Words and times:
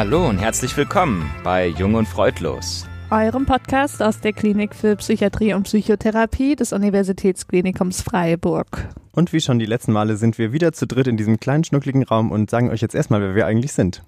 Hallo 0.00 0.26
und 0.26 0.38
herzlich 0.38 0.74
willkommen 0.78 1.30
bei 1.44 1.66
Jung 1.66 1.92
und 1.94 2.08
Freudlos. 2.08 2.86
Eurem 3.10 3.44
Podcast 3.44 4.02
aus 4.02 4.18
der 4.18 4.32
Klinik 4.32 4.74
für 4.74 4.96
Psychiatrie 4.96 5.52
und 5.52 5.64
Psychotherapie 5.64 6.56
des 6.56 6.72
Universitätsklinikums 6.72 8.00
Freiburg. 8.00 8.88
Und 9.12 9.34
wie 9.34 9.42
schon 9.42 9.58
die 9.58 9.66
letzten 9.66 9.92
Male 9.92 10.16
sind 10.16 10.38
wir 10.38 10.54
wieder 10.54 10.72
zu 10.72 10.86
dritt 10.86 11.06
in 11.06 11.18
diesem 11.18 11.38
kleinen 11.38 11.64
schnuckligen 11.64 12.02
Raum 12.02 12.30
und 12.30 12.48
sagen 12.48 12.70
euch 12.70 12.80
jetzt 12.80 12.94
erstmal, 12.94 13.20
wer 13.20 13.34
wir 13.34 13.44
eigentlich 13.44 13.74
sind. 13.74 14.02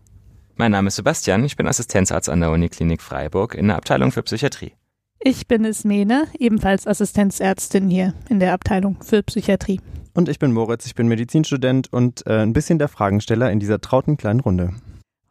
Mein 0.56 0.72
Name 0.72 0.88
ist 0.88 0.96
Sebastian, 0.96 1.44
ich 1.44 1.58
bin 1.58 1.66
Assistenzarzt 1.66 2.30
an 2.30 2.40
der 2.40 2.52
Uniklinik 2.52 3.02
Freiburg 3.02 3.54
in 3.54 3.66
der 3.66 3.76
Abteilung 3.76 4.12
für 4.12 4.22
Psychiatrie. 4.22 4.72
Ich 5.20 5.46
bin 5.46 5.62
Ismene, 5.66 6.26
ebenfalls 6.38 6.86
Assistenzärztin 6.86 7.90
hier 7.90 8.14
in 8.30 8.40
der 8.40 8.54
Abteilung 8.54 8.96
für 9.02 9.22
Psychiatrie. 9.22 9.82
Und 10.14 10.30
ich 10.30 10.38
bin 10.38 10.52
Moritz, 10.52 10.86
ich 10.86 10.94
bin 10.94 11.06
Medizinstudent 11.08 11.92
und 11.92 12.26
äh, 12.26 12.40
ein 12.40 12.54
bisschen 12.54 12.78
der 12.78 12.88
Fragensteller 12.88 13.52
in 13.52 13.60
dieser 13.60 13.82
trauten 13.82 14.16
kleinen 14.16 14.40
Runde. 14.40 14.72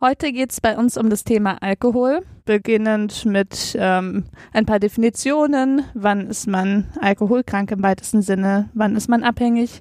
Heute 0.04 0.32
geht 0.32 0.52
es 0.52 0.60
bei 0.60 0.76
uns 0.80 0.98
um 0.98 1.12
das 1.12 1.24
Thema 1.26 1.62
Alkohol, 1.62 2.26
beginnend 2.46 3.24
mit 3.24 3.78
ähm, 3.80 4.24
ein 4.52 4.66
paar 4.66 4.80
Definitionen. 4.80 5.84
Wann 5.94 6.26
ist 6.26 6.48
man 6.48 6.88
alkoholkrank 7.00 7.70
im 7.70 7.84
weitesten 7.84 8.24
Sinne? 8.24 8.68
Wann 8.74 8.96
ist 8.96 9.10
man 9.10 9.24
abhängig? 9.24 9.80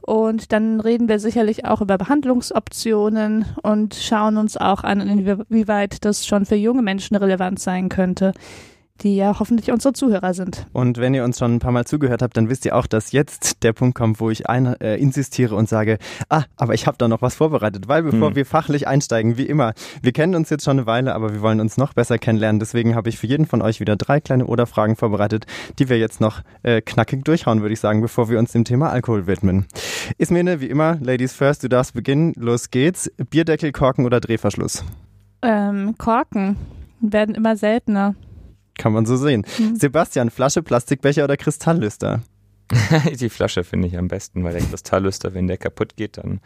Und 0.00 0.50
dann 0.50 0.80
reden 0.80 1.08
wir 1.08 1.20
sicherlich 1.20 1.64
auch 1.64 1.80
über 1.80 1.96
Behandlungsoptionen 1.96 3.44
und 3.62 3.94
schauen 3.94 4.36
uns 4.36 4.56
auch 4.56 4.82
an, 4.82 5.00
inwieweit 5.00 6.04
das 6.04 6.26
schon 6.26 6.44
für 6.44 6.56
junge 6.56 6.82
Menschen 6.82 7.14
relevant 7.16 7.60
sein 7.60 7.88
könnte 7.88 8.32
die 9.00 9.16
ja 9.16 9.38
hoffentlich 9.38 9.72
unsere 9.72 9.92
Zuhörer 9.94 10.34
sind. 10.34 10.66
Und 10.72 10.98
wenn 10.98 11.14
ihr 11.14 11.24
uns 11.24 11.38
schon 11.38 11.54
ein 11.54 11.58
paar 11.58 11.72
Mal 11.72 11.86
zugehört 11.86 12.22
habt, 12.22 12.36
dann 12.36 12.48
wisst 12.48 12.64
ihr 12.64 12.76
auch, 12.76 12.86
dass 12.86 13.12
jetzt 13.12 13.62
der 13.62 13.72
Punkt 13.72 13.96
kommt, 13.96 14.20
wo 14.20 14.30
ich 14.30 14.48
ein, 14.48 14.66
äh, 14.80 14.96
insistiere 14.96 15.56
und 15.56 15.68
sage, 15.68 15.98
ah, 16.28 16.44
aber 16.56 16.74
ich 16.74 16.86
habe 16.86 16.98
da 16.98 17.08
noch 17.08 17.22
was 17.22 17.34
vorbereitet, 17.34 17.88
weil 17.88 18.02
bevor 18.02 18.28
hm. 18.28 18.36
wir 18.36 18.46
fachlich 18.46 18.86
einsteigen, 18.86 19.36
wie 19.36 19.46
immer, 19.46 19.72
wir 20.02 20.12
kennen 20.12 20.34
uns 20.34 20.50
jetzt 20.50 20.64
schon 20.64 20.78
eine 20.78 20.86
Weile, 20.86 21.14
aber 21.14 21.32
wir 21.32 21.40
wollen 21.40 21.60
uns 21.60 21.76
noch 21.76 21.94
besser 21.94 22.18
kennenlernen. 22.18 22.60
Deswegen 22.60 22.94
habe 22.94 23.08
ich 23.08 23.18
für 23.18 23.26
jeden 23.26 23.46
von 23.46 23.62
euch 23.62 23.80
wieder 23.80 23.96
drei 23.96 24.20
kleine 24.20 24.46
Oder-Fragen 24.46 24.96
vorbereitet, 24.96 25.46
die 25.78 25.88
wir 25.88 25.98
jetzt 25.98 26.20
noch 26.20 26.42
äh, 26.62 26.80
knackig 26.80 27.24
durchhauen, 27.24 27.62
würde 27.62 27.72
ich 27.72 27.80
sagen, 27.80 28.00
bevor 28.02 28.28
wir 28.28 28.38
uns 28.38 28.52
dem 28.52 28.64
Thema 28.64 28.90
Alkohol 28.90 29.26
widmen. 29.26 29.66
Ismene, 30.18 30.60
wie 30.60 30.66
immer, 30.66 30.98
Ladies 31.00 31.32
first, 31.32 31.64
du 31.64 31.68
darfst 31.68 31.94
beginnen. 31.94 32.32
Los 32.36 32.70
geht's. 32.70 33.10
Bierdeckel, 33.30 33.72
Korken 33.72 34.04
oder 34.04 34.20
Drehverschluss? 34.20 34.84
Ähm, 35.42 35.94
Korken 35.98 36.56
werden 37.00 37.34
immer 37.34 37.56
seltener. 37.56 38.14
Kann 38.78 38.92
man 38.92 39.06
so 39.06 39.16
sehen. 39.16 39.44
Mhm. 39.58 39.76
Sebastian, 39.76 40.30
Flasche, 40.30 40.62
Plastikbecher 40.62 41.24
oder 41.24 41.36
Kristalllüster? 41.36 42.22
die 43.20 43.28
Flasche 43.28 43.64
finde 43.64 43.88
ich 43.88 43.98
am 43.98 44.08
besten, 44.08 44.44
weil 44.44 44.54
der 44.54 44.62
Kristalllüster, 44.62 45.34
wenn 45.34 45.46
der 45.46 45.58
kaputt 45.58 45.96
geht, 45.96 46.16
dann 46.18 46.40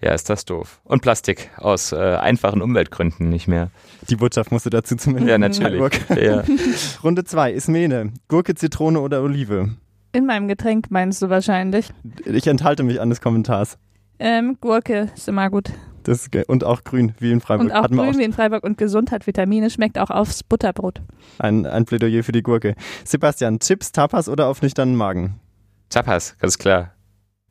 ja, 0.00 0.12
ist 0.12 0.28
das 0.28 0.44
doof. 0.44 0.80
Und 0.84 1.00
Plastik 1.00 1.50
aus 1.56 1.92
äh, 1.92 1.96
einfachen 1.96 2.60
Umweltgründen 2.60 3.28
nicht 3.30 3.48
mehr. 3.48 3.70
Die 4.10 4.16
Botschaft 4.16 4.52
musste 4.52 4.68
dazu 4.68 4.96
zumindest. 4.96 5.30
Ja, 5.30 5.38
natürlich. 5.38 6.00
Ja. 6.20 6.44
Runde 7.02 7.24
2, 7.24 7.52
Ismene. 7.52 8.12
Gurke, 8.28 8.54
Zitrone 8.54 9.00
oder 9.00 9.22
Olive? 9.22 9.70
In 10.12 10.26
meinem 10.26 10.46
Getränk 10.46 10.90
meinst 10.90 11.22
du 11.22 11.30
wahrscheinlich. 11.30 11.90
Ich 12.26 12.46
enthalte 12.46 12.82
mich 12.82 13.00
an 13.00 13.08
des 13.08 13.20
Kommentars. 13.20 13.78
Ähm, 14.18 14.56
Gurke 14.60 15.10
ist 15.14 15.28
immer 15.28 15.50
gut. 15.50 15.70
Das 16.04 16.28
und 16.48 16.64
auch 16.64 16.84
grün, 16.84 17.14
wie 17.18 17.32
in 17.32 17.40
Freiburg. 17.40 17.66
Und 17.66 17.72
auch 17.72 17.88
grün 17.88 18.00
auch 18.00 18.18
wie 18.18 18.24
in 18.24 18.32
Freiburg 18.34 18.62
und 18.62 18.76
gesund 18.76 19.10
hat 19.10 19.26
Vitamine, 19.26 19.70
schmeckt 19.70 19.98
auch 19.98 20.10
aufs 20.10 20.42
Butterbrot. 20.42 21.00
Ein, 21.38 21.64
ein 21.64 21.86
Plädoyer 21.86 22.22
für 22.22 22.32
die 22.32 22.42
Gurke. 22.42 22.74
Sebastian, 23.04 23.58
Chips, 23.58 23.90
Tapas 23.90 24.28
oder 24.28 24.48
auf 24.48 24.60
nüchternen 24.60 24.96
Magen? 24.96 25.40
Tapas, 25.88 26.36
ganz 26.38 26.58
klar. 26.58 26.92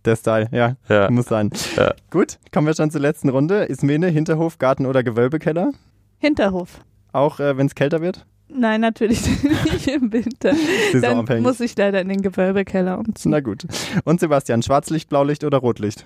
Der 0.06 0.16
Style, 0.16 0.50
ja, 0.52 0.76
ja. 0.90 1.10
muss 1.10 1.28
sein. 1.28 1.50
Ja. 1.78 1.94
Gut, 2.12 2.38
kommen 2.52 2.68
wir 2.68 2.76
schon 2.76 2.92
zur 2.92 3.02
letzten 3.02 3.30
Runde. 3.30 3.64
Ismene, 3.64 4.08
Hinterhof, 4.08 4.60
Garten 4.60 4.86
oder 4.86 5.02
Gewölbekeller? 5.02 5.72
Hinterhof. 6.20 6.82
Auch 7.12 7.40
äh, 7.40 7.58
wenn 7.58 7.68
es 7.68 7.76
kälter 7.76 8.02
wird? 8.02 8.26
Nein, 8.50 8.82
natürlich 8.82 9.26
nicht 9.72 9.88
im 9.88 10.12
Winter. 10.12 10.54
Dann 11.02 11.42
muss 11.42 11.60
ich 11.60 11.76
leider 11.78 12.02
in 12.02 12.10
den 12.10 12.22
Gewölbekeller 12.22 13.00
umziehen. 13.00 13.32
Na 13.32 13.40
gut. 13.40 13.66
Und 14.04 14.20
Sebastian, 14.20 14.62
Schwarzlicht, 14.62 15.10
Blaulicht 15.10 15.44
oder 15.44 15.58
Rotlicht? 15.58 16.06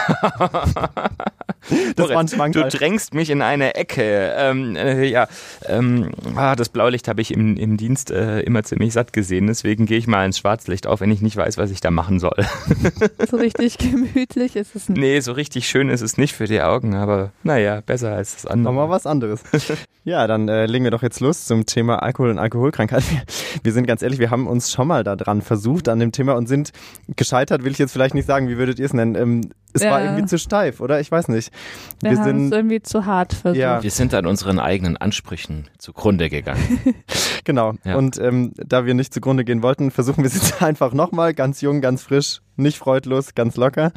das 1.96 2.08
Moritz, 2.08 2.36
du 2.52 2.64
drängst 2.68 3.14
mich 3.14 3.30
in 3.30 3.42
eine 3.42 3.74
Ecke. 3.74 4.32
Ähm, 4.36 4.76
äh, 4.76 5.04
ja, 5.04 5.28
ähm, 5.66 6.10
ah, 6.36 6.56
das 6.56 6.68
Blaulicht 6.68 7.08
habe 7.08 7.20
ich 7.20 7.32
im, 7.32 7.56
im 7.56 7.76
Dienst 7.76 8.10
äh, 8.10 8.40
immer 8.40 8.62
ziemlich 8.62 8.92
satt 8.92 9.12
gesehen, 9.12 9.46
deswegen 9.46 9.86
gehe 9.86 9.98
ich 9.98 10.06
mal 10.06 10.24
ins 10.24 10.38
Schwarzlicht 10.38 10.86
auf, 10.86 11.00
wenn 11.00 11.10
ich 11.10 11.20
nicht 11.20 11.36
weiß, 11.36 11.58
was 11.58 11.70
ich 11.70 11.80
da 11.80 11.90
machen 11.90 12.18
soll. 12.18 12.36
so 13.30 13.36
richtig 13.36 13.78
gemütlich 13.78 14.56
ist 14.56 14.74
es 14.74 14.88
nicht. 14.88 14.98
Nee, 14.98 15.20
so 15.20 15.32
richtig 15.32 15.68
schön 15.68 15.88
ist 15.88 16.00
es 16.00 16.16
nicht 16.16 16.34
für 16.34 16.46
die 16.46 16.60
Augen, 16.60 16.94
aber 16.94 17.32
naja, 17.42 17.80
besser 17.80 18.12
als 18.12 18.34
das 18.34 18.46
andere. 18.46 18.74
Nochmal 18.74 18.90
was 18.90 19.06
anderes. 19.06 19.42
ja, 20.04 20.26
dann 20.26 20.48
äh, 20.48 20.66
legen 20.66 20.84
wir 20.84 20.90
doch 20.90 21.02
jetzt 21.02 21.20
los 21.20 21.46
zum 21.46 21.66
Thema 21.66 22.02
Alkohol 22.02 22.30
und 22.30 22.38
Alkoholkrankheit. 22.38 23.02
Wir, 23.10 23.22
wir 23.62 23.72
sind 23.72 23.86
ganz 23.86 24.02
ehrlich, 24.02 24.18
wir 24.18 24.30
haben 24.30 24.46
uns 24.46 24.72
schon 24.72 24.88
mal 24.88 25.04
daran 25.04 25.42
versucht, 25.42 25.88
an 25.88 25.98
dem 25.98 26.12
Thema 26.12 26.34
und 26.34 26.46
sind 26.46 26.70
gescheitert, 27.16 27.64
will 27.64 27.72
ich 27.72 27.78
jetzt 27.78 27.92
vielleicht 27.92 28.14
nicht 28.14 28.26
sagen, 28.26 28.48
wie 28.48 28.56
würdet 28.56 28.78
ihr 28.78 28.86
es 28.86 28.92
nennen? 28.92 29.14
Ähm, 29.14 29.50
es 29.72 29.82
ja. 29.82 29.90
war 29.90 30.02
irgendwie 30.02 30.26
zu 30.26 30.38
steif, 30.38 30.80
oder? 30.80 31.00
Ich 31.00 31.10
weiß 31.10 31.28
nicht. 31.28 31.52
Wir, 32.00 32.10
wir 32.10 32.24
sind 32.24 32.52
irgendwie 32.52 32.82
zu 32.82 33.06
hart 33.06 33.34
versucht. 33.34 33.60
Ja. 33.60 33.82
Wir 33.82 33.90
sind 33.90 34.14
an 34.14 34.26
unseren 34.26 34.58
eigenen 34.58 34.96
Ansprüchen 34.96 35.68
zugrunde 35.78 36.28
gegangen. 36.28 36.80
genau. 37.44 37.74
Ja. 37.84 37.96
Und 37.96 38.18
ähm, 38.18 38.52
da 38.56 38.86
wir 38.86 38.94
nicht 38.94 39.14
zugrunde 39.14 39.44
gehen 39.44 39.62
wollten, 39.62 39.90
versuchen 39.90 40.18
wir 40.18 40.26
es 40.26 40.34
jetzt 40.34 40.62
einfach 40.62 40.92
nochmal, 40.92 41.34
ganz 41.34 41.60
jung, 41.60 41.80
ganz 41.80 42.02
frisch, 42.02 42.40
nicht 42.56 42.78
freudlos, 42.78 43.34
ganz 43.34 43.56
locker. 43.56 43.92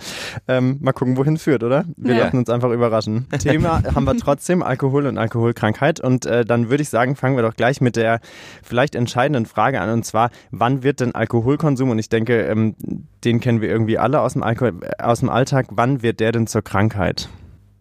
Ähm, 0.47 0.77
mal 0.81 0.93
gucken, 0.93 1.17
wohin 1.17 1.35
es 1.35 1.43
führt, 1.43 1.63
oder? 1.63 1.85
Wir 1.97 2.15
ja. 2.15 2.23
lassen 2.25 2.37
uns 2.37 2.49
einfach 2.49 2.71
überraschen. 2.71 3.27
Thema 3.39 3.83
haben 3.95 4.05
wir 4.05 4.15
trotzdem 4.17 4.63
Alkohol 4.63 5.05
und 5.07 5.17
Alkoholkrankheit. 5.17 5.99
Und 5.99 6.25
äh, 6.25 6.45
dann 6.45 6.69
würde 6.69 6.83
ich 6.83 6.89
sagen, 6.89 7.15
fangen 7.15 7.35
wir 7.35 7.43
doch 7.43 7.55
gleich 7.55 7.81
mit 7.81 7.95
der 7.95 8.19
vielleicht 8.61 8.95
entscheidenden 8.95 9.45
Frage 9.45 9.81
an. 9.81 9.89
Und 9.89 10.05
zwar, 10.05 10.29
wann 10.51 10.83
wird 10.83 10.99
denn 10.99 11.13
Alkoholkonsum, 11.15 11.89
und 11.89 11.99
ich 11.99 12.09
denke, 12.09 12.41
ähm, 12.43 12.75
den 13.23 13.39
kennen 13.39 13.61
wir 13.61 13.69
irgendwie 13.69 13.97
alle 13.97 14.21
aus 14.21 14.33
dem, 14.33 14.43
Alkohol, 14.43 14.73
äh, 14.81 15.03
aus 15.03 15.19
dem 15.19 15.29
Alltag, 15.29 15.67
wann 15.71 16.01
wird 16.01 16.19
der 16.19 16.31
denn 16.31 16.47
zur 16.47 16.61
Krankheit? 16.61 17.29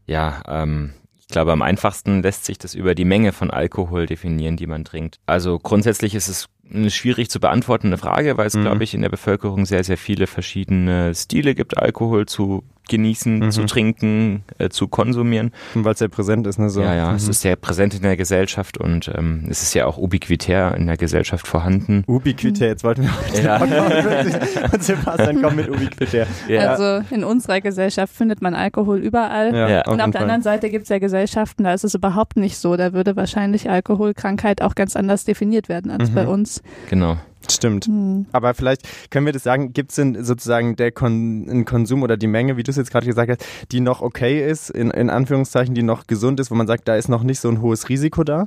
Ja, 0.06 0.42
ähm, 0.48 0.92
ich 1.18 1.28
glaube, 1.28 1.52
am 1.52 1.62
einfachsten 1.62 2.22
lässt 2.22 2.44
sich 2.44 2.58
das 2.58 2.74
über 2.74 2.94
die 2.94 3.04
Menge 3.04 3.32
von 3.32 3.50
Alkohol 3.50 4.06
definieren, 4.06 4.56
die 4.56 4.66
man 4.66 4.84
trinkt. 4.84 5.18
Also 5.26 5.58
grundsätzlich 5.58 6.14
ist 6.14 6.28
es 6.28 6.48
eine 6.74 6.90
schwierig 6.90 7.30
zu 7.30 7.40
beantwortende 7.40 7.98
Frage, 7.98 8.36
weil 8.36 8.46
es, 8.46 8.54
mhm. 8.54 8.62
glaube 8.62 8.84
ich, 8.84 8.94
in 8.94 9.02
der 9.02 9.08
Bevölkerung 9.08 9.66
sehr, 9.66 9.84
sehr 9.84 9.98
viele 9.98 10.26
verschiedene 10.26 11.14
Stile 11.14 11.54
gibt, 11.54 11.76
Alkohol 11.76 12.26
zu 12.26 12.64
genießen, 12.88 13.38
mhm. 13.38 13.50
zu 13.50 13.64
trinken, 13.64 14.44
äh, 14.58 14.68
zu 14.68 14.88
konsumieren. 14.88 15.52
Weil 15.74 15.92
es 15.92 15.98
sehr 15.98 16.08
präsent 16.08 16.46
ist, 16.46 16.58
ne? 16.58 16.68
So. 16.70 16.82
Ja, 16.82 16.94
ja, 16.94 17.10
mhm. 17.10 17.16
es 17.16 17.28
ist 17.28 17.40
sehr 17.40 17.56
präsent 17.56 17.94
in 17.94 18.02
der 18.02 18.16
Gesellschaft 18.16 18.78
und 18.78 19.10
ähm, 19.16 19.46
es 19.48 19.62
ist 19.62 19.74
ja 19.74 19.86
auch 19.86 19.98
ubiquitär 19.98 20.74
in 20.76 20.86
der 20.86 20.96
Gesellschaft 20.96 21.46
vorhanden. 21.46 22.04
Ubiquitär, 22.06 22.68
jetzt 22.68 22.84
wollten 22.84 23.02
wir 23.02 23.10
auch 23.10 23.42
ja. 23.42 24.70
und 24.72 24.82
Sebastian 24.82 25.40
kommt 25.40 25.56
mit 25.56 25.68
ubiquitär. 25.68 26.26
Ja. 26.48 26.72
Also 26.72 27.04
in 27.14 27.24
unserer 27.24 27.60
Gesellschaft 27.60 28.14
findet 28.14 28.42
man 28.42 28.54
Alkohol 28.54 28.98
überall. 28.98 29.54
Ja, 29.54 29.68
ja. 29.68 29.88
Und 29.88 30.00
auf, 30.00 30.06
auf 30.06 30.12
der 30.12 30.22
anderen 30.22 30.42
Seite 30.42 30.70
gibt 30.70 30.84
es 30.84 30.88
ja 30.88 30.98
Gesellschaften, 30.98 31.64
da 31.64 31.72
ist 31.72 31.84
es 31.84 31.94
überhaupt 31.94 32.36
nicht 32.36 32.56
so. 32.58 32.76
Da 32.76 32.92
würde 32.92 33.16
wahrscheinlich 33.16 33.70
Alkoholkrankheit 33.70 34.62
auch 34.62 34.74
ganz 34.74 34.96
anders 34.96 35.24
definiert 35.24 35.68
werden 35.68 35.90
als 35.90 36.10
mhm. 36.10 36.14
bei 36.14 36.26
uns. 36.26 36.62
Genau. 36.90 37.16
Stimmt. 37.50 37.88
Mhm. 37.88 38.26
Aber 38.32 38.54
vielleicht 38.54 39.10
können 39.10 39.26
wir 39.26 39.32
das 39.32 39.42
sagen, 39.42 39.72
gibt 39.72 39.90
es 39.90 39.96
denn 39.96 40.24
sozusagen 40.24 40.76
der 40.76 40.92
Kon 40.92 41.64
Konsum 41.64 42.02
oder 42.02 42.16
die 42.16 42.26
Menge, 42.26 42.56
wie 42.56 42.62
du 42.62 42.70
es 42.70 42.76
jetzt 42.76 42.90
gerade 42.90 43.06
gesagt 43.06 43.30
hast, 43.30 43.44
die 43.72 43.80
noch 43.80 44.02
okay 44.02 44.48
ist, 44.48 44.70
in, 44.70 44.90
in 44.90 45.10
Anführungszeichen, 45.10 45.74
die 45.74 45.82
noch 45.82 46.06
gesund 46.06 46.40
ist, 46.40 46.50
wo 46.50 46.54
man 46.54 46.66
sagt, 46.66 46.88
da 46.88 46.96
ist 46.96 47.08
noch 47.08 47.22
nicht 47.22 47.40
so 47.40 47.48
ein 47.48 47.60
hohes 47.60 47.88
Risiko 47.88 48.24
da? 48.24 48.46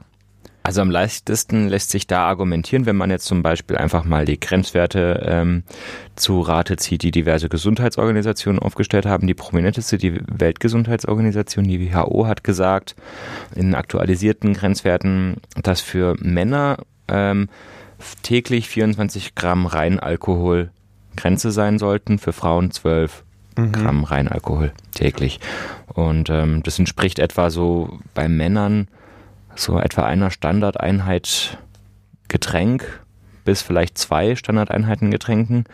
Also 0.66 0.82
am 0.82 0.90
leichtesten 0.90 1.68
lässt 1.68 1.92
sich 1.92 2.08
da 2.08 2.26
argumentieren, 2.26 2.88
wenn 2.88 2.96
man 2.96 3.12
jetzt 3.12 3.26
zum 3.26 3.44
Beispiel 3.44 3.78
einfach 3.78 4.04
mal 4.04 4.26
die 4.26 4.40
Grenzwerte 4.40 5.24
ähm, 5.24 5.62
zu 6.16 6.42
Rate 6.42 6.76
zieht, 6.78 7.04
die 7.04 7.12
diverse 7.12 7.50
Gesundheitsorganisationen 7.50 8.60
aufgestellt 8.60 9.06
haben. 9.06 9.28
Die 9.28 9.36
prominenteste, 9.36 10.00
die 10.00 10.20
Weltgesundheitsorganisation, 10.26 11.66
die 11.66 11.94
WHO, 11.94 12.26
hat 12.26 12.44
gesagt, 12.44 12.96
in 13.56 13.76
aktualisierten 13.76 14.56
Grenzwerten, 14.56 15.36
dass 15.62 15.82
für 15.82 16.16
Männer 16.20 16.78
ähm, 17.10 17.48
täglich 18.24 18.70
24 18.70 19.36
Gramm 19.36 19.66
Reinalkohol 19.66 20.72
Grenze 21.16 21.52
sein 21.52 21.80
sollten, 21.80 22.20
für 22.20 22.34
Frauen 22.34 22.72
12 22.72 23.24
mhm. 23.58 23.72
Gramm 23.72 24.04
Reinalkohol 24.04 24.74
täglich. 24.94 25.40
Und 25.88 26.30
ähm, 26.30 26.64
das 26.64 26.80
entspricht 26.80 27.20
etwa 27.20 27.50
so 27.50 28.00
bei 28.14 28.28
Männern 28.28 28.88
so 29.56 29.80
etwa 29.80 30.04
einer 30.04 30.32
Standardeinheit 30.32 31.58
Getränk 32.28 33.02
bis 33.46 33.62
vielleicht 33.62 33.98
zwei 33.98 34.36
Standardeinheiten 34.36 35.12
Getränken. 35.12 35.66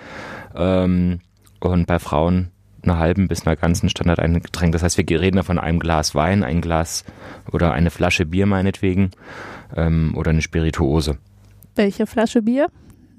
Ähm, 0.55 1.21
und 1.59 1.87
bei 1.87 1.99
Frauen 1.99 2.51
einer 2.83 2.97
halben 2.97 3.27
bis 3.27 3.45
einer 3.45 3.55
ganzen 3.55 3.89
Standardeinheit 3.89 4.43
Getränk. 4.43 4.73
Das 4.73 4.83
heißt, 4.83 4.97
wir 4.97 5.21
reden 5.21 5.37
da 5.37 5.43
von 5.43 5.59
einem 5.59 5.79
Glas 5.79 6.15
Wein, 6.15 6.43
ein 6.43 6.61
Glas 6.61 7.05
oder 7.51 7.71
eine 7.73 7.91
Flasche 7.91 8.25
Bier 8.25 8.45
meinetwegen 8.45 9.11
ähm, 9.75 10.13
oder 10.15 10.31
eine 10.31 10.41
Spirituose. 10.41 11.17
Welche 11.75 12.07
Flasche 12.07 12.41
Bier? 12.41 12.67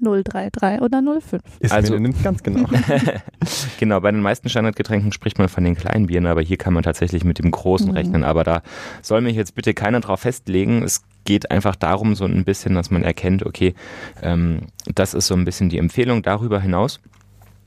033 0.03 0.81
oder 0.81 1.01
05? 1.01 1.41
Ist 1.59 1.71
also, 1.71 1.97
ganz 2.23 2.43
genau. 2.43 2.67
Genau, 3.79 3.99
bei 3.99 4.11
den 4.11 4.21
meisten 4.21 4.49
Standardgetränken 4.49 5.11
spricht 5.11 5.37
man 5.37 5.49
von 5.49 5.63
den 5.63 5.75
kleinen 5.75 6.07
Bieren, 6.07 6.25
aber 6.25 6.41
hier 6.41 6.57
kann 6.57 6.73
man 6.73 6.83
tatsächlich 6.83 7.23
mit 7.23 7.39
dem 7.39 7.51
großen 7.51 7.89
mhm. 7.89 7.93
rechnen. 7.93 8.23
Aber 8.23 8.43
da 8.43 8.61
soll 9.01 9.21
mich 9.21 9.35
jetzt 9.35 9.55
bitte 9.55 9.73
keiner 9.73 9.99
drauf 9.99 10.21
festlegen. 10.21 10.83
Es 10.83 11.03
geht 11.25 11.51
einfach 11.51 11.75
darum, 11.75 12.15
so 12.15 12.25
ein 12.25 12.45
bisschen, 12.45 12.75
dass 12.75 12.91
man 12.91 13.03
erkennt, 13.03 13.45
okay, 13.45 13.73
ähm, 14.21 14.67
das 14.93 15.13
ist 15.13 15.27
so 15.27 15.35
ein 15.35 15.45
bisschen 15.45 15.69
die 15.69 15.77
Empfehlung. 15.77 16.21
Darüber 16.21 16.59
hinaus 16.59 16.99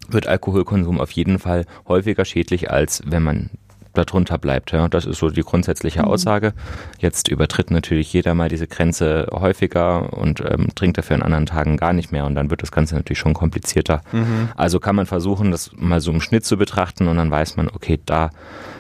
wird 0.09 0.27
Alkoholkonsum 0.27 1.01
auf 1.01 1.11
jeden 1.11 1.39
Fall 1.39 1.67
häufiger 1.89 2.25
schädlich, 2.25 2.71
als 2.71 3.03
wenn 3.05 3.23
man 3.23 3.51
darunter 3.97 4.39
bleibt. 4.39 4.73
Ja. 4.73 4.89
Das 4.89 5.07
ist 5.07 5.19
so 5.19 5.31
die 5.31 5.43
grundsätzliche 5.43 6.01
mhm. 6.01 6.09
Aussage. 6.09 6.53
Jetzt 6.99 7.29
übertritt 7.29 7.71
natürlich 7.71 8.13
jeder 8.13 8.35
mal 8.35 8.49
diese 8.49 8.67
Grenze 8.67 9.27
häufiger 9.33 10.13
und 10.13 10.41
ähm, 10.41 10.69
trinkt 10.75 10.99
dafür 10.99 11.17
an 11.17 11.23
anderen 11.23 11.47
Tagen 11.47 11.77
gar 11.77 11.93
nicht 11.93 12.13
mehr 12.13 12.27
und 12.27 12.35
dann 12.35 12.51
wird 12.51 12.63
das 12.63 12.73
Ganze 12.73 12.95
natürlich 12.95 13.19
schon 13.19 13.35
komplizierter. 13.35 14.03
Mhm. 14.13 14.51
Also 14.57 14.81
kann 14.81 14.97
man 14.97 15.07
versuchen, 15.07 15.51
das 15.51 15.71
mal 15.77 16.01
so 16.01 16.13
im 16.13 16.21
Schnitt 16.21 16.45
zu 16.45 16.57
betrachten 16.57 17.09
und 17.09 17.17
dann 17.17 17.31
weiß 17.31 17.57
man, 17.57 17.69
okay, 17.69 17.99
da 18.05 18.31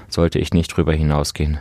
sollte 0.08 0.38
ich 0.38 0.52
nicht 0.52 0.68
drüber 0.68 0.92
hinausgehen. 0.92 1.58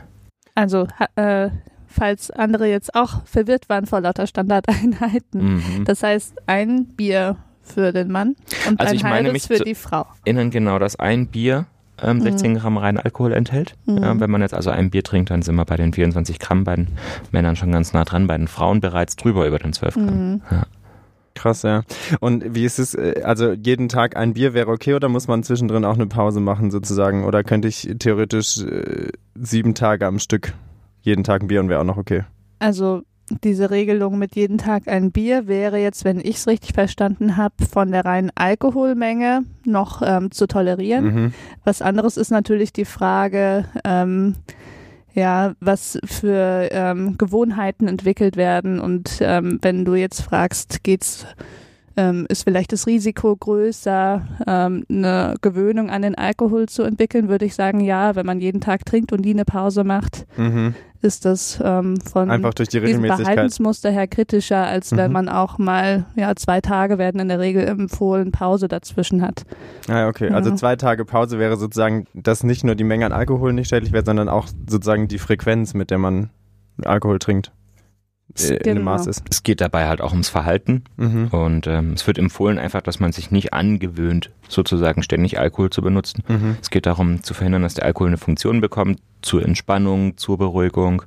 Also 0.53 0.87
äh, 1.15 1.49
falls 1.87 2.31
andere 2.31 2.67
jetzt 2.67 2.95
auch 2.95 3.25
verwirrt 3.25 3.69
waren 3.69 3.85
vor 3.85 4.01
lauter 4.01 4.27
Standardeinheiten. 4.27 5.55
Mhm. 5.55 5.85
Das 5.85 6.03
heißt, 6.03 6.35
ein 6.47 6.85
Bier 6.85 7.37
für 7.61 7.91
den 7.91 8.11
Mann 8.11 8.35
und 8.67 8.79
also 8.79 8.93
ein 8.93 9.03
halbes 9.03 9.47
für 9.47 9.59
die 9.59 9.75
Frau. 9.75 10.05
Innen 10.23 10.51
genau, 10.51 10.77
dass 10.79 10.97
ein 10.97 11.27
Bier 11.27 11.65
ähm, 12.01 12.21
16 12.21 12.53
mhm. 12.53 12.57
Gramm 12.57 12.77
reinen 12.77 12.97
Alkohol 12.97 13.33
enthält. 13.33 13.75
Mhm. 13.85 13.97
Ja, 13.97 14.19
wenn 14.19 14.31
man 14.31 14.41
jetzt 14.41 14.53
also 14.53 14.69
ein 14.69 14.89
Bier 14.89 15.03
trinkt, 15.03 15.29
dann 15.29 15.41
sind 15.41 15.55
wir 15.55 15.65
bei 15.65 15.77
den 15.77 15.93
24 15.93 16.39
Gramm, 16.39 16.63
bei 16.63 16.75
den 16.75 16.87
Männern 17.31 17.55
schon 17.55 17.71
ganz 17.71 17.93
nah 17.93 18.03
dran, 18.03 18.27
bei 18.27 18.37
den 18.37 18.47
Frauen 18.47 18.81
bereits 18.81 19.15
drüber 19.15 19.47
über 19.47 19.59
den 19.59 19.73
12 19.73 19.95
Gramm. 19.95 20.31
Mhm. 20.33 20.41
Ja. 20.51 20.63
Krass, 21.35 21.63
ja. 21.63 21.83
Und 22.21 22.55
wie 22.55 22.63
ist 22.63 22.79
es, 22.79 22.95
äh, 22.95 23.21
also 23.23 23.51
jeden 23.51 23.89
Tag 23.89 24.15
ein 24.15 24.33
Bier 24.33 24.53
wäre 24.53 24.71
okay 24.71 24.93
oder 24.93 25.09
muss 25.09 25.27
man 25.27 25.43
zwischendrin 25.43 25.83
auch 25.83 25.95
eine 25.95 26.07
Pause 26.07 26.39
machen 26.39 26.71
sozusagen? 26.71 27.25
Oder 27.25 27.43
könnte 27.43 27.67
ich 27.67 27.93
theoretisch 27.99 28.61
äh, 28.61 29.09
sieben 29.35 29.75
Tage 29.75 30.07
am 30.07 30.19
Stück 30.19 30.53
jeden 31.01 31.23
Tag 31.23 31.41
ein 31.41 31.47
Bier 31.47 31.59
und 31.59 31.69
wäre 31.69 31.81
auch 31.81 31.85
noch 31.85 31.97
okay? 31.97 32.23
Also 32.59 33.03
diese 33.43 33.71
Regelung 33.71 34.17
mit 34.19 34.35
jeden 34.35 34.57
Tag 34.57 34.87
ein 34.87 35.11
Bier 35.11 35.47
wäre 35.47 35.79
jetzt, 35.79 36.05
wenn 36.05 36.19
ich 36.19 36.37
es 36.37 36.47
richtig 36.47 36.73
verstanden 36.73 37.37
habe, 37.37 37.55
von 37.71 37.91
der 37.91 38.05
reinen 38.05 38.31
Alkoholmenge 38.35 39.43
noch 39.65 40.01
ähm, 40.05 40.31
zu 40.31 40.47
tolerieren. 40.47 41.05
Mhm. 41.05 41.33
Was 41.63 41.81
anderes 41.81 42.17
ist 42.17 42.29
natürlich 42.29 42.71
die 42.71 42.85
Frage, 42.85 43.65
ähm, 43.83 44.35
ja, 45.13 45.53
was 45.59 45.97
für 46.03 46.69
ähm, 46.71 47.17
Gewohnheiten 47.17 47.87
entwickelt 47.87 48.35
werden 48.35 48.79
und 48.79 49.19
ähm, 49.21 49.59
wenn 49.61 49.85
du 49.85 49.95
jetzt 49.95 50.21
fragst, 50.21 50.83
geht's 50.83 51.25
ähm, 51.97 52.25
ist 52.29 52.43
vielleicht 52.43 52.71
das 52.71 52.87
Risiko 52.87 53.35
größer, 53.35 54.27
ähm, 54.47 54.85
eine 54.89 55.35
Gewöhnung 55.41 55.89
an 55.89 56.01
den 56.01 56.15
Alkohol 56.15 56.67
zu 56.67 56.83
entwickeln, 56.83 57.29
würde 57.29 57.45
ich 57.45 57.55
sagen, 57.55 57.79
ja, 57.79 58.15
wenn 58.15 58.25
man 58.25 58.39
jeden 58.39 58.61
Tag 58.61 58.85
trinkt 58.85 59.13
und 59.13 59.21
nie 59.21 59.31
eine 59.31 59.45
Pause 59.45 59.83
macht, 59.83 60.25
mhm. 60.37 60.75
ist 61.01 61.25
das 61.25 61.59
ähm, 61.63 61.99
von 62.01 62.29
Einfach 62.29 62.53
durch 62.53 62.69
die 62.69 62.81
diesem 62.81 63.05
Verhaltensmuster 63.05 63.91
her 63.91 64.07
kritischer, 64.07 64.65
als 64.65 64.91
mhm. 64.91 64.97
wenn 64.97 65.11
man 65.11 65.29
auch 65.29 65.57
mal, 65.57 66.05
ja, 66.15 66.35
zwei 66.35 66.61
Tage 66.61 66.97
werden 66.97 67.21
in 67.21 67.29
der 67.29 67.39
Regel 67.39 67.65
empfohlen, 67.65 68.31
Pause 68.31 68.67
dazwischen 68.67 69.21
hat. 69.21 69.45
Ah, 69.87 70.07
okay. 70.07 70.29
Also 70.29 70.49
ja. 70.49 70.55
zwei 70.55 70.75
Tage 70.75 71.05
Pause 71.05 71.39
wäre 71.39 71.55
sozusagen, 71.57 72.07
dass 72.13 72.43
nicht 72.43 72.63
nur 72.63 72.75
die 72.75 72.83
Menge 72.83 73.05
an 73.05 73.13
Alkohol 73.13 73.53
nicht 73.53 73.69
schädlich 73.69 73.93
wird, 73.93 74.05
sondern 74.05 74.27
auch 74.27 74.47
sozusagen 74.47 75.07
die 75.07 75.19
Frequenz, 75.19 75.73
mit 75.73 75.91
der 75.91 75.97
man 75.97 76.29
Alkohol 76.83 77.19
trinkt 77.19 77.53
äh, 78.37 78.55
in 78.55 78.75
dem 78.75 78.83
Maß 78.83 79.01
genau. 79.01 79.11
ist. 79.11 79.23
Es 79.29 79.43
geht 79.43 79.61
dabei 79.61 79.87
halt 79.87 80.01
auch 80.01 80.11
ums 80.11 80.29
Verhalten 80.29 80.83
mhm. 80.97 81.27
und 81.27 81.67
ähm, 81.67 81.93
es 81.93 82.05
wird 82.07 82.17
empfohlen 82.17 82.59
einfach, 82.59 82.81
dass 82.81 82.99
man 82.99 83.11
sich 83.11 83.31
nicht 83.31 83.53
angewöhnt, 83.53 84.31
sozusagen 84.47 85.03
ständig 85.03 85.39
Alkohol 85.39 85.69
zu 85.69 85.81
benutzen. 85.81 86.23
Mhm. 86.27 86.57
Es 86.61 86.69
geht 86.69 86.85
darum 86.85 87.23
zu 87.23 87.33
verhindern, 87.33 87.61
dass 87.61 87.75
der 87.75 87.85
Alkohol 87.85 88.09
eine 88.09 88.17
Funktion 88.17 88.61
bekommt 88.61 88.99
zur 89.21 89.43
Entspannung, 89.43 90.17
zur 90.17 90.37
Beruhigung 90.37 91.03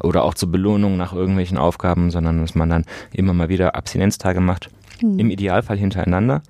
oder 0.00 0.24
auch 0.24 0.34
zur 0.34 0.50
Belohnung 0.50 0.96
nach 0.96 1.12
irgendwelchen 1.12 1.58
Aufgaben, 1.58 2.10
sondern 2.10 2.40
dass 2.40 2.54
man 2.54 2.70
dann 2.70 2.84
immer 3.12 3.34
mal 3.34 3.48
wieder 3.48 3.74
Abstinenztage 3.74 4.40
macht. 4.40 4.70
Mhm. 5.02 5.18
Im 5.18 5.30
Idealfall 5.30 5.76
hintereinander, 5.76 6.42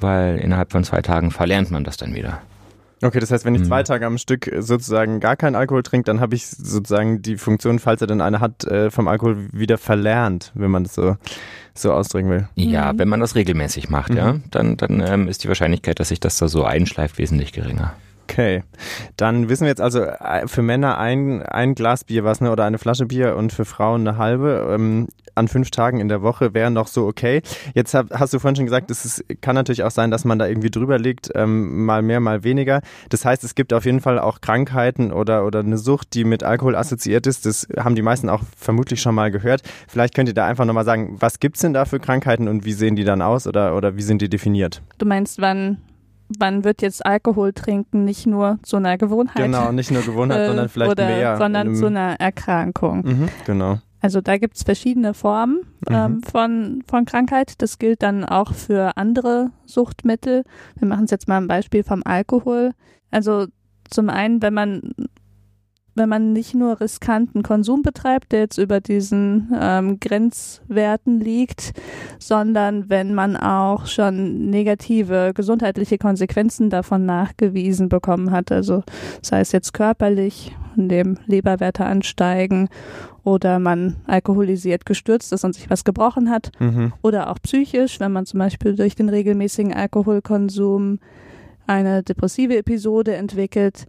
weil 0.00 0.38
innerhalb 0.38 0.72
von 0.72 0.84
zwei 0.84 1.02
Tagen 1.02 1.30
verlernt 1.30 1.70
man 1.70 1.84
das 1.84 1.96
dann 1.96 2.14
wieder. 2.14 2.42
Okay, 3.04 3.20
das 3.20 3.30
heißt, 3.30 3.44
wenn 3.44 3.54
ich 3.54 3.60
mhm. 3.60 3.66
zwei 3.66 3.82
Tage 3.82 4.06
am 4.06 4.16
Stück 4.16 4.50
sozusagen 4.60 5.20
gar 5.20 5.36
keinen 5.36 5.56
Alkohol 5.56 5.82
trinke, 5.82 6.06
dann 6.06 6.20
habe 6.20 6.34
ich 6.34 6.46
sozusagen 6.46 7.20
die 7.20 7.36
Funktion, 7.36 7.78
falls 7.78 8.00
er 8.00 8.06
denn 8.06 8.22
eine 8.22 8.40
hat, 8.40 8.64
äh, 8.64 8.90
vom 8.90 9.08
Alkohol 9.08 9.36
wieder 9.52 9.76
verlernt, 9.76 10.52
wenn 10.54 10.70
man 10.70 10.84
das 10.84 10.94
so, 10.94 11.16
so 11.74 11.92
ausdrücken 11.92 12.30
will. 12.30 12.48
Ja, 12.54 12.94
mhm. 12.94 12.98
wenn 12.98 13.08
man 13.08 13.20
das 13.20 13.34
regelmäßig 13.34 13.90
macht, 13.90 14.10
mhm. 14.10 14.16
ja, 14.16 14.36
dann, 14.50 14.78
dann 14.78 15.00
ähm, 15.06 15.28
ist 15.28 15.44
die 15.44 15.48
Wahrscheinlichkeit, 15.48 16.00
dass 16.00 16.08
sich 16.08 16.20
das 16.20 16.38
da 16.38 16.48
so 16.48 16.64
einschleift, 16.64 17.18
wesentlich 17.18 17.52
geringer. 17.52 17.92
Okay, 18.26 18.62
dann 19.16 19.48
wissen 19.48 19.62
wir 19.62 19.68
jetzt 19.68 19.80
also 19.80 20.00
äh, 20.00 20.48
für 20.48 20.62
Männer 20.62 20.98
ein, 20.98 21.42
ein 21.42 21.74
Glas 21.74 22.04
Bier 22.04 22.24
was 22.24 22.40
ne, 22.40 22.50
oder 22.50 22.64
eine 22.64 22.78
Flasche 22.78 23.06
Bier 23.06 23.36
und 23.36 23.52
für 23.52 23.64
Frauen 23.64 24.06
eine 24.06 24.18
halbe 24.18 24.66
ähm, 24.72 25.08
an 25.34 25.48
fünf 25.48 25.70
Tagen 25.70 26.00
in 26.00 26.08
der 26.08 26.22
Woche 26.22 26.54
wäre 26.54 26.70
noch 26.70 26.86
so 26.86 27.06
okay. 27.06 27.42
Jetzt 27.74 27.94
hab, 27.94 28.10
hast 28.18 28.32
du 28.32 28.38
vorhin 28.38 28.56
schon 28.56 28.66
gesagt, 28.66 28.90
es 28.90 29.04
ist, 29.04 29.24
kann 29.40 29.54
natürlich 29.54 29.82
auch 29.82 29.90
sein, 29.90 30.10
dass 30.10 30.24
man 30.24 30.38
da 30.38 30.46
irgendwie 30.46 30.70
drüber 30.70 30.98
liegt, 30.98 31.30
ähm, 31.34 31.84
mal 31.84 32.02
mehr, 32.02 32.20
mal 32.20 32.44
weniger. 32.44 32.80
Das 33.08 33.24
heißt, 33.24 33.44
es 33.44 33.54
gibt 33.54 33.72
auf 33.72 33.84
jeden 33.84 34.00
Fall 34.00 34.18
auch 34.18 34.40
Krankheiten 34.40 35.12
oder, 35.12 35.44
oder 35.44 35.60
eine 35.60 35.78
Sucht, 35.78 36.14
die 36.14 36.24
mit 36.24 36.42
Alkohol 36.42 36.76
assoziiert 36.76 37.26
ist. 37.26 37.46
Das 37.46 37.66
haben 37.76 37.94
die 37.94 38.02
meisten 38.02 38.28
auch 38.28 38.42
vermutlich 38.56 39.00
schon 39.00 39.14
mal 39.14 39.30
gehört. 39.30 39.62
Vielleicht 39.88 40.14
könnt 40.14 40.28
ihr 40.28 40.34
da 40.34 40.46
einfach 40.46 40.64
nochmal 40.64 40.84
sagen, 40.84 41.16
was 41.18 41.40
gibt's 41.40 41.60
denn 41.60 41.72
da 41.72 41.84
für 41.84 42.00
Krankheiten 42.00 42.48
und 42.48 42.64
wie 42.64 42.72
sehen 42.72 42.96
die 42.96 43.04
dann 43.04 43.22
aus 43.22 43.46
oder, 43.46 43.76
oder 43.76 43.96
wie 43.96 44.02
sind 44.02 44.22
die 44.22 44.28
definiert? 44.28 44.82
Du 44.98 45.06
meinst, 45.06 45.40
wann 45.40 45.78
wann 46.28 46.64
wird 46.64 46.82
jetzt 46.82 47.04
Alkohol 47.04 47.52
trinken 47.52 48.04
nicht 48.04 48.26
nur 48.26 48.58
zu 48.62 48.76
einer 48.76 48.98
Gewohnheit? 48.98 49.36
Genau, 49.36 49.72
nicht 49.72 49.90
nur 49.90 50.02
Gewohnheit, 50.02 50.40
äh, 50.40 50.46
sondern 50.46 50.68
vielleicht 50.68 50.90
oder, 50.92 51.06
mehr. 51.06 51.36
Sondern 51.36 51.74
zu 51.74 51.86
einer 51.86 52.20
Erkrankung. 52.20 53.04
Mhm, 53.04 53.28
genau. 53.46 53.78
Also 54.00 54.20
da 54.20 54.36
gibt 54.36 54.56
es 54.56 54.64
verschiedene 54.64 55.14
Formen 55.14 55.62
ähm, 55.88 56.16
mhm. 56.16 56.22
von, 56.24 56.82
von 56.86 57.06
Krankheit. 57.06 57.62
Das 57.62 57.78
gilt 57.78 58.02
dann 58.02 58.24
auch 58.24 58.52
für 58.52 58.98
andere 58.98 59.50
Suchtmittel. 59.64 60.44
Wir 60.78 60.88
machen 60.88 61.04
es 61.04 61.10
jetzt 61.10 61.26
mal 61.26 61.38
ein 61.38 61.48
Beispiel 61.48 61.82
vom 61.84 62.02
Alkohol. 62.04 62.72
Also 63.10 63.46
zum 63.88 64.10
einen, 64.10 64.42
wenn 64.42 64.52
man 64.52 64.82
wenn 65.94 66.08
man 66.08 66.32
nicht 66.32 66.54
nur 66.54 66.80
riskanten 66.80 67.42
Konsum 67.42 67.82
betreibt, 67.82 68.32
der 68.32 68.40
jetzt 68.40 68.58
über 68.58 68.80
diesen 68.80 69.52
ähm, 69.58 70.00
Grenzwerten 70.00 71.20
liegt, 71.20 71.72
sondern 72.18 72.88
wenn 72.90 73.14
man 73.14 73.36
auch 73.36 73.86
schon 73.86 74.50
negative 74.50 75.32
gesundheitliche 75.34 75.98
Konsequenzen 75.98 76.70
davon 76.70 77.06
nachgewiesen 77.06 77.88
bekommen 77.88 78.30
hat. 78.30 78.50
Also 78.50 78.82
sei 79.22 79.40
es 79.40 79.52
jetzt 79.52 79.72
körperlich, 79.72 80.54
indem 80.76 81.18
Leberwerte 81.26 81.84
ansteigen 81.84 82.68
oder 83.22 83.58
man 83.58 83.96
alkoholisiert 84.06 84.84
gestürzt 84.86 85.32
ist 85.32 85.44
und 85.44 85.54
sich 85.54 85.70
was 85.70 85.84
gebrochen 85.84 86.30
hat 86.30 86.50
mhm. 86.58 86.92
oder 87.02 87.30
auch 87.30 87.38
psychisch, 87.42 87.98
wenn 88.00 88.12
man 88.12 88.26
zum 88.26 88.38
Beispiel 88.38 88.76
durch 88.76 88.94
den 88.94 89.08
regelmäßigen 89.08 89.72
Alkoholkonsum 89.72 90.98
eine 91.66 92.02
depressive 92.02 92.56
Episode 92.56 93.14
entwickelt, 93.14 93.86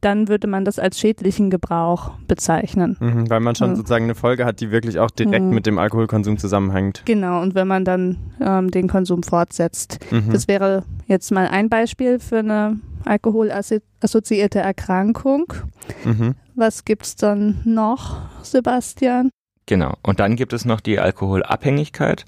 dann 0.00 0.28
würde 0.28 0.48
man 0.48 0.64
das 0.64 0.78
als 0.78 0.98
schädlichen 0.98 1.50
Gebrauch 1.50 2.12
bezeichnen. 2.26 2.96
Mhm, 2.98 3.30
weil 3.30 3.40
man 3.40 3.54
schon 3.54 3.70
mhm. 3.70 3.76
sozusagen 3.76 4.04
eine 4.04 4.14
Folge 4.14 4.44
hat, 4.44 4.60
die 4.60 4.70
wirklich 4.70 4.98
auch 4.98 5.10
direkt 5.10 5.44
mhm. 5.44 5.54
mit 5.54 5.66
dem 5.66 5.78
Alkoholkonsum 5.78 6.38
zusammenhängt. 6.38 7.02
Genau, 7.04 7.40
und 7.40 7.54
wenn 7.54 7.68
man 7.68 7.84
dann 7.84 8.18
ähm, 8.40 8.70
den 8.70 8.88
Konsum 8.88 9.22
fortsetzt. 9.22 9.98
Mhm. 10.10 10.32
Das 10.32 10.48
wäre 10.48 10.84
jetzt 11.06 11.30
mal 11.30 11.46
ein 11.48 11.68
Beispiel 11.68 12.18
für 12.18 12.38
eine 12.38 12.80
alkoholassoziierte 13.04 14.58
Erkrankung. 14.58 15.52
Mhm. 16.04 16.34
Was 16.54 16.84
gibt 16.84 17.06
es 17.06 17.16
dann 17.16 17.60
noch, 17.64 18.18
Sebastian? 18.42 19.30
Genau, 19.66 19.94
und 20.02 20.20
dann 20.20 20.36
gibt 20.36 20.52
es 20.52 20.64
noch 20.64 20.80
die 20.80 20.98
Alkoholabhängigkeit. 20.98 22.24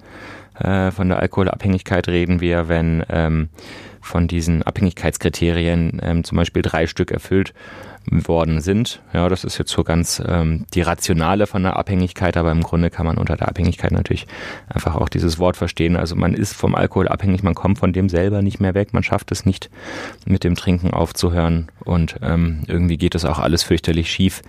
Äh, 0.59 0.93
von 0.93 1.09
der 1.09 1.19
Alkoholabhängigkeit 1.19 2.07
reden 2.09 2.41
wir, 2.41 2.69
wenn 2.69 3.05
ähm, 3.09 3.49
von 4.05 4.29
diesen 4.29 4.63
Abhängigkeitskriterien 4.63 6.01
ähm, 6.03 6.25
zum 6.25 6.37
Beispiel 6.37 6.63
drei 6.63 6.87
Stück 6.87 7.11
erfüllt 7.11 7.55
worden 8.11 8.61
sind. 8.61 9.01
Ja, 9.13 9.29
das 9.29 9.45
ist 9.45 9.59
jetzt 9.59 9.71
so 9.71 9.83
ganz 9.85 10.23
ähm, 10.27 10.67
die 10.75 10.83
Rationale 10.83 11.47
von 11.47 11.63
der 11.63 11.77
Abhängigkeit, 11.77 12.37
aber 12.37 12.53
im 12.53 12.63
Grunde 12.63 12.91
kann 12.91 13.07
man 13.07 13.17
unter 13.17 13.37
der 13.37 13.49
Abhängigkeit 13.49 13.93
natürlich 13.93 14.27
einfach 14.69 14.95
auch 14.97 15.09
dieses 15.09 15.39
Wort 15.39 15.57
verstehen. 15.57 15.97
Also 15.97 16.15
man 16.17 16.35
ist 16.35 16.55
vom 16.55 16.75
Alkohol 16.75 17.09
abhängig, 17.09 17.43
man 17.43 17.55
kommt 17.55 17.79
von 17.79 17.93
dem 17.93 18.09
selber 18.09 18.43
nicht 18.43 18.61
mehr 18.61 18.75
weg, 18.75 18.93
man 18.93 19.03
schafft 19.03 19.33
es 19.33 19.47
nicht 19.47 19.71
mit 20.27 20.45
dem 20.45 20.55
Trinken 20.55 20.93
aufzuhören 20.93 21.69
und 21.85 22.17
ähm, 22.23 22.63
irgendwie 22.67 22.99
geht 22.99 23.15
das 23.15 23.25
auch 23.25 23.39
alles 23.39 23.63
fürchterlich 23.63 24.11
schief 24.11 24.43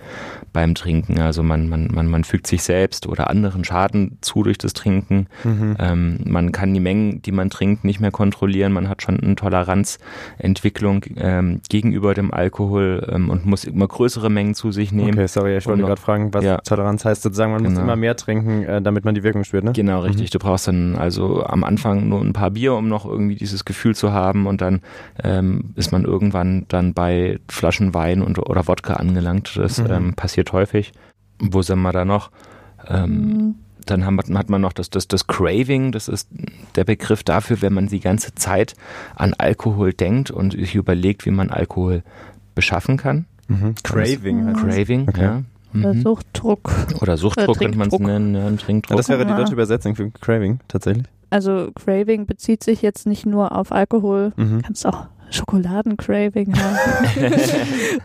beim 0.52 0.74
Trinken. 0.74 1.20
Also 1.20 1.42
man, 1.42 1.68
man, 1.68 1.88
man, 1.92 2.08
man 2.08 2.24
fügt 2.24 2.46
sich 2.46 2.62
selbst 2.62 3.06
oder 3.06 3.30
anderen 3.30 3.64
Schaden 3.64 4.18
zu 4.20 4.42
durch 4.42 4.58
das 4.58 4.72
Trinken. 4.72 5.26
Mhm. 5.44 5.76
Ähm, 5.78 6.18
man 6.24 6.52
kann 6.52 6.72
die 6.74 6.80
Mengen, 6.80 7.22
die 7.22 7.32
man 7.32 7.50
trinkt, 7.50 7.84
nicht 7.84 8.00
mehr 8.00 8.10
kontrollieren. 8.10 8.72
Man 8.72 8.88
hat 8.88 9.02
schon 9.02 9.20
einen 9.20 9.36
Toleranzentwicklung 9.36 11.04
ähm, 11.16 11.60
gegenüber 11.68 12.14
dem 12.14 12.32
Alkohol 12.32 13.06
ähm, 13.12 13.30
und 13.30 13.45
muss 13.46 13.64
immer 13.64 13.86
größere 13.86 14.30
Mengen 14.30 14.54
zu 14.54 14.72
sich 14.72 14.92
nehmen. 14.92 15.14
Okay, 15.14 15.26
sorry, 15.26 15.56
ich 15.56 15.66
wollte 15.66 15.82
gerade 15.82 16.00
fragen, 16.00 16.34
was 16.34 16.44
ja, 16.44 16.58
Toleranz 16.58 17.04
heißt. 17.04 17.22
Sozusagen, 17.22 17.52
man 17.52 17.62
genau. 17.62 17.74
muss 17.74 17.82
immer 17.82 17.96
mehr 17.96 18.16
trinken, 18.16 18.64
äh, 18.64 18.82
damit 18.82 19.04
man 19.04 19.14
die 19.14 19.22
Wirkung 19.22 19.44
spürt, 19.44 19.64
ne? 19.64 19.72
Genau, 19.72 20.00
richtig. 20.00 20.30
Mhm. 20.30 20.32
Du 20.32 20.38
brauchst 20.38 20.68
dann 20.68 20.96
also 20.96 21.44
am 21.44 21.64
Anfang 21.64 22.08
nur 22.08 22.20
ein 22.20 22.32
paar 22.32 22.50
Bier, 22.50 22.74
um 22.74 22.88
noch 22.88 23.06
irgendwie 23.06 23.36
dieses 23.36 23.64
Gefühl 23.64 23.94
zu 23.94 24.12
haben 24.12 24.46
und 24.46 24.60
dann 24.60 24.80
ähm, 25.22 25.72
ist 25.76 25.92
man 25.92 26.04
irgendwann 26.04 26.66
dann 26.68 26.92
bei 26.92 27.38
Flaschen 27.48 27.94
Wein 27.94 28.22
und, 28.22 28.38
oder 28.38 28.66
Wodka 28.68 28.94
angelangt. 28.94 29.56
Das 29.56 29.78
mhm. 29.78 29.90
ähm, 29.90 30.14
passiert 30.14 30.52
häufig. 30.52 30.92
Wo 31.38 31.62
sind 31.62 31.80
wir 31.80 31.92
da 31.92 32.04
noch? 32.04 32.30
Ähm, 32.88 33.10
mhm 33.10 33.54
dann 33.86 34.04
hat 34.04 34.50
man 34.50 34.60
noch 34.60 34.72
das, 34.72 34.90
das, 34.90 35.08
das 35.08 35.26
Craving, 35.26 35.92
das 35.92 36.08
ist 36.08 36.28
der 36.74 36.84
Begriff 36.84 37.22
dafür, 37.22 37.62
wenn 37.62 37.72
man 37.72 37.86
die 37.86 38.00
ganze 38.00 38.34
Zeit 38.34 38.74
an 39.14 39.34
Alkohol 39.38 39.92
denkt 39.92 40.30
und 40.30 40.52
sich 40.52 40.74
überlegt, 40.74 41.24
wie 41.24 41.30
man 41.30 41.50
Alkohol 41.50 42.02
beschaffen 42.54 42.96
kann. 42.96 43.26
Mhm. 43.48 43.74
Craving. 43.82 44.52
Craving, 44.54 45.08
okay. 45.08 45.22
ja. 45.22 45.42
Oder 45.74 45.94
mhm. 45.94 46.02
Suchtdruck. 46.02 46.70
Oder 47.00 47.16
Suchtdruck 47.16 47.58
könnte 47.58 47.78
man 47.78 47.88
es 47.88 47.98
nennen, 47.98 48.34
ja, 48.34 48.46
ein 48.46 48.58
Trinkdruck. 48.58 48.92
Ja, 48.92 48.96
das 48.96 49.08
wäre 49.08 49.26
die 49.26 49.32
deutsche 49.32 49.52
Übersetzung 49.52 49.94
für 49.94 50.10
Craving, 50.10 50.60
tatsächlich. 50.68 51.06
Also 51.30 51.70
Craving 51.74 52.26
bezieht 52.26 52.62
sich 52.62 52.82
jetzt 52.82 53.06
nicht 53.06 53.26
nur 53.26 53.56
auf 53.56 53.72
Alkohol, 53.72 54.32
mhm. 54.36 54.62
kannst 54.62 54.86
auch 54.86 55.06
Schokoladencraving 55.30 56.54
haben. 56.56 56.76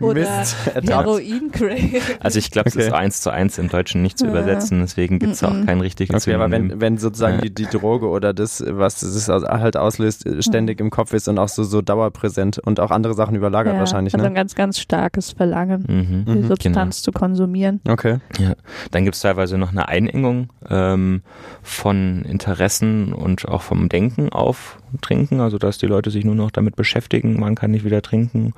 Oder 0.00 0.44
Heroin-Craving. 0.74 2.00
Also 2.20 2.38
ich 2.38 2.50
glaube, 2.50 2.68
es 2.68 2.76
okay. 2.76 2.86
ist 2.86 2.92
eins 2.92 3.20
zu 3.20 3.30
eins 3.30 3.58
im 3.58 3.68
Deutschen 3.68 4.02
nicht 4.02 4.18
zu 4.18 4.26
übersetzen, 4.26 4.80
deswegen 4.80 5.18
gibt 5.18 5.34
es 5.34 5.42
mm 5.42 5.44
-mm. 5.44 5.62
auch 5.62 5.66
kein 5.66 5.80
richtiges 5.80 6.26
Okay, 6.26 6.34
aber 6.34 6.50
wenn, 6.50 6.80
wenn 6.80 6.98
sozusagen 6.98 7.36
ja. 7.36 7.40
die, 7.42 7.54
die 7.54 7.66
Droge 7.66 8.08
oder 8.08 8.32
das, 8.32 8.64
was 8.66 9.02
es 9.02 9.28
halt 9.28 9.76
auslöst, 9.76 10.26
äh, 10.26 10.42
ständig 10.42 10.80
im 10.80 10.90
Kopf 10.90 11.12
ist 11.12 11.28
und 11.28 11.38
auch 11.38 11.48
so, 11.48 11.64
so 11.64 11.82
dauerpräsent 11.82 12.58
und 12.58 12.80
auch 12.80 12.90
andere 12.90 13.14
Sachen 13.14 13.34
überlagert 13.34 13.74
ja, 13.74 13.78
wahrscheinlich. 13.78 14.14
Also 14.14 14.24
ne? 14.24 14.30
ein 14.30 14.34
ganz, 14.34 14.54
ganz 14.54 14.78
starkes 14.78 15.32
Verlangen, 15.32 15.84
mhm. 15.88 16.24
die 16.24 16.38
mhm, 16.42 16.48
Substanz 16.48 17.02
genau. 17.02 17.04
zu 17.04 17.12
konsumieren. 17.12 17.80
Okay. 17.88 18.18
Ja. 18.38 18.54
Dann 18.90 19.04
gibt 19.04 19.16
es 19.16 19.22
teilweise 19.22 19.58
noch 19.58 19.70
eine 19.70 19.88
Einengung 19.88 20.48
ähm, 20.68 21.22
von 21.62 22.22
Interessen 22.22 23.12
und 23.12 23.48
auch 23.48 23.62
vom 23.62 23.88
Denken 23.88 24.30
auf 24.30 24.78
Trinken, 25.00 25.40
also 25.40 25.58
dass 25.58 25.78
die 25.78 25.86
Leute 25.86 26.10
sich 26.10 26.24
nur 26.24 26.34
noch 26.34 26.50
damit 26.50 26.76
beschäftigen, 26.76 27.11
man 27.22 27.54
kann 27.54 27.70
nicht 27.70 27.84
wieder 27.84 28.02
trinken 28.02 28.54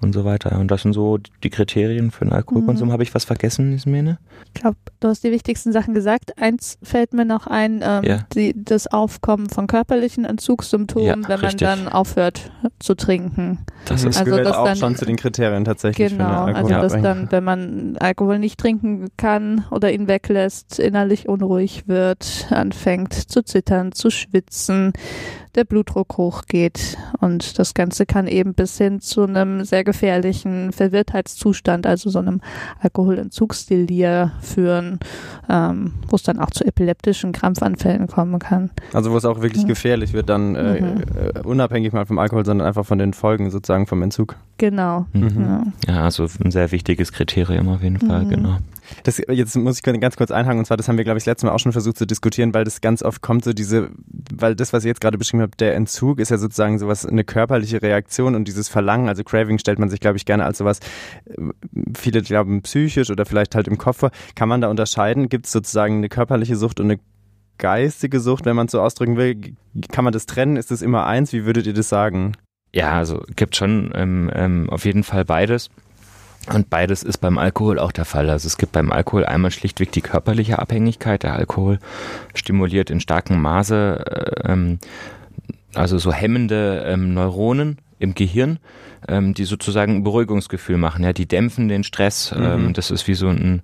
und 0.00 0.12
so 0.12 0.24
weiter. 0.24 0.58
Und 0.58 0.70
das 0.70 0.82
sind 0.82 0.92
so 0.92 1.18
die 1.42 1.50
Kriterien 1.50 2.10
für 2.10 2.22
einen 2.22 2.32
Alkoholkonsum. 2.32 2.88
Mhm. 2.88 2.92
Habe 2.92 3.02
ich 3.02 3.14
was 3.14 3.24
vergessen, 3.24 3.72
Ismene? 3.72 4.18
Ich 4.54 4.60
glaube, 4.60 4.76
du 5.00 5.08
hast 5.08 5.24
die 5.24 5.32
wichtigsten 5.32 5.72
Sachen 5.72 5.94
gesagt. 5.94 6.38
Eins 6.40 6.78
fällt 6.82 7.14
mir 7.14 7.24
noch 7.24 7.46
ein, 7.46 7.80
ähm, 7.82 8.04
ja. 8.04 8.18
die, 8.34 8.54
das 8.56 8.86
Aufkommen 8.86 9.48
von 9.48 9.66
körperlichen 9.66 10.24
Entzugssymptomen, 10.24 11.22
ja, 11.22 11.28
wenn 11.28 11.40
richtig. 11.40 11.66
man 11.66 11.84
dann 11.84 11.88
aufhört 11.88 12.52
zu 12.78 12.94
trinken. 12.94 13.58
Das 13.86 14.04
ist, 14.04 14.18
also 14.18 14.30
gehört 14.30 14.46
das 14.46 14.56
auch 14.56 14.64
dann, 14.64 14.76
schon 14.76 14.96
zu 14.96 15.04
den 15.04 15.16
Kriterien 15.16 15.64
tatsächlich. 15.64 16.12
Genau, 16.12 16.44
also 16.44 16.68
dass 16.68 16.92
dann, 17.00 17.30
wenn 17.30 17.44
man 17.44 17.96
Alkohol 17.98 18.38
nicht 18.38 18.58
trinken 18.58 19.08
kann 19.16 19.64
oder 19.70 19.92
ihn 19.92 20.08
weglässt, 20.08 20.78
innerlich 20.78 21.28
unruhig 21.28 21.88
wird, 21.88 22.46
anfängt 22.50 23.14
zu 23.14 23.42
zittern, 23.42 23.92
zu 23.92 24.10
schwitzen, 24.10 24.92
der 25.54 25.64
Blutdruck 25.64 26.16
hochgeht. 26.16 26.96
Und 27.20 27.58
das 27.58 27.74
Ganze 27.74 28.06
kann 28.06 28.26
eben 28.26 28.54
bis 28.54 28.78
hin 28.78 29.00
zu 29.00 29.22
einem 29.22 29.64
sehr 29.64 29.84
gefährlichen 29.84 30.72
Verwirrtheitszustand, 30.72 31.86
also 31.86 32.10
so 32.10 32.18
einem 32.18 32.40
Alkoholentzugsdelir 32.80 34.32
führen, 34.40 34.98
ähm, 35.48 35.92
wo 36.08 36.16
es 36.16 36.22
dann 36.22 36.38
auch 36.38 36.50
zu 36.50 36.64
epileptischen 36.64 37.32
Krampfanfällen 37.32 38.06
kommen 38.06 38.38
kann. 38.38 38.70
Also 38.92 39.12
wo 39.12 39.16
es 39.16 39.24
auch 39.24 39.40
wirklich 39.42 39.62
ja. 39.62 39.68
gefährlich 39.68 40.12
wird, 40.12 40.28
dann 40.28 40.54
äh, 40.54 40.80
mhm. 40.80 41.02
äh, 41.16 41.40
unabhängig 41.40 41.92
mal 41.92 42.06
vom 42.06 42.18
Alkohol, 42.18 42.44
sondern 42.44 42.66
einfach 42.66 42.86
von 42.86 42.98
den 42.98 43.12
Folgen 43.12 43.50
sozusagen 43.50 43.86
vom 43.86 44.02
Entzug. 44.02 44.36
Genau. 44.58 45.06
Mhm. 45.12 45.72
Ja. 45.86 45.94
ja, 45.94 46.04
also 46.04 46.26
ein 46.44 46.50
sehr 46.50 46.72
wichtiges 46.72 47.12
Kriterium 47.12 47.68
auf 47.68 47.82
jeden 47.82 47.98
Fall, 47.98 48.24
mhm. 48.24 48.28
genau. 48.28 48.58
Das, 49.02 49.20
jetzt 49.28 49.56
muss 49.56 49.76
ich 49.78 49.82
ganz 49.82 50.16
kurz 50.16 50.30
einhaken, 50.30 50.58
und 50.58 50.64
zwar, 50.64 50.76
das 50.76 50.88
haben 50.88 50.96
wir, 50.96 51.04
glaube 51.04 51.18
ich, 51.18 51.24
das 51.24 51.32
letzte 51.32 51.46
Mal 51.46 51.52
auch 51.52 51.58
schon 51.58 51.72
versucht 51.72 51.96
zu 51.96 52.06
diskutieren, 52.06 52.54
weil 52.54 52.64
das 52.64 52.80
ganz 52.80 53.02
oft 53.02 53.22
kommt, 53.22 53.44
so 53.44 53.52
diese, 53.52 53.90
weil 54.32 54.54
das, 54.54 54.72
was 54.72 54.84
ich 54.84 54.88
jetzt 54.88 55.00
gerade 55.00 55.18
beschrieben 55.18 55.42
habe, 55.42 55.56
der 55.58 55.74
Entzug 55.74 56.20
ist 56.20 56.30
ja 56.30 56.38
sozusagen 56.38 56.78
sowas, 56.78 57.06
eine 57.06 57.24
körperliche 57.24 57.82
Reaktion 57.82 58.34
und 58.34 58.46
dieses 58.46 58.68
Verlangen, 58.68 59.08
also 59.08 59.24
Craving 59.24 59.58
stellt 59.58 59.78
man 59.78 59.88
sich, 59.88 60.00
glaube 60.00 60.16
ich, 60.16 60.24
gerne 60.24 60.44
als 60.44 60.58
sowas, 60.58 60.80
äh, 61.26 61.40
viele 61.96 62.22
glauben 62.22 62.62
psychisch 62.62 63.10
oder 63.10 63.26
vielleicht 63.26 63.54
halt 63.54 63.68
im 63.68 63.78
Kopf 63.78 63.98
vor. 63.98 64.10
Kann 64.34 64.48
man 64.48 64.60
da 64.60 64.68
unterscheiden? 64.68 65.28
Gibt 65.28 65.46
es 65.46 65.52
sozusagen 65.52 65.98
eine 65.98 66.08
körperliche 66.08 66.56
Sucht 66.56 66.80
und 66.80 66.90
eine 66.90 67.00
geistige 67.58 68.20
Sucht, 68.20 68.44
wenn 68.44 68.56
man 68.56 68.66
es 68.66 68.72
so 68.72 68.80
ausdrücken 68.80 69.16
will? 69.16 69.54
Kann 69.92 70.04
man 70.04 70.12
das 70.12 70.26
trennen? 70.26 70.56
Ist 70.56 70.70
das 70.70 70.82
immer 70.82 71.06
eins? 71.06 71.32
Wie 71.32 71.44
würdet 71.44 71.66
ihr 71.66 71.74
das 71.74 71.88
sagen? 71.88 72.32
Ja, 72.74 72.98
also 72.98 73.22
gibt 73.36 73.54
schon 73.54 73.92
ähm, 73.94 74.30
ähm, 74.34 74.68
auf 74.68 74.84
jeden 74.84 75.04
Fall 75.04 75.24
beides. 75.24 75.70
Und 76.52 76.70
beides 76.70 77.02
ist 77.02 77.18
beim 77.18 77.38
Alkohol 77.38 77.78
auch 77.78 77.92
der 77.92 78.04
Fall. 78.04 78.28
Also 78.28 78.46
es 78.46 78.58
gibt 78.58 78.72
beim 78.72 78.92
Alkohol 78.92 79.24
einmal 79.24 79.50
schlichtweg 79.50 79.92
die 79.92 80.00
körperliche 80.00 80.58
Abhängigkeit. 80.58 81.22
Der 81.22 81.34
Alkohol 81.34 81.78
stimuliert 82.34 82.90
in 82.90 83.00
starkem 83.00 83.40
Maße, 83.40 84.42
äh, 84.44 84.52
ähm, 84.52 84.78
also 85.74 85.98
so 85.98 86.12
hemmende 86.12 86.84
ähm, 86.86 87.14
Neuronen 87.14 87.78
im 87.98 88.14
Gehirn, 88.14 88.58
ähm, 89.08 89.34
die 89.34 89.44
sozusagen 89.44 89.96
ein 89.96 90.04
Beruhigungsgefühl 90.04 90.76
machen. 90.76 91.04
Ja, 91.04 91.12
die 91.12 91.26
dämpfen 91.26 91.68
den 91.68 91.84
Stress. 91.84 92.34
Mhm. 92.34 92.44
Ähm, 92.44 92.72
das 92.74 92.90
ist 92.90 93.08
wie 93.08 93.14
so 93.14 93.28
ein 93.28 93.62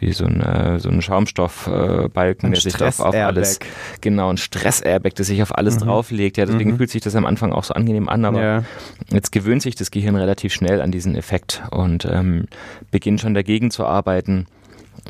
wie 0.00 0.12
so 0.12 0.24
ein, 0.24 0.40
äh, 0.40 0.78
so 0.78 0.88
ein 0.88 1.02
Schaumstoffbalken, 1.02 2.50
äh, 2.50 2.52
der 2.52 2.60
sich 2.60 2.82
auf, 2.82 3.00
auf 3.00 3.14
alles, 3.14 3.60
genau, 4.00 4.30
ein 4.30 4.38
Stress-Airbag, 4.38 5.14
der 5.14 5.24
sich 5.24 5.42
auf 5.42 5.56
alles 5.56 5.76
mhm. 5.76 5.84
drauflegt. 5.84 6.36
Ja, 6.38 6.46
deswegen 6.46 6.72
mhm. 6.72 6.76
fühlt 6.78 6.90
sich 6.90 7.02
das 7.02 7.14
am 7.14 7.26
Anfang 7.26 7.52
auch 7.52 7.64
so 7.64 7.74
angenehm 7.74 8.08
an, 8.08 8.24
aber 8.24 8.42
ja. 8.42 8.64
jetzt 9.10 9.30
gewöhnt 9.30 9.62
sich 9.62 9.74
das 9.74 9.90
Gehirn 9.90 10.16
relativ 10.16 10.52
schnell 10.52 10.80
an 10.80 10.90
diesen 10.90 11.14
Effekt 11.14 11.62
und 11.70 12.08
ähm, 12.10 12.46
beginnt 12.90 13.20
schon 13.20 13.34
dagegen 13.34 13.70
zu 13.70 13.84
arbeiten. 13.84 14.46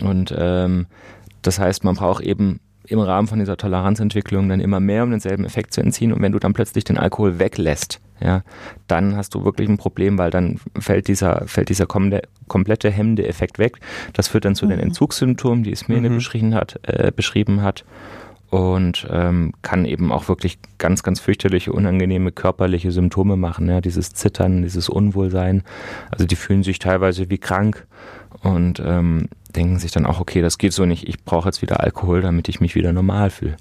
Und 0.03 0.35
ähm, 0.37 0.87
das 1.43 1.59
heißt, 1.59 1.85
man 1.85 1.95
braucht 1.95 2.23
eben 2.23 2.61
im 2.87 2.99
Rahmen 2.99 3.29
von 3.29 3.39
dieser 3.39 3.57
Toleranzentwicklung 3.57 4.49
dann 4.49 4.61
immer 4.61 4.81
mehr, 4.81 5.05
um 5.05 5.11
denselben 5.11 5.45
Effekt 5.45 5.73
zu 5.73 5.81
entziehen. 5.81 6.13
Und 6.13 6.21
wenn 6.23 6.33
du 6.33 6.39
dann 6.39 6.53
plötzlich 6.53 6.85
den 6.85 6.99
Alkohol 6.99 7.39
weglässt, 7.39 8.01
ja, 8.21 8.43
dann 8.89 9.17
hast 9.17 9.35
du 9.35 9.45
wirklich 9.45 9.69
ein 9.69 9.79
Problem, 9.79 10.19
weil 10.19 10.31
dann 10.31 10.59
fällt 10.79 11.09
dieser, 11.09 11.47
fällt 11.47 11.69
dieser 11.69 11.87
komplette 12.51 12.91
hemmende 12.91 13.27
Effekt 13.27 13.59
weg. 13.59 13.79
Das 14.13 14.29
führt 14.29 14.45
dann 14.45 14.55
zu 14.55 14.67
mhm. 14.67 14.71
den 14.71 14.81
Entzugssymptomen, 14.81 15.65
die 15.65 15.71
Ismene 15.71 16.11
mhm. 16.11 16.17
beschrieben 16.17 16.55
hat, 16.55 16.79
äh, 16.83 17.11
beschrieben 17.15 17.63
hat 17.63 17.85
und 18.51 19.07
ähm, 19.11 19.53
kann 19.63 19.85
eben 19.85 20.13
auch 20.13 20.29
wirklich 20.29 20.59
ganz, 20.77 21.03
ganz 21.03 21.21
fürchterliche, 21.21 21.73
unangenehme 21.73 22.33
körperliche 22.33 22.91
Symptome 22.91 23.37
machen. 23.37 23.69
Ja, 23.69 23.81
dieses 23.81 24.13
Zittern, 24.13 24.63
dieses 24.63 24.89
Unwohlsein. 24.89 25.63
Also 26.11 26.27
die 26.27 26.37
fühlen 26.37 26.65
sich 26.65 26.81
teilweise 26.81 27.31
wie 27.31 27.39
krank 27.39 27.87
und 28.43 28.83
ähm, 28.85 29.29
denken 29.55 29.79
sich 29.79 29.93
dann 29.93 30.05
auch, 30.05 30.21
okay, 30.21 30.43
das 30.43 30.59
geht 30.59 30.73
so 30.73 30.85
nicht, 30.85 31.09
ich 31.09 31.25
brauche 31.25 31.49
jetzt 31.49 31.63
wieder 31.63 31.81
Alkohol, 31.81 32.23
damit 32.23 32.49
ich 32.49 32.61
mich 32.61 32.75
wieder 32.75 32.93
normal 32.93 33.31
fühle. 33.31 33.57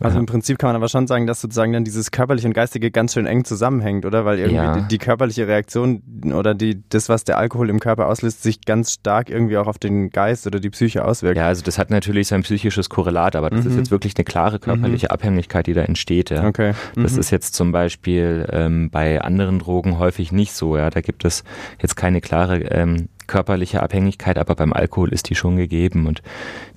Also 0.00 0.14
ja. 0.14 0.20
im 0.20 0.26
Prinzip 0.26 0.58
kann 0.58 0.68
man 0.68 0.76
aber 0.76 0.88
schon 0.88 1.06
sagen, 1.06 1.26
dass 1.26 1.42
sozusagen 1.42 1.72
dann 1.72 1.84
dieses 1.84 2.10
körperliche 2.10 2.48
und 2.48 2.54
geistige 2.54 2.90
ganz 2.90 3.12
schön 3.12 3.26
eng 3.26 3.44
zusammenhängt, 3.44 4.06
oder? 4.06 4.24
Weil 4.24 4.38
irgendwie 4.38 4.56
ja. 4.56 4.80
die, 4.80 4.88
die, 4.88 4.98
körperliche 4.98 5.46
Reaktion 5.46 6.02
oder 6.34 6.54
die, 6.54 6.82
das, 6.88 7.10
was 7.10 7.24
der 7.24 7.36
Alkohol 7.36 7.68
im 7.68 7.80
Körper 7.80 8.06
auslöst, 8.06 8.42
sich 8.42 8.62
ganz 8.62 8.92
stark 8.92 9.28
irgendwie 9.28 9.58
auch 9.58 9.66
auf 9.66 9.78
den 9.78 10.10
Geist 10.10 10.46
oder 10.46 10.58
die 10.58 10.70
Psyche 10.70 11.04
auswirkt. 11.04 11.36
Ja, 11.36 11.46
also 11.46 11.62
das 11.62 11.78
hat 11.78 11.90
natürlich 11.90 12.28
sein 12.28 12.42
psychisches 12.42 12.88
Korrelat, 12.88 13.36
aber 13.36 13.50
das 13.50 13.64
mhm. 13.64 13.70
ist 13.72 13.76
jetzt 13.76 13.90
wirklich 13.90 14.14
eine 14.16 14.24
klare 14.24 14.58
körperliche 14.58 15.06
mhm. 15.06 15.12
Abhängigkeit, 15.12 15.66
die 15.66 15.74
da 15.74 15.82
entsteht. 15.82 16.30
Ja. 16.30 16.46
Okay. 16.46 16.72
Mhm. 16.96 17.02
Das 17.02 17.18
ist 17.18 17.30
jetzt 17.30 17.54
zum 17.54 17.70
Beispiel 17.70 18.46
ähm, 18.50 18.88
bei 18.90 19.20
anderen 19.20 19.58
Drogen 19.58 19.98
häufig 19.98 20.32
nicht 20.32 20.54
so. 20.54 20.78
Ja, 20.78 20.88
da 20.88 21.02
gibt 21.02 21.26
es 21.26 21.44
jetzt 21.80 21.96
keine 21.96 22.22
klare 22.22 22.60
ähm, 22.70 23.08
körperliche 23.30 23.80
Abhängigkeit, 23.82 24.38
aber 24.38 24.56
beim 24.56 24.72
Alkohol 24.72 25.12
ist 25.12 25.30
die 25.30 25.36
schon 25.36 25.56
gegeben. 25.56 26.06
Und 26.06 26.20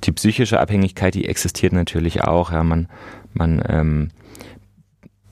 die 0.04 0.12
psychische 0.12 0.60
Abhängigkeit, 0.60 1.16
die 1.16 1.28
existiert 1.28 1.74
natürlich 1.74 2.24
auch. 2.24 2.52
Ja, 2.52 2.64
man, 2.64 2.88
man 3.34 3.64
ähm, 3.68 4.12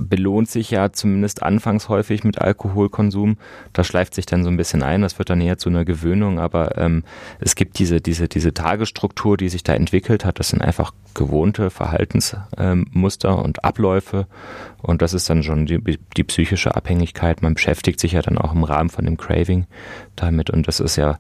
belohnt 0.10 0.50
sich 0.50 0.72
ja 0.72 0.92
zumindest 0.92 1.44
anfangs 1.44 1.90
häufig 1.90 2.24
mit 2.24 2.40
Alkoholkonsum. 2.40 3.38
Das 3.74 3.88
schleift 3.88 4.16
sich 4.16 4.26
dann 4.26 4.44
so 4.44 4.50
ein 4.50 4.58
bisschen 4.58 4.84
ein, 4.84 5.02
das 5.02 5.18
wird 5.20 5.30
dann 5.30 5.42
eher 5.42 5.58
zu 5.58 5.70
einer 5.70 5.86
Gewöhnung, 5.86 6.40
aber 6.40 6.78
ähm, 6.78 7.04
es 7.40 7.56
gibt 7.56 7.80
diese, 7.80 8.02
diese, 8.02 8.28
diese 8.28 8.54
Tagesstruktur, 8.54 9.38
die 9.38 9.50
sich 9.50 9.64
da 9.64 9.74
entwickelt 9.74 10.26
hat. 10.26 10.40
Das 10.40 10.50
sind 10.50 10.62
einfach 10.62 10.94
gewohnte 11.14 11.70
Verhaltensmuster 11.70 13.30
ähm, 13.30 13.40
und 13.40 13.64
Abläufe 13.64 14.28
und 14.82 15.02
das 15.02 15.14
ist 15.14 15.30
dann 15.30 15.44
schon 15.44 15.66
die, 15.66 15.80
die 16.18 16.24
psychische 16.24 16.76
Abhängigkeit. 16.76 17.42
Man 17.42 17.54
beschäftigt 17.54 18.00
sich 18.00 18.14
ja 18.14 18.22
dann 18.22 18.38
auch 18.38 18.54
im 18.54 18.64
Rahmen 18.64 18.90
von 18.90 19.06
dem 19.06 19.18
Craving 19.18 19.68
damit 20.16 20.50
und 20.50 20.68
das 20.68 20.80
ist 20.80 20.96
ja 20.96 21.20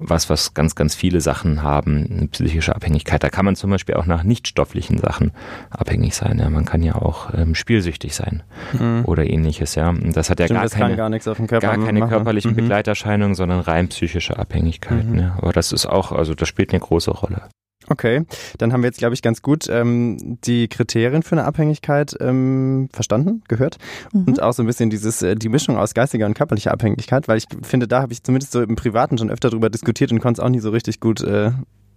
was, 0.00 0.30
was 0.30 0.54
ganz, 0.54 0.74
ganz 0.74 0.94
viele 0.94 1.20
Sachen 1.20 1.62
haben, 1.62 2.08
eine 2.10 2.28
psychische 2.28 2.74
Abhängigkeit. 2.74 3.22
Da 3.22 3.28
kann 3.28 3.44
man 3.44 3.54
zum 3.54 3.70
Beispiel 3.70 3.94
auch 3.94 4.06
nach 4.06 4.24
nichtstofflichen 4.24 4.98
Sachen 4.98 5.32
abhängig 5.70 6.16
sein. 6.16 6.38
Ja, 6.38 6.48
man 6.50 6.64
kann 6.64 6.82
ja 6.82 6.94
auch 6.94 7.32
ähm, 7.34 7.54
spielsüchtig 7.54 8.14
sein 8.14 8.42
mhm. 8.72 9.04
oder 9.04 9.28
ähnliches. 9.28 9.74
Ja, 9.74 9.90
und 9.90 10.16
das 10.16 10.30
hat 10.30 10.40
ja 10.40 10.46
Stimmt, 10.46 10.60
gar 10.60 10.68
keine, 10.70 10.96
gar, 10.96 11.60
gar 11.60 11.78
keine 11.78 12.08
körperlichen 12.08 12.52
mhm. 12.52 12.56
Begleiterscheinungen, 12.56 13.34
sondern 13.34 13.60
rein 13.60 13.88
psychische 13.88 14.38
Abhängigkeiten. 14.38 15.12
Mhm. 15.12 15.18
Ja. 15.18 15.36
Aber 15.38 15.52
das 15.52 15.72
ist 15.72 15.86
auch, 15.86 16.12
also 16.12 16.34
das 16.34 16.48
spielt 16.48 16.70
eine 16.70 16.80
große 16.80 17.10
Rolle. 17.10 17.42
Okay, 17.90 18.24
dann 18.58 18.72
haben 18.72 18.82
wir 18.82 18.86
jetzt, 18.86 18.98
glaube 18.98 19.14
ich, 19.14 19.20
ganz 19.20 19.42
gut 19.42 19.68
ähm, 19.68 20.38
die 20.44 20.68
Kriterien 20.68 21.24
für 21.24 21.32
eine 21.32 21.44
Abhängigkeit 21.44 22.16
ähm, 22.20 22.88
verstanden, 22.92 23.42
gehört 23.48 23.78
mhm. 24.12 24.24
und 24.28 24.42
auch 24.42 24.52
so 24.52 24.62
ein 24.62 24.66
bisschen 24.66 24.90
dieses 24.90 25.22
äh, 25.22 25.34
die 25.34 25.48
Mischung 25.48 25.76
aus 25.76 25.92
geistiger 25.92 26.26
und 26.26 26.34
körperlicher 26.34 26.70
Abhängigkeit, 26.70 27.26
weil 27.26 27.38
ich 27.38 27.46
finde, 27.62 27.88
da 27.88 28.00
habe 28.00 28.12
ich 28.12 28.22
zumindest 28.22 28.52
so 28.52 28.62
im 28.62 28.76
Privaten 28.76 29.18
schon 29.18 29.28
öfter 29.28 29.50
drüber 29.50 29.70
diskutiert 29.70 30.12
und 30.12 30.20
konnte 30.20 30.40
es 30.40 30.44
auch 30.44 30.48
nie 30.48 30.60
so 30.60 30.70
richtig 30.70 31.00
gut 31.00 31.20
äh, 31.20 31.50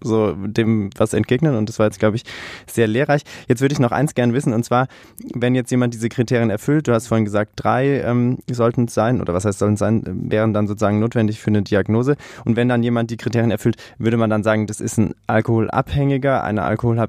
so 0.04 0.34
dem 0.34 0.90
was 0.98 1.14
entgegnen 1.14 1.56
und 1.56 1.70
das 1.70 1.80
war 1.80 1.86
jetzt, 1.86 2.00
glaube 2.00 2.16
ich, 2.16 2.24
sehr 2.68 2.88
lehrreich. 2.88 3.24
Jetzt 3.48 3.62
würde 3.62 3.74
ich 3.74 3.80
noch 3.80 3.92
eins 3.92 4.16
gern 4.16 4.34
wissen 4.34 4.54
und 4.54 4.64
zwar, 4.64 4.88
wenn 5.34 5.56
jetzt 5.56 5.72
jemand 5.72 5.94
diese 5.94 6.10
Kriterien 6.10 6.50
erfüllt, 6.50 6.88
du 6.88 6.94
hast 6.94 7.08
vorhin 7.08 7.26
gesagt, 7.26 7.54
drei 7.56 8.02
ähm, 8.02 8.40
sollten 8.50 8.86
es 8.86 8.94
sein 8.94 9.22
oder 9.22 9.34
was 9.34 9.46
heißt 9.46 9.60
sollen 9.60 9.74
es 9.74 9.80
sein, 9.80 10.04
wären 10.06 10.54
dann 10.54 10.68
sozusagen 10.68 11.00
notwendig 11.00 11.40
für 11.42 11.50
eine 11.50 11.62
Diagnose 11.62 12.16
und 12.46 12.56
wenn 12.56 12.70
dann 12.70 12.84
jemand 12.84 13.12
die 13.12 13.18
Kriterien 13.18 13.52
erfüllt, 13.52 13.78
würde 13.98 14.18
man 14.18 14.30
dann 14.30 14.44
sagen, 14.44 14.68
das 14.68 14.82
ist 14.82 14.98
ein 14.98 15.14
Alkoholabhängiger, 15.28 16.44
eine 16.44 16.64
Alkohol 16.64 17.00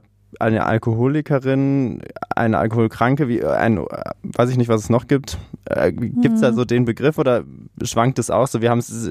eine 0.40 0.66
Alkoholikerin, 0.66 2.02
eine 2.34 2.58
Alkoholkranke, 2.58 3.28
wie 3.28 3.44
ein, 3.44 3.78
weiß 4.22 4.50
ich 4.50 4.56
nicht, 4.56 4.68
was 4.68 4.82
es 4.82 4.90
noch 4.90 5.06
gibt. 5.06 5.38
Äh, 5.66 5.92
gibt 5.92 6.34
es 6.34 6.40
da 6.40 6.50
mhm. 6.50 6.56
so 6.56 6.64
den 6.64 6.84
Begriff 6.84 7.18
oder 7.18 7.44
schwankt 7.82 8.18
es 8.18 8.30
auch 8.30 8.46
so? 8.46 8.60
Wir 8.60 8.70
haben 8.70 8.78
es 8.78 9.10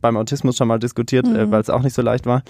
beim 0.00 0.16
Autismus 0.16 0.56
schon 0.56 0.68
mal 0.68 0.78
diskutiert, 0.78 1.26
äh, 1.26 1.46
mhm. 1.46 1.50
weil 1.50 1.60
es 1.60 1.70
auch 1.70 1.82
nicht 1.82 1.94
so 1.94 2.02
leicht 2.02 2.26
war. 2.26 2.42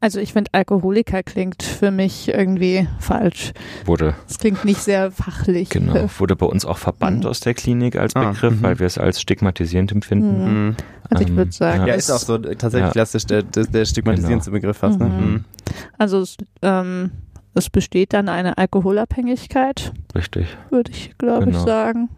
Also 0.00 0.20
ich 0.20 0.32
finde 0.32 0.50
Alkoholiker 0.52 1.24
klingt 1.24 1.62
für 1.62 1.90
mich 1.90 2.28
irgendwie 2.28 2.86
falsch. 3.00 3.52
Wurde. 3.84 4.14
Es 4.28 4.38
klingt 4.38 4.64
nicht 4.64 4.80
sehr 4.80 5.10
fachlich. 5.10 5.70
Genau. 5.70 6.08
Wurde 6.18 6.36
bei 6.36 6.46
uns 6.46 6.64
auch 6.64 6.78
verbannt 6.78 7.24
mhm. 7.24 7.30
aus 7.30 7.40
der 7.40 7.54
Klinik 7.54 7.96
als 7.96 8.14
ah, 8.14 8.30
Begriff, 8.30 8.54
ah, 8.60 8.62
weil 8.62 8.78
wir 8.78 8.86
es 8.86 8.96
als 8.96 9.20
stigmatisierend 9.20 9.90
empfinden. 9.90 10.68
Mhm. 10.68 10.76
Also 11.10 11.24
ich 11.24 11.30
würde 11.30 11.42
ähm, 11.42 11.52
sagen. 11.52 11.86
Ja, 11.86 11.94
ist 11.94 12.10
auch 12.10 12.18
so 12.18 12.38
tatsächlich 12.38 12.80
ja. 12.80 12.90
klassisch 12.90 13.26
der, 13.26 13.42
der 13.42 13.84
stigmatisierendste 13.84 14.50
genau. 14.52 14.60
Begriff 14.60 14.76
fast. 14.78 15.00
Ne? 15.00 15.06
Mhm. 15.06 15.32
Mhm. 15.32 15.44
Also 15.96 16.20
es, 16.20 16.36
ähm, 16.62 17.10
es 17.54 17.68
besteht 17.68 18.12
dann 18.12 18.28
eine 18.28 18.56
Alkoholabhängigkeit. 18.56 19.92
Richtig. 20.14 20.46
Würde 20.70 20.92
ich, 20.92 21.18
glaube 21.18 21.46
genau. 21.46 21.58
ich, 21.58 21.64
sagen. 21.64 22.08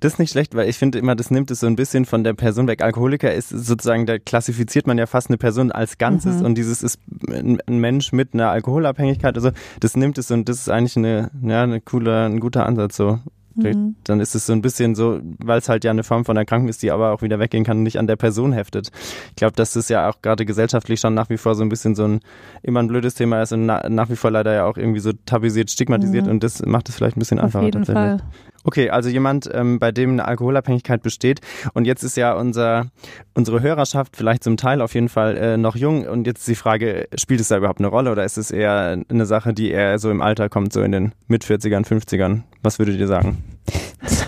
Das 0.00 0.14
ist 0.14 0.18
nicht 0.18 0.30
schlecht, 0.30 0.54
weil 0.54 0.68
ich 0.68 0.76
finde 0.76 0.98
immer, 0.98 1.14
das 1.14 1.30
nimmt 1.30 1.50
es 1.50 1.60
so 1.60 1.66
ein 1.66 1.76
bisschen 1.76 2.04
von 2.04 2.24
der 2.24 2.34
Person 2.34 2.66
weg. 2.66 2.82
Alkoholiker 2.82 3.32
ist 3.32 3.48
sozusagen, 3.48 4.06
da 4.06 4.18
klassifiziert 4.18 4.86
man 4.86 4.98
ja 4.98 5.06
fast 5.06 5.28
eine 5.28 5.38
Person 5.38 5.72
als 5.72 5.98
Ganzes 5.98 6.36
mhm. 6.36 6.46
und 6.46 6.54
dieses 6.56 6.82
ist 6.82 6.98
ein 7.28 7.58
Mensch 7.68 8.12
mit 8.12 8.34
einer 8.34 8.50
Alkoholabhängigkeit. 8.50 9.36
Also 9.36 9.50
das 9.80 9.96
nimmt 9.96 10.18
es 10.18 10.30
und 10.30 10.48
das 10.48 10.58
ist 10.58 10.68
eigentlich 10.68 10.96
eine, 10.96 11.30
ja, 11.42 11.62
eine 11.62 11.80
coole, 11.80 12.26
ein 12.26 12.40
guter 12.40 12.66
Ansatz 12.66 12.96
so. 12.96 13.18
Mhm. 13.54 13.96
Dann 14.04 14.20
ist 14.20 14.34
es 14.34 14.46
so 14.46 14.52
ein 14.52 14.62
bisschen 14.62 14.94
so, 14.94 15.20
weil 15.38 15.58
es 15.58 15.68
halt 15.68 15.84
ja 15.84 15.90
eine 15.90 16.04
Form 16.04 16.24
von 16.24 16.36
Erkrankung 16.36 16.68
ist, 16.68 16.82
die 16.82 16.90
aber 16.90 17.12
auch 17.12 17.22
wieder 17.22 17.38
weggehen 17.38 17.64
kann 17.64 17.78
und 17.78 17.82
nicht 17.82 17.98
an 17.98 18.06
der 18.06 18.16
Person 18.16 18.52
heftet. 18.52 18.90
Ich 19.30 19.36
glaube, 19.36 19.54
dass 19.56 19.72
das 19.72 19.88
ja 19.88 20.08
auch 20.08 20.22
gerade 20.22 20.44
gesellschaftlich 20.44 21.00
schon 21.00 21.14
nach 21.14 21.30
wie 21.30 21.36
vor 21.36 21.54
so 21.54 21.62
ein 21.62 21.68
bisschen 21.68 21.94
so 21.94 22.04
ein 22.04 22.20
immer 22.62 22.80
ein 22.80 22.88
blödes 22.88 23.14
Thema 23.14 23.42
ist 23.42 23.52
und 23.52 23.66
na, 23.66 23.88
nach 23.88 24.10
wie 24.10 24.16
vor 24.16 24.30
leider 24.30 24.54
ja 24.54 24.64
auch 24.64 24.76
irgendwie 24.76 25.00
so 25.00 25.12
tabuisiert, 25.26 25.70
stigmatisiert 25.70 26.26
mhm. 26.26 26.32
und 26.32 26.44
das 26.44 26.64
macht 26.64 26.88
es 26.88 26.96
vielleicht 26.96 27.16
ein 27.16 27.20
bisschen 27.20 27.38
einfacher. 27.38 27.66
Auf 27.66 27.74
jeden 27.74 27.84
Fall. 27.84 28.22
Okay, 28.64 28.90
also 28.90 29.08
jemand, 29.08 29.50
ähm, 29.52 29.78
bei 29.78 29.92
dem 29.92 30.12
eine 30.12 30.24
Alkoholabhängigkeit 30.26 31.02
besteht. 31.02 31.40
Und 31.74 31.84
jetzt 31.84 32.02
ist 32.02 32.16
ja 32.16 32.34
unser, 32.34 32.86
unsere 33.34 33.60
Hörerschaft 33.60 34.16
vielleicht 34.16 34.44
zum 34.44 34.56
Teil 34.56 34.80
auf 34.80 34.94
jeden 34.94 35.08
Fall 35.08 35.36
äh, 35.36 35.56
noch 35.56 35.76
jung. 35.76 36.06
Und 36.06 36.26
jetzt 36.26 36.46
die 36.46 36.54
Frage, 36.54 37.08
spielt 37.16 37.40
es 37.40 37.48
da 37.48 37.56
überhaupt 37.56 37.80
eine 37.80 37.88
Rolle 37.88 38.12
oder 38.12 38.24
ist 38.24 38.38
es 38.38 38.50
eher 38.50 38.98
eine 39.08 39.26
Sache, 39.26 39.52
die 39.52 39.70
eher 39.70 39.98
so 39.98 40.10
im 40.10 40.22
Alter 40.22 40.48
kommt, 40.48 40.72
so 40.72 40.82
in 40.82 40.92
den 40.92 41.12
Mit-40ern, 41.28 41.84
50ern? 41.84 42.42
Was 42.62 42.78
würdet 42.78 42.98
ihr 42.98 43.08
sagen? 43.08 43.42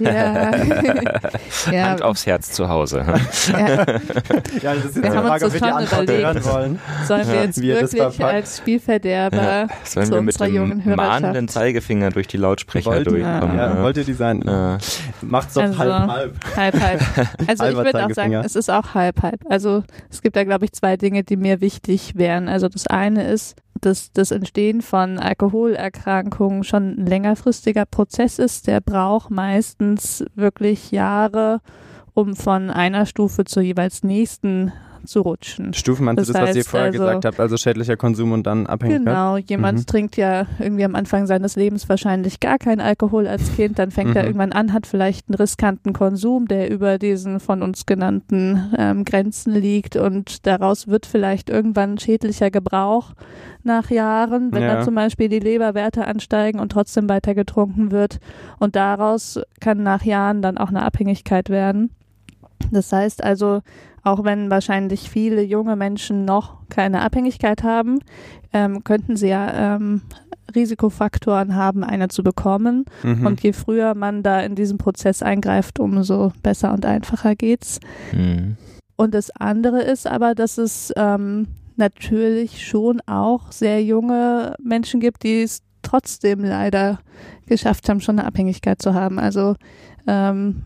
Ja. 0.00 0.50
ja. 1.72 1.88
Hand 1.88 2.02
aufs 2.02 2.26
Herz 2.26 2.52
zu 2.52 2.68
Hause. 2.68 3.04
Ja, 3.52 3.58
ja 3.58 3.84
das 4.74 4.84
ist 4.84 4.96
jetzt 4.96 5.02
wir 5.02 5.12
eine 5.12 5.22
Frage, 5.22 5.46
ob 5.46 5.52
wir 5.52 5.60
die 5.60 5.66
Antwort 5.66 6.10
hören 6.10 6.44
wollen. 6.44 6.78
Sollen 7.06 7.28
wir 7.28 7.44
jetzt 7.44 7.60
wir 7.60 7.80
wirklich 7.80 8.24
als 8.24 8.58
Spielverderber 8.58 9.36
ja. 9.36 9.68
Sollen 9.84 10.06
zu 10.06 10.12
wir 10.14 10.22
mit 10.22 10.40
dem 10.40 10.94
mahnenden 10.96 11.48
Zeigefinger 11.48 12.10
durch 12.10 12.28
die 12.28 12.36
Lautsprecher 12.36 12.90
Wollt, 12.90 13.06
durchkommen? 13.06 13.56
Ja, 13.56 13.82
Wollt 13.82 13.96
ihr 13.96 14.04
die 14.04 14.12
sein? 14.12 14.42
Ja. 14.44 14.78
Macht's 15.22 15.54
doch 15.54 15.62
also, 15.62 15.78
halb, 15.78 16.08
halb. 16.08 16.56
Halb, 16.56 16.80
halb. 16.80 17.00
Also 17.46 17.64
ich 17.64 17.76
würde 17.76 18.06
auch 18.06 18.10
sagen, 18.10 18.32
es 18.34 18.56
ist 18.56 18.70
auch 18.70 18.94
halb, 18.94 19.22
halb. 19.22 19.40
Also 19.48 19.82
es 20.10 20.22
gibt 20.22 20.36
da, 20.36 20.44
glaube 20.44 20.64
ich, 20.64 20.72
zwei 20.72 20.96
Dinge, 20.96 21.24
die 21.24 21.36
mir 21.36 21.60
wichtig 21.60 22.16
wären. 22.16 22.48
Also 22.48 22.68
das 22.68 22.86
eine 22.86 23.24
ist, 23.28 23.56
dass 23.84 24.12
das 24.12 24.30
Entstehen 24.30 24.82
von 24.82 25.18
Alkoholerkrankungen 25.18 26.64
schon 26.64 26.98
ein 26.98 27.06
längerfristiger 27.06 27.86
Prozess 27.86 28.38
ist. 28.38 28.66
Der 28.66 28.80
braucht 28.80 29.30
meistens 29.30 30.24
wirklich 30.34 30.90
Jahre, 30.90 31.60
um 32.14 32.36
von 32.36 32.70
einer 32.70 33.06
Stufe 33.06 33.44
zur 33.44 33.62
jeweils 33.62 34.02
nächsten 34.02 34.72
zu 35.06 35.20
rutschen. 35.20 35.74
Stufen 35.74 36.04
meinst 36.04 36.20
das 36.20 36.28
das, 36.28 36.42
was 36.42 36.56
ihr 36.56 36.64
vorher 36.64 36.88
also, 36.88 36.98
gesagt 36.98 37.24
habt, 37.24 37.40
also 37.40 37.56
schädlicher 37.56 37.96
Konsum 37.96 38.32
und 38.32 38.46
dann 38.46 38.66
Abhängigkeit? 38.66 39.06
Genau, 39.06 39.36
jemand 39.36 39.78
mhm. 39.78 39.86
trinkt 39.86 40.16
ja 40.16 40.46
irgendwie 40.58 40.84
am 40.84 40.94
Anfang 40.94 41.26
seines 41.26 41.56
Lebens 41.56 41.88
wahrscheinlich 41.88 42.40
gar 42.40 42.58
keinen 42.58 42.80
Alkohol 42.80 43.26
als 43.26 43.54
Kind, 43.54 43.78
dann 43.78 43.90
fängt 43.90 44.10
mhm. 44.10 44.16
er 44.16 44.24
irgendwann 44.24 44.52
an, 44.52 44.72
hat 44.72 44.86
vielleicht 44.86 45.28
einen 45.28 45.36
riskanten 45.36 45.92
Konsum, 45.92 46.48
der 46.48 46.70
über 46.70 46.98
diesen 46.98 47.40
von 47.40 47.62
uns 47.62 47.86
genannten 47.86 48.72
ähm, 48.76 49.04
Grenzen 49.04 49.54
liegt 49.54 49.96
und 49.96 50.46
daraus 50.46 50.88
wird 50.88 51.06
vielleicht 51.06 51.50
irgendwann 51.50 51.98
schädlicher 51.98 52.50
Gebrauch 52.50 53.12
nach 53.62 53.90
Jahren, 53.90 54.52
wenn 54.52 54.62
ja. 54.62 54.74
dann 54.74 54.84
zum 54.84 54.94
Beispiel 54.94 55.28
die 55.28 55.40
Leberwerte 55.40 56.06
ansteigen 56.06 56.60
und 56.60 56.70
trotzdem 56.70 57.08
weiter 57.08 57.34
getrunken 57.34 57.90
wird 57.90 58.18
und 58.58 58.76
daraus 58.76 59.40
kann 59.60 59.82
nach 59.82 60.04
Jahren 60.04 60.42
dann 60.42 60.58
auch 60.58 60.68
eine 60.68 60.82
Abhängigkeit 60.82 61.48
werden. 61.48 61.90
Das 62.70 62.92
heißt 62.92 63.22
also, 63.22 63.62
auch 64.04 64.22
wenn 64.22 64.50
wahrscheinlich 64.50 65.10
viele 65.10 65.42
junge 65.42 65.76
Menschen 65.76 66.24
noch 66.24 66.58
keine 66.68 67.00
Abhängigkeit 67.00 67.62
haben, 67.62 68.00
ähm, 68.52 68.84
könnten 68.84 69.16
sie 69.16 69.28
ja 69.28 69.76
ähm, 69.76 70.02
Risikofaktoren 70.54 71.56
haben, 71.56 71.82
eine 71.82 72.08
zu 72.08 72.22
bekommen. 72.22 72.84
Mhm. 73.02 73.26
Und 73.26 73.42
je 73.42 73.52
früher 73.52 73.94
man 73.94 74.22
da 74.22 74.40
in 74.40 74.54
diesen 74.54 74.78
Prozess 74.78 75.22
eingreift, 75.22 75.80
umso 75.80 76.32
besser 76.42 76.72
und 76.72 76.84
einfacher 76.84 77.34
geht's. 77.34 77.80
Mhm. 78.12 78.56
Und 78.96 79.14
das 79.14 79.30
andere 79.30 79.82
ist 79.82 80.06
aber, 80.06 80.34
dass 80.34 80.58
es 80.58 80.92
ähm, 80.96 81.48
natürlich 81.76 82.66
schon 82.66 83.00
auch 83.06 83.50
sehr 83.50 83.82
junge 83.82 84.54
Menschen 84.62 85.00
gibt, 85.00 85.24
die 85.24 85.42
es 85.42 85.62
trotzdem 85.82 86.44
leider 86.44 87.00
geschafft 87.46 87.88
haben, 87.88 88.00
schon 88.00 88.18
eine 88.18 88.28
Abhängigkeit 88.28 88.80
zu 88.80 88.94
haben. 88.94 89.18
Also 89.18 89.56
ähm, 90.06 90.62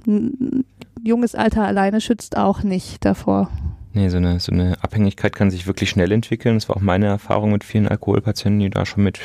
junges 1.05 1.35
Alter 1.35 1.65
alleine 1.65 2.01
schützt 2.01 2.37
auch 2.37 2.63
nicht 2.63 3.05
davor. 3.05 3.51
Nee, 3.93 4.09
so 4.11 4.19
eine, 4.19 4.39
so 4.39 4.53
eine 4.53 4.77
Abhängigkeit 4.83 5.35
kann 5.35 5.51
sich 5.51 5.67
wirklich 5.67 5.91
schnell 5.91 6.13
entwickeln. 6.13 6.57
Das 6.57 6.69
war 6.69 6.77
auch 6.77 6.81
meine 6.81 7.07
Erfahrung 7.07 7.53
mit 7.53 7.65
vielen 7.65 7.89
Alkoholpatienten, 7.89 8.61
die 8.61 8.71
da 8.71 8.87
schon 8.87 9.03
mit 9.03 9.19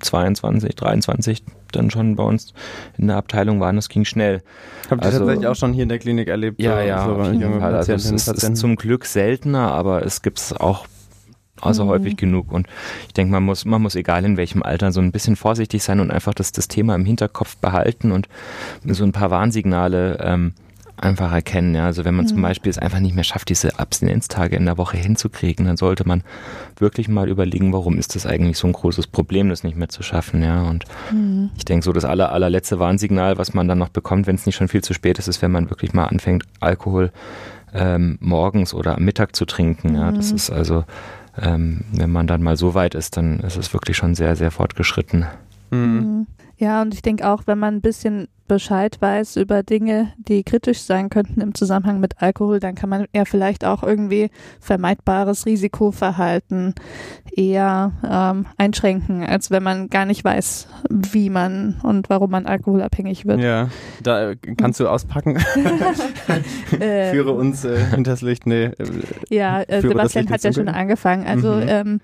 22, 0.00 0.74
23 0.76 1.42
dann 1.72 1.90
schon 1.90 2.16
bei 2.16 2.22
uns 2.22 2.54
in 2.96 3.08
der 3.08 3.16
Abteilung 3.16 3.60
waren. 3.60 3.76
Das 3.76 3.88
ging 3.88 4.04
schnell. 4.04 4.42
Habt 4.90 5.02
ihr 5.02 5.06
also, 5.06 5.18
tatsächlich 5.18 5.46
auch 5.46 5.56
schon 5.56 5.72
hier 5.72 5.82
in 5.82 5.88
der 5.88 5.98
Klinik 5.98 6.28
erlebt? 6.28 6.60
Ja, 6.60 6.80
ja, 6.82 7.04
so 7.04 7.16
auf 7.16 7.32
jeden 7.32 7.60
Fall. 7.60 7.74
Also 7.74 7.92
es 7.92 8.10
ist, 8.10 8.28
ist, 8.28 8.56
zum 8.56 8.76
Glück 8.76 9.04
seltener, 9.04 9.72
aber 9.72 10.04
es 10.04 10.22
gibt 10.22 10.38
es 10.38 10.52
auch 10.52 10.86
also 11.60 11.84
mhm. 11.84 11.88
häufig 11.88 12.16
genug. 12.16 12.52
Und 12.52 12.66
ich 13.06 13.14
denke, 13.14 13.32
man 13.32 13.42
muss, 13.42 13.64
man 13.64 13.82
muss 13.82 13.94
egal 13.94 14.24
in 14.24 14.36
welchem 14.36 14.62
Alter 14.62 14.92
so 14.92 15.00
ein 15.00 15.12
bisschen 15.12 15.36
vorsichtig 15.36 15.82
sein 15.82 16.00
und 16.00 16.10
einfach 16.10 16.34
das, 16.34 16.52
das 16.52 16.68
Thema 16.68 16.94
im 16.94 17.04
Hinterkopf 17.04 17.56
behalten 17.56 18.12
und 18.12 18.28
so 18.84 19.04
ein 19.04 19.12
paar 19.12 19.30
Warnsignale 19.30 20.18
ähm, 20.22 20.52
einfach 21.00 21.32
erkennen. 21.32 21.74
Ja. 21.74 21.86
Also 21.86 22.04
wenn 22.04 22.14
man 22.14 22.24
mhm. 22.24 22.30
zum 22.30 22.42
Beispiel 22.42 22.70
es 22.70 22.78
einfach 22.78 23.00
nicht 23.00 23.14
mehr 23.14 23.24
schafft, 23.24 23.48
diese 23.48 23.78
Abstinenztage 23.78 24.56
in 24.56 24.64
der 24.64 24.78
Woche 24.78 24.96
hinzukriegen, 24.96 25.66
dann 25.66 25.76
sollte 25.76 26.06
man 26.06 26.22
wirklich 26.76 27.08
mal 27.08 27.28
überlegen, 27.28 27.72
warum 27.72 27.98
ist 27.98 28.14
das 28.14 28.26
eigentlich 28.26 28.58
so 28.58 28.66
ein 28.66 28.72
großes 28.72 29.06
Problem, 29.06 29.48
das 29.48 29.64
nicht 29.64 29.76
mehr 29.76 29.88
zu 29.88 30.02
schaffen. 30.02 30.42
Ja. 30.42 30.62
Und 30.62 30.84
mhm. 31.12 31.50
ich 31.56 31.64
denke, 31.64 31.84
so 31.84 31.92
das 31.92 32.04
aller, 32.04 32.32
allerletzte 32.32 32.78
Warnsignal, 32.78 33.38
was 33.38 33.54
man 33.54 33.68
dann 33.68 33.78
noch 33.78 33.88
bekommt, 33.88 34.26
wenn 34.26 34.34
es 34.34 34.46
nicht 34.46 34.56
schon 34.56 34.68
viel 34.68 34.82
zu 34.82 34.94
spät 34.94 35.18
ist, 35.18 35.28
ist, 35.28 35.42
wenn 35.42 35.52
man 35.52 35.70
wirklich 35.70 35.92
mal 35.92 36.06
anfängt, 36.06 36.44
Alkohol 36.60 37.12
ähm, 37.74 38.18
morgens 38.20 38.74
oder 38.74 38.96
am 38.96 39.04
Mittag 39.04 39.36
zu 39.36 39.44
trinken. 39.44 39.94
Ja. 39.94 40.12
Das 40.12 40.30
mhm. 40.30 40.36
ist 40.36 40.50
also 40.50 40.84
ähm, 41.40 41.84
wenn 41.92 42.10
man 42.10 42.26
dann 42.26 42.42
mal 42.42 42.56
so 42.56 42.74
weit 42.74 42.94
ist, 42.94 43.16
dann 43.16 43.40
ist 43.40 43.56
es 43.56 43.72
wirklich 43.72 43.96
schon 43.96 44.14
sehr, 44.14 44.36
sehr 44.36 44.50
fortgeschritten. 44.50 45.26
Mhm. 45.70 46.26
Ja, 46.58 46.82
und 46.82 46.92
ich 46.92 47.02
denke 47.02 47.28
auch, 47.28 47.42
wenn 47.46 47.58
man 47.58 47.76
ein 47.76 47.80
bisschen 47.80 48.28
Bescheid 48.48 48.96
weiß 49.00 49.36
über 49.36 49.62
Dinge, 49.62 50.12
die 50.16 50.42
kritisch 50.42 50.80
sein 50.80 51.10
könnten 51.10 51.40
im 51.40 51.54
Zusammenhang 51.54 52.00
mit 52.00 52.20
Alkohol, 52.20 52.58
dann 52.58 52.74
kann 52.74 52.88
man 52.88 53.06
ja 53.14 53.24
vielleicht 53.26 53.64
auch 53.64 53.82
irgendwie 53.82 54.30
vermeidbares 54.58 55.46
Risikoverhalten 55.46 56.74
eher 57.30 57.92
ähm, 58.02 58.46
einschränken, 58.56 59.22
als 59.22 59.50
wenn 59.50 59.62
man 59.62 59.88
gar 59.90 60.06
nicht 60.06 60.24
weiß, 60.24 60.66
wie 60.88 61.30
man 61.30 61.78
und 61.82 62.10
warum 62.10 62.30
man 62.30 62.46
alkoholabhängig 62.46 63.26
wird. 63.26 63.40
Ja, 63.40 63.68
da 64.02 64.32
kannst 64.56 64.80
du 64.80 64.88
auspacken. 64.88 65.38
Ähm. 66.80 67.12
Führe 67.12 67.32
uns 67.32 67.64
äh, 67.64 67.78
hinters 67.90 68.20
Licht. 68.20 68.46
Nee, 68.46 68.64
äh, 68.64 68.72
ja, 69.30 69.62
äh, 69.62 69.80
Sebastian 69.80 70.28
hat 70.30 70.42
ja 70.42 70.52
schon 70.52 70.68
angefangen. 70.68 71.26
Also 71.26 71.52
mhm. 71.52 71.64
ähm, 71.66 72.00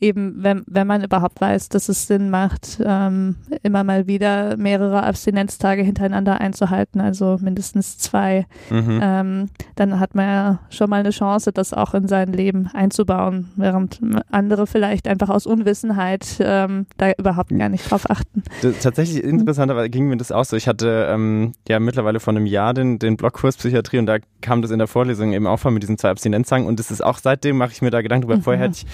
eben, 0.00 0.42
wenn, 0.42 0.62
wenn 0.66 0.86
man 0.86 1.02
überhaupt 1.02 1.40
weiß, 1.40 1.68
dass 1.68 1.88
es 1.88 2.06
Sinn 2.06 2.30
macht, 2.30 2.78
ähm, 2.84 3.36
immer 3.62 3.84
mal 3.84 4.06
wieder 4.06 4.56
mehrere 4.56 5.02
Abstinenztage 5.02 5.82
hintereinander 5.82 6.40
einzuhalten, 6.40 7.00
also 7.00 7.38
mindestens 7.40 7.98
zwei, 7.98 8.46
mhm. 8.70 9.00
ähm, 9.02 9.48
dann 9.76 10.00
hat 10.00 10.14
man 10.14 10.26
ja 10.26 10.58
schon 10.70 10.90
mal 10.90 11.00
eine 11.00 11.10
Chance, 11.10 11.52
das 11.52 11.72
auch 11.72 11.94
in 11.94 12.08
sein 12.08 12.32
Leben 12.32 12.68
einzubauen, 12.72 13.50
während 13.56 14.00
andere 14.30 14.66
vielleicht 14.66 15.08
einfach 15.08 15.30
aus 15.30 15.46
Unwissenheit 15.46 16.36
ähm, 16.40 16.86
da 16.96 17.12
überhaupt 17.18 17.56
gar 17.56 17.68
nicht 17.68 17.90
drauf 17.90 18.10
achten. 18.10 18.42
Tatsächlich 18.82 19.22
interessanterweise 19.22 19.90
ging 19.90 20.08
mir 20.08 20.16
das 20.16 20.32
auch 20.32 20.44
so. 20.44 20.56
Ich 20.56 20.68
hatte 20.68 21.08
ähm, 21.10 21.52
ja 21.68 21.80
mittlerweile 21.80 22.20
vor 22.20 22.32
einem 22.32 22.46
Jahr 22.46 22.74
den, 22.74 22.98
den 22.98 23.16
Blogkurs 23.16 23.56
Psychiatrie 23.56 23.98
und 23.98 24.06
da 24.06 24.18
kam 24.40 24.62
das 24.62 24.70
in 24.70 24.78
der 24.78 24.88
Vorlesung 24.88 25.32
eben 25.32 25.46
auch 25.46 25.58
vor 25.58 25.70
mit 25.70 25.82
diesen 25.82 25.98
zwei 25.98 26.10
Abstinenztagen 26.10 26.66
und 26.66 26.78
das 26.78 26.90
ist 26.90 27.02
auch 27.02 27.18
seitdem 27.18 27.56
mache 27.56 27.72
ich 27.72 27.82
mir 27.82 27.90
da 27.90 28.02
Gedanken 28.02 28.26
drüber. 28.26 28.38
Mhm. 28.38 28.42
Vorher 28.42 28.62
hätte 28.64 28.76
ich 28.78 28.86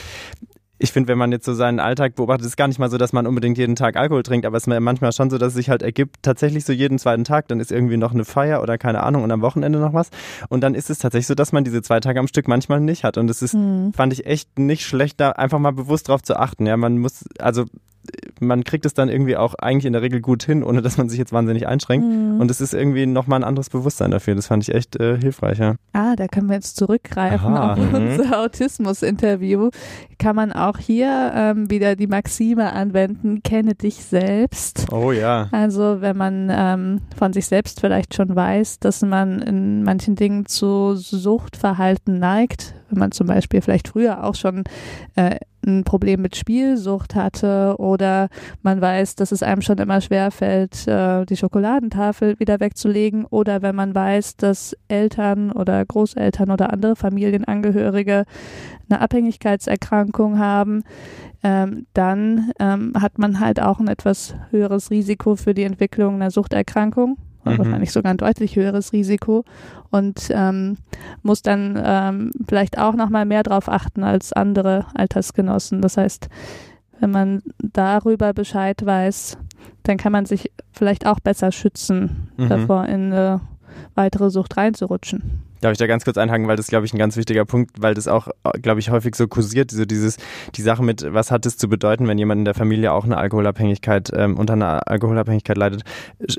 ich 0.83 0.93
finde, 0.93 1.09
wenn 1.09 1.19
man 1.19 1.31
jetzt 1.31 1.45
so 1.45 1.53
seinen 1.53 1.79
Alltag 1.79 2.15
beobachtet, 2.15 2.47
ist 2.47 2.57
gar 2.57 2.67
nicht 2.67 2.79
mal 2.79 2.89
so, 2.89 2.97
dass 2.97 3.13
man 3.13 3.27
unbedingt 3.27 3.59
jeden 3.59 3.77
Tag 3.77 3.97
Alkohol 3.97 4.23
trinkt, 4.23 4.47
aber 4.47 4.57
es 4.57 4.67
ist 4.67 4.81
manchmal 4.81 5.13
schon 5.13 5.29
so, 5.29 5.37
dass 5.37 5.49
es 5.49 5.55
sich 5.55 5.69
halt 5.69 5.83
ergibt, 5.83 6.17
tatsächlich 6.23 6.65
so 6.65 6.73
jeden 6.73 6.99
zweiten 6.99 7.25
Tag, 7.25 7.49
dann 7.49 7.61
ist 7.61 7.71
irgendwie 7.71 7.99
noch 7.99 8.13
eine 8.13 8.25
Feier 8.25 8.63
oder 8.63 8.79
keine 8.79 9.03
Ahnung 9.03 9.23
und 9.23 9.31
am 9.31 9.43
Wochenende 9.43 9.79
noch 9.79 9.93
was. 9.93 10.09
Und 10.49 10.63
dann 10.63 10.75
ist 10.75 10.89
es 10.89 10.99
tatsächlich 10.99 11.27
so, 11.27 11.35
dass 11.35 11.53
man 11.53 11.65
diese 11.65 11.83
zwei 11.83 12.01
Tage 12.01 12.19
am 12.19 12.29
Stück 12.29 12.49
manchmal 12.49 12.81
nicht 12.81 13.05
hat. 13.05 13.19
Und 13.19 13.29
es 13.29 13.43
ist, 13.43 13.55
mhm. 13.55 13.93
fand 13.93 14.15
ich 14.15 14.25
echt 14.25 14.59
nicht 14.59 14.87
schlecht, 14.87 15.21
da 15.21 15.33
einfach 15.33 15.59
mal 15.59 15.73
bewusst 15.73 16.09
drauf 16.09 16.23
zu 16.23 16.39
achten. 16.39 16.67
Ja, 16.67 16.79
man 16.79 16.99
muss, 16.99 17.25
also 17.39 17.67
man 18.41 18.65
kriegt 18.65 18.87
es 18.87 18.95
dann 18.95 19.09
irgendwie 19.09 19.37
auch 19.37 19.55
eigentlich 19.55 19.85
in 19.85 19.93
der 19.93 20.03
Regel 20.03 20.21
gut 20.21 20.43
hin, 20.43 20.65
ohne 20.65 20.83
dass 20.83 20.97
man 20.97 21.09
sich 21.09 21.19
jetzt 21.19 21.33
wahnsinnig 21.33 21.67
einschränkt. 21.67 22.07
Mhm. 22.07 22.41
Und 22.41 22.51
es 22.51 22.61
ist 22.61 22.75
irgendwie 22.75 23.07
nochmal 23.07 23.41
ein 23.41 23.45
anderes 23.45 23.71
Bewusstsein 23.71 24.11
dafür. 24.11 24.35
Das 24.35 24.47
fand 24.47 24.63
ich 24.63 24.75
echt 24.75 24.97
äh, 24.97 25.19
hilfreich, 25.19 25.59
ja. 25.59 25.75
Ah, 25.93 26.17
da 26.17 26.27
können 26.27 26.49
wir 26.49 26.55
jetzt 26.55 26.77
zurückgreifen 26.77 27.55
Aha. 27.55 27.73
auf 27.73 27.79
mhm. 27.79 27.95
unser 27.95 28.41
Autismus-Interview. 28.41 29.71
Kann 30.19 30.37
man 30.37 30.53
auch 30.53 30.79
hier 30.79 31.33
ähm, 31.35 31.71
wieder 31.71 31.97
die 31.97 32.07
Maxime 32.07 32.73
anwenden, 32.73 33.43
kenne 33.43 33.75
dich 33.75 33.97
selbst. 33.97 34.87
Oh 34.91 35.13
ja. 35.13 35.49
Also 35.53 36.01
wenn 36.01 36.17
man 36.17 36.49
ähm, 36.51 37.01
von 37.17 37.33
sich 37.33 37.47
selbst 37.47 37.81
vielleicht 37.81 38.15
schon 38.15 38.35
weiß, 38.35 38.81
dass 38.81 39.03
man 39.03 39.41
in 39.43 39.83
manchen 39.83 40.17
Dingen 40.17 40.47
zu 40.47 40.95
Suchtverhalten 40.97 42.19
neigt, 42.19 42.75
wenn 42.89 42.99
man 42.99 43.13
zum 43.13 43.27
Beispiel 43.27 43.61
vielleicht 43.61 43.89
früher 43.89 44.25
auch 44.25 44.35
schon 44.35 44.65
äh, 45.17 45.37
ein 45.67 45.85
Problem 45.85 46.23
mit 46.23 46.37
Spielsucht 46.37 47.15
hatte 47.15 47.77
oder 47.79 48.29
man 48.63 48.81
weiß, 48.81 49.17
dass 49.17 49.33
es 49.33 49.43
einem 49.43 49.63
schon 49.63 49.79
immer 49.79 50.01
schwerfällt, 50.01 50.87
äh, 50.87 51.25
die 51.27 51.37
Schokoladentafel 51.37 52.39
wieder 52.39 52.61
wegzulegen 52.61 53.25
oder 53.27 53.63
wenn 53.63 53.75
man 53.75 53.95
weiß, 53.95 54.37
dass 54.37 54.77
Eltern 54.89 55.53
oder 55.53 55.85
Großeltern 55.85 56.51
oder 56.51 56.73
andere 56.73 56.97
Familienangehörige 56.97 58.25
eine 58.89 59.01
Abhängigkeitserkrankung 59.01 60.39
haben, 60.39 60.83
ähm, 61.43 61.87
dann 61.95 62.51
ähm, 62.59 62.93
hat 62.99 63.19
man 63.19 63.41
halt 63.41 63.61
auch 63.61 63.81
ein 63.81 63.89
etwas 63.89 64.35
höheres 64.51 64.91
Risiko 64.91 65.37
für 65.37 65.55
die 65.55 65.65
Entwicklung 65.65 66.17
einer 66.17 66.31
Suchterkrankung 66.31 67.17
mhm. 67.45 67.59
wahrscheinlich 67.59 67.93
sogar 67.93 68.11
ein 68.11 68.17
deutlich 68.17 68.57
höheres 68.57 68.93
Risiko 68.93 69.45
und 69.91 70.29
ähm, 70.31 70.77
muss 71.23 71.43
dann 71.43 71.81
ähm, 71.83 72.31
vielleicht 72.49 72.79
auch 72.79 72.95
nochmal 72.95 73.25
mehr 73.25 73.43
darauf 73.43 73.69
achten 73.69 74.05
als 74.05 74.33
andere 74.33 74.87
Altersgenossen. 74.95 75.81
Das 75.83 75.97
heißt, 75.97 76.29
wenn 77.01 77.11
man 77.11 77.43
darüber 77.59 78.33
Bescheid 78.33 78.85
weiß, 78.85 79.39
dann 79.83 79.97
kann 79.97 80.13
man 80.13 80.27
sich 80.27 80.51
vielleicht 80.73 81.07
auch 81.07 81.21
besser 81.21 81.53
schützen, 81.53 82.31
mhm. 82.37 82.49
davor 82.49 82.87
in 82.87 83.13
eine 83.13 83.41
weitere 83.95 84.31
Sucht 84.31 84.57
reinzurutschen. 84.57 85.50
Darf 85.61 85.73
ich 85.73 85.79
da 85.79 85.87
ganz 85.87 86.05
kurz 86.05 86.17
einhaken, 86.17 86.49
weil 86.49 86.57
das, 86.57 86.69
glaube 86.69 86.87
ich, 86.87 86.95
ein 86.95 86.99
ganz 86.99 87.17
wichtiger 87.17 87.45
Punkt, 87.45 87.71
weil 87.79 87.95
das 87.95 88.09
auch, 88.09 88.29
glaube 88.63 88.81
ich, 88.81 88.91
häufig 88.91 89.15
so 89.15 89.29
kursiert, 89.29 89.71
so 89.71 89.85
dieses, 89.85 90.17
die 90.55 90.63
Sache 90.63 90.83
mit, 90.83 91.07
was 91.13 91.31
hat 91.31 91.47
es 91.47 91.57
zu 91.57 91.69
bedeuten, 91.69 92.09
wenn 92.09 92.19
jemand 92.19 92.41
in 92.41 92.45
der 92.45 92.55
Familie 92.55 92.93
auch 92.93 93.05
eine 93.05 93.17
Alkoholabhängigkeit, 93.17 94.11
ähm, 94.15 94.37
unter 94.39 94.55
einer 94.55 94.89
Alkoholabhängigkeit 94.89 95.57
leidet. 95.57 95.83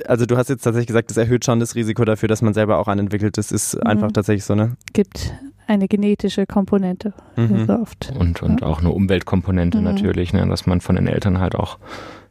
Also 0.05 0.25
du 0.25 0.37
hast 0.37 0.49
jetzt 0.49 0.63
tatsächlich 0.63 0.87
gesagt, 0.87 1.09
das 1.09 1.17
erhöht 1.17 1.45
schon 1.45 1.59
das 1.59 1.75
Risiko 1.75 2.05
dafür, 2.05 2.27
dass 2.27 2.41
man 2.41 2.53
selber 2.53 2.79
auch 2.79 2.87
anentwickelt. 2.87 3.37
Das 3.37 3.51
ist 3.51 3.75
mhm. 3.75 3.83
einfach 3.83 4.11
tatsächlich 4.11 4.45
so, 4.45 4.55
ne? 4.55 4.75
Gibt 4.93 5.33
eine 5.67 5.87
genetische 5.87 6.45
Komponente 6.45 7.13
mhm. 7.35 7.65
so 7.65 7.73
oft. 7.73 8.11
Und, 8.17 8.41
und 8.41 8.61
ja. 8.61 8.67
auch 8.67 8.79
eine 8.79 8.89
Umweltkomponente 8.89 9.77
mhm. 9.77 9.85
natürlich, 9.85 10.33
ne? 10.33 10.45
dass 10.47 10.65
man 10.65 10.81
von 10.81 10.95
den 10.95 11.07
Eltern 11.07 11.39
halt 11.39 11.55
auch 11.55 11.77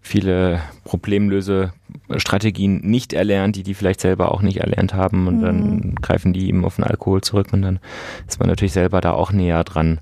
viele 0.01 0.61
Problemlöse-Strategien 0.85 2.81
nicht 2.83 3.13
erlernt, 3.13 3.57
die 3.57 3.63
die 3.63 3.75
vielleicht 3.75 4.01
selber 4.01 4.33
auch 4.33 4.43
nicht 4.43 4.59
erlernt 4.59 4.95
haben 4.95 5.27
und 5.27 5.39
mhm. 5.39 5.43
dann 5.43 5.95
greifen 5.97 6.33
die 6.33 6.49
eben 6.49 6.65
auf 6.65 6.77
den 6.77 6.85
Alkohol 6.85 7.21
zurück 7.21 7.49
und 7.53 7.63
dann 7.63 7.81
ist 8.27 8.41
man 8.41 8.49
natürlich 8.49 8.73
selber 8.73 9.01
da 9.01 9.13
auch 9.13 9.33
näher 9.33 9.63
dran, 9.65 10.01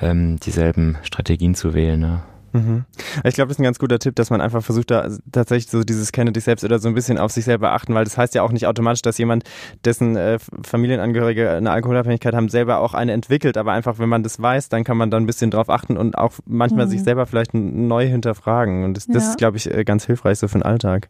ähm, 0.00 0.38
dieselben 0.40 0.96
Strategien 1.02 1.54
zu 1.54 1.74
wählen. 1.74 2.00
Ne? 2.00 2.22
Mhm. 2.52 2.84
Ich 3.24 3.34
glaube, 3.34 3.48
das 3.48 3.56
ist 3.56 3.60
ein 3.60 3.64
ganz 3.64 3.78
guter 3.78 3.98
Tipp, 3.98 4.14
dass 4.16 4.30
man 4.30 4.40
einfach 4.40 4.62
versucht, 4.62 4.90
da 4.90 5.08
tatsächlich 5.30 5.70
so 5.70 5.82
dieses 5.82 6.12
Kenne 6.12 6.32
dich 6.32 6.44
selbst 6.44 6.64
oder 6.64 6.78
so 6.78 6.88
ein 6.88 6.94
bisschen 6.94 7.18
auf 7.18 7.32
sich 7.32 7.44
selber 7.44 7.72
achten, 7.72 7.94
weil 7.94 8.04
das 8.04 8.18
heißt 8.18 8.34
ja 8.34 8.42
auch 8.42 8.52
nicht 8.52 8.66
automatisch, 8.66 9.02
dass 9.02 9.18
jemand, 9.18 9.44
dessen 9.84 10.16
äh, 10.16 10.38
Familienangehörige 10.62 11.50
eine 11.50 11.70
Alkoholabhängigkeit 11.70 12.34
haben, 12.34 12.48
selber 12.48 12.78
auch 12.78 12.94
eine 12.94 13.12
entwickelt. 13.12 13.56
Aber 13.56 13.72
einfach, 13.72 13.98
wenn 13.98 14.08
man 14.08 14.22
das 14.22 14.40
weiß, 14.40 14.68
dann 14.68 14.84
kann 14.84 14.96
man 14.96 15.10
da 15.10 15.16
ein 15.16 15.26
bisschen 15.26 15.50
drauf 15.50 15.70
achten 15.70 15.96
und 15.96 16.18
auch 16.18 16.34
manchmal 16.46 16.86
mhm. 16.86 16.90
sich 16.90 17.02
selber 17.02 17.26
vielleicht 17.26 17.54
neu 17.54 18.06
hinterfragen. 18.06 18.84
Und 18.84 18.96
das, 18.96 19.06
das 19.06 19.24
ja. 19.24 19.30
ist, 19.30 19.38
glaube 19.38 19.56
ich, 19.56 19.72
äh, 19.72 19.84
ganz 19.84 20.06
hilfreich 20.06 20.38
so 20.38 20.48
für 20.48 20.58
den 20.58 20.62
Alltag. 20.62 21.08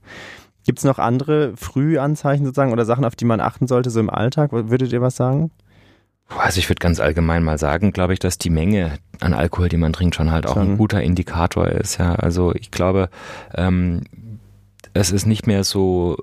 Gibt 0.64 0.78
es 0.78 0.85
noch 0.85 0.98
andere 0.98 1.55
Frühanzeichen 1.57 2.44
sozusagen 2.44 2.72
oder 2.72 2.85
Sachen, 2.85 3.05
auf 3.05 3.16
die 3.16 3.24
man 3.24 3.40
achten 3.40 3.66
sollte, 3.66 3.90
so 3.90 3.98
im 3.98 4.11
Alltag? 4.11 4.52
Würdet 4.52 4.92
ihr 4.92 5.00
was 5.00 5.16
sagen? 5.16 5.50
Also 6.38 6.59
ich 6.59 6.68
würde 6.68 6.81
ganz 6.81 7.01
allgemein 7.01 7.42
mal 7.42 7.59
sagen, 7.59 7.92
glaube 7.92 8.12
ich, 8.12 8.18
dass 8.18 8.38
die 8.38 8.51
Menge 8.51 8.99
an 9.21 9.35
Alkohol, 9.35 9.68
die 9.68 9.77
man 9.77 9.92
trinkt, 9.92 10.14
schon 10.14 10.33
halt 10.33 10.47
auch 10.47 10.57
ein 10.57 10.79
guter 10.79 11.03
Indikator 11.03 11.68
ist. 11.68 11.99
Ja, 11.99 12.14
also 12.14 12.55
ich 12.55 12.71
glaube, 12.71 13.09
ähm, 13.55 14.03
es 14.95 15.11
ist 15.11 15.27
nicht 15.27 15.47
mehr 15.47 15.64
so 15.64 16.16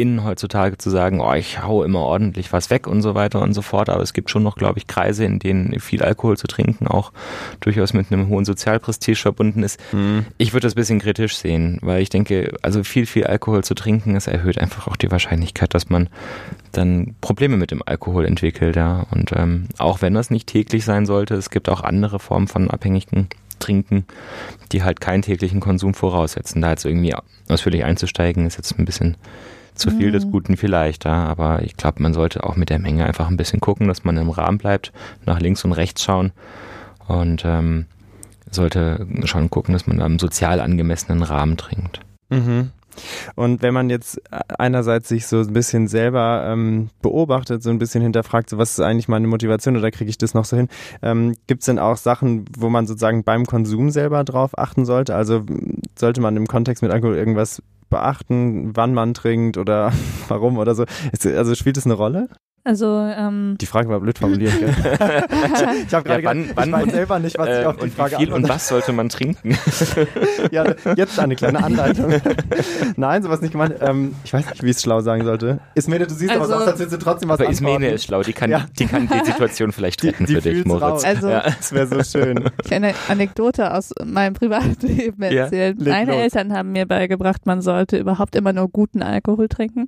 in 0.00 0.24
heutzutage 0.24 0.78
zu 0.78 0.90
sagen, 0.90 1.20
oh, 1.20 1.32
ich 1.34 1.62
hau 1.62 1.84
immer 1.84 2.00
ordentlich 2.00 2.52
was 2.52 2.70
weg 2.70 2.86
und 2.86 3.02
so 3.02 3.14
weiter 3.14 3.40
und 3.40 3.54
so 3.54 3.62
fort. 3.62 3.88
Aber 3.88 4.02
es 4.02 4.12
gibt 4.12 4.30
schon 4.30 4.42
noch, 4.42 4.56
glaube 4.56 4.78
ich, 4.78 4.86
Kreise, 4.86 5.24
in 5.24 5.38
denen 5.38 5.78
viel 5.80 6.02
Alkohol 6.02 6.36
zu 6.36 6.46
trinken 6.46 6.86
auch 6.86 7.12
durchaus 7.60 7.92
mit 7.92 8.12
einem 8.12 8.28
hohen 8.28 8.44
Sozialprestige 8.44 9.16
verbunden 9.16 9.62
ist. 9.62 9.80
Mhm. 9.92 10.26
Ich 10.38 10.52
würde 10.52 10.66
das 10.66 10.74
ein 10.74 10.76
bisschen 10.76 11.00
kritisch 11.00 11.36
sehen, 11.36 11.78
weil 11.82 12.02
ich 12.02 12.08
denke, 12.08 12.52
also 12.62 12.84
viel, 12.84 13.06
viel 13.06 13.24
Alkohol 13.24 13.64
zu 13.64 13.74
trinken, 13.74 14.16
es 14.16 14.26
erhöht 14.26 14.58
einfach 14.58 14.86
auch 14.86 14.96
die 14.96 15.10
Wahrscheinlichkeit, 15.10 15.74
dass 15.74 15.88
man 15.88 16.08
dann 16.72 17.14
Probleme 17.20 17.56
mit 17.56 17.70
dem 17.70 17.82
Alkohol 17.84 18.24
entwickelt. 18.24 18.76
Ja. 18.76 19.06
Und 19.10 19.32
ähm, 19.32 19.68
auch 19.78 20.02
wenn 20.02 20.14
das 20.14 20.30
nicht 20.30 20.46
täglich 20.46 20.84
sein 20.84 21.06
sollte, 21.06 21.34
es 21.34 21.50
gibt 21.50 21.68
auch 21.68 21.82
andere 21.82 22.18
Formen 22.18 22.48
von 22.48 22.70
Abhängigen 22.70 23.28
trinken, 23.58 24.06
die 24.72 24.82
halt 24.82 25.00
keinen 25.00 25.22
täglichen 25.22 25.60
Konsum 25.60 25.94
voraussetzen. 25.94 26.62
Da 26.62 26.70
jetzt 26.70 26.84
irgendwie 26.84 27.14
ausführlich 27.48 27.84
einzusteigen, 27.84 28.46
ist 28.46 28.56
jetzt 28.56 28.78
ein 28.78 28.84
bisschen 28.84 29.16
zu 29.78 29.90
viel 29.90 30.12
des 30.12 30.26
mhm. 30.26 30.30
Guten 30.32 30.56
vielleicht, 30.56 31.04
ja, 31.04 31.24
aber 31.24 31.62
ich 31.62 31.76
glaube, 31.76 32.02
man 32.02 32.12
sollte 32.12 32.44
auch 32.44 32.56
mit 32.56 32.70
der 32.70 32.78
Menge 32.78 33.06
einfach 33.06 33.28
ein 33.28 33.36
bisschen 33.36 33.60
gucken, 33.60 33.88
dass 33.88 34.04
man 34.04 34.16
im 34.16 34.30
Rahmen 34.30 34.58
bleibt, 34.58 34.92
nach 35.24 35.40
links 35.40 35.64
und 35.64 35.72
rechts 35.72 36.02
schauen 36.02 36.32
und 37.06 37.44
ähm, 37.44 37.86
sollte 38.50 39.06
schon 39.24 39.50
gucken, 39.50 39.72
dass 39.72 39.86
man 39.86 40.00
einem 40.00 40.18
sozial 40.18 40.60
angemessenen 40.60 41.22
Rahmen 41.22 41.56
trinkt. 41.56 42.00
Mhm. 42.30 42.70
Und 43.36 43.62
wenn 43.62 43.74
man 43.74 43.90
jetzt 43.90 44.20
einerseits 44.58 45.08
sich 45.08 45.26
so 45.26 45.38
ein 45.38 45.52
bisschen 45.52 45.88
selber 45.88 46.44
ähm, 46.46 46.90
beobachtet, 47.00 47.62
so 47.62 47.70
ein 47.70 47.78
bisschen 47.78 48.02
hinterfragt, 48.02 48.50
so 48.50 48.58
was 48.58 48.72
ist 48.72 48.80
eigentlich 48.80 49.08
meine 49.08 49.28
Motivation 49.28 49.76
oder 49.76 49.90
kriege 49.90 50.10
ich 50.10 50.18
das 50.18 50.34
noch 50.34 50.44
so 50.44 50.56
hin, 50.56 50.68
ähm, 51.02 51.36
gibt 51.46 51.62
es 51.62 51.66
denn 51.66 51.78
auch 51.78 51.96
Sachen, 51.96 52.44
wo 52.56 52.68
man 52.68 52.86
sozusagen 52.86 53.24
beim 53.24 53.46
Konsum 53.46 53.90
selber 53.90 54.24
drauf 54.24 54.58
achten 54.58 54.84
sollte? 54.84 55.14
Also 55.14 55.44
sollte 55.96 56.20
man 56.20 56.36
im 56.36 56.46
Kontext 56.46 56.82
mit 56.82 56.92
Alkohol 56.92 57.16
irgendwas 57.16 57.62
beachten, 57.88 58.76
wann 58.76 58.94
man 58.94 59.14
trinkt 59.14 59.56
oder 59.58 59.92
warum 60.28 60.58
oder 60.58 60.74
so? 60.74 60.84
Also 61.24 61.54
spielt 61.54 61.76
es 61.76 61.84
eine 61.84 61.94
Rolle? 61.94 62.28
Also 62.64 62.86
ähm, 62.86 63.56
die 63.60 63.66
Frage 63.66 63.88
war 63.88 63.98
blöd 64.00 64.18
formuliert. 64.18 64.52
Gell? 64.58 64.68
ich 64.74 65.86
ich 65.86 65.94
habe 65.94 66.04
gerade 66.04 66.22
ja, 66.22 66.28
wann, 66.28 66.42
gedacht, 66.42 66.56
wann, 66.56 66.68
ich 66.68 66.74
weiß 66.74 66.92
selber 66.92 67.18
nicht, 67.18 67.38
was 67.38 67.48
äh, 67.48 67.60
ich 67.60 67.66
auf 67.66 67.76
die 67.76 67.88
Frage 67.88 68.16
wie 68.16 68.24
viel 68.24 68.32
und 68.32 68.48
was 68.48 68.68
sollte 68.68 68.92
man 68.92 69.08
trinken? 69.08 69.56
ja, 70.50 70.64
jetzt 70.94 71.18
eine 71.18 71.34
kleine 71.34 71.64
Anleitung. 71.64 72.20
Nein, 72.96 73.22
sowas 73.22 73.40
nicht 73.40 73.52
gemeint. 73.52 73.76
Ähm, 73.80 74.14
ich 74.24 74.32
weiß 74.32 74.50
nicht, 74.50 74.62
wie 74.62 74.70
ich 74.70 74.76
es 74.76 74.82
schlau 74.82 75.00
sagen 75.00 75.24
sollte. 75.24 75.60
Ismene, 75.74 76.06
du 76.06 76.14
siehst 76.14 76.30
also, 76.30 76.44
aber 76.44 76.52
so 76.52 76.60
aus, 76.60 76.68
als 76.68 76.78
würdest 76.78 77.00
du 77.00 77.04
trotzdem 77.04 77.28
was 77.30 77.40
Aber 77.40 77.48
Ismene 77.48 77.88
ist 77.88 78.04
schlau, 78.04 78.22
die 78.22 78.34
kann, 78.34 78.50
ja. 78.50 78.66
die 78.78 78.86
kann 78.86 79.08
die 79.08 79.24
Situation 79.24 79.72
vielleicht 79.72 80.04
retten 80.04 80.26
die, 80.26 80.34
die 80.34 80.40
für 80.40 80.52
dich, 80.52 80.64
Moritz. 80.66 80.82
Raus. 80.82 81.04
Also, 81.04 81.28
ja. 81.30 81.44
Das 81.44 81.72
wäre 81.72 81.86
so 81.86 82.02
schön. 82.02 82.50
Ich 82.64 82.72
eine 82.74 82.92
Anekdote 83.08 83.72
aus 83.72 83.92
meinem 84.04 84.34
Privatleben 84.34 85.22
erzählen. 85.22 85.76
Ja, 85.80 85.90
Meine 85.90 86.12
los. 86.12 86.20
Eltern 86.20 86.52
haben 86.52 86.72
mir 86.72 86.86
beigebracht, 86.86 87.46
man 87.46 87.62
sollte 87.62 87.96
überhaupt 87.96 88.36
immer 88.36 88.52
nur 88.52 88.68
guten 88.68 89.02
Alkohol 89.02 89.48
trinken. 89.48 89.86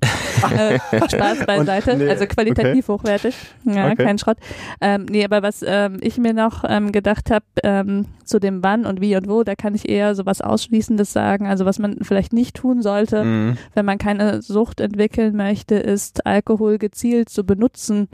äh, 0.57 0.79
Spaß 1.09 1.45
beiseite, 1.47 1.97
nee, 1.97 2.09
also 2.09 2.27
qualitativ 2.27 2.70
okay. 2.70 2.70
Hochwertig. 2.89 3.35
Ja, 3.65 3.87
okay. 3.87 4.05
kein 4.05 4.19
Schrott. 4.19 4.39
Ähm, 4.81 5.07
nee, 5.11 5.25
aber 5.25 5.43
was 5.43 5.65
ähm, 5.67 5.99
ich 6.01 6.19
mir 6.19 6.33
noch 6.33 6.65
ähm, 6.67 6.93
gedacht 6.93 7.31
habe, 7.31 7.45
ähm, 7.63 8.07
zu 8.25 8.39
dem 8.39 8.63
wann 8.63 8.87
und 8.87 9.01
wie 9.01 9.17
und 9.17 9.29
wo, 9.29 9.43
da 9.43 9.55
kann 9.55 9.75
ich 9.75 9.89
eher 9.89 10.15
so 10.15 10.27
was 10.27 10.41
Ausschließendes 10.41 11.13
sagen. 11.13 11.47
Also 11.47 11.65
was 11.65 11.79
man 11.79 11.99
vielleicht 12.03 12.33
nicht 12.33 12.57
tun 12.57 12.83
sollte, 12.83 13.25
mhm. 13.25 13.59
wenn 13.75 13.85
man 13.85 13.99
keine 13.99 14.43
Sucht 14.43 14.81
entwickeln 14.81 15.37
möchte, 15.37 15.75
ist 15.75 16.27
Alkohol 16.27 16.79
gezielt 16.79 17.29
zu 17.29 17.45
benutzen, 17.45 18.09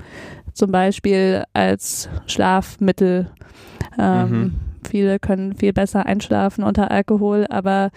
zum 0.53 0.73
Beispiel 0.73 1.45
als 1.53 2.09
Schlafmittel. 2.27 3.31
Ähm, 3.99 4.31
mhm 4.31 4.55
viele 4.87 5.19
können 5.19 5.55
viel 5.55 5.73
besser 5.73 6.07
einschlafen 6.07 6.65
unter 6.65 6.91
Alkohol, 6.91 7.47
aber 7.51 7.91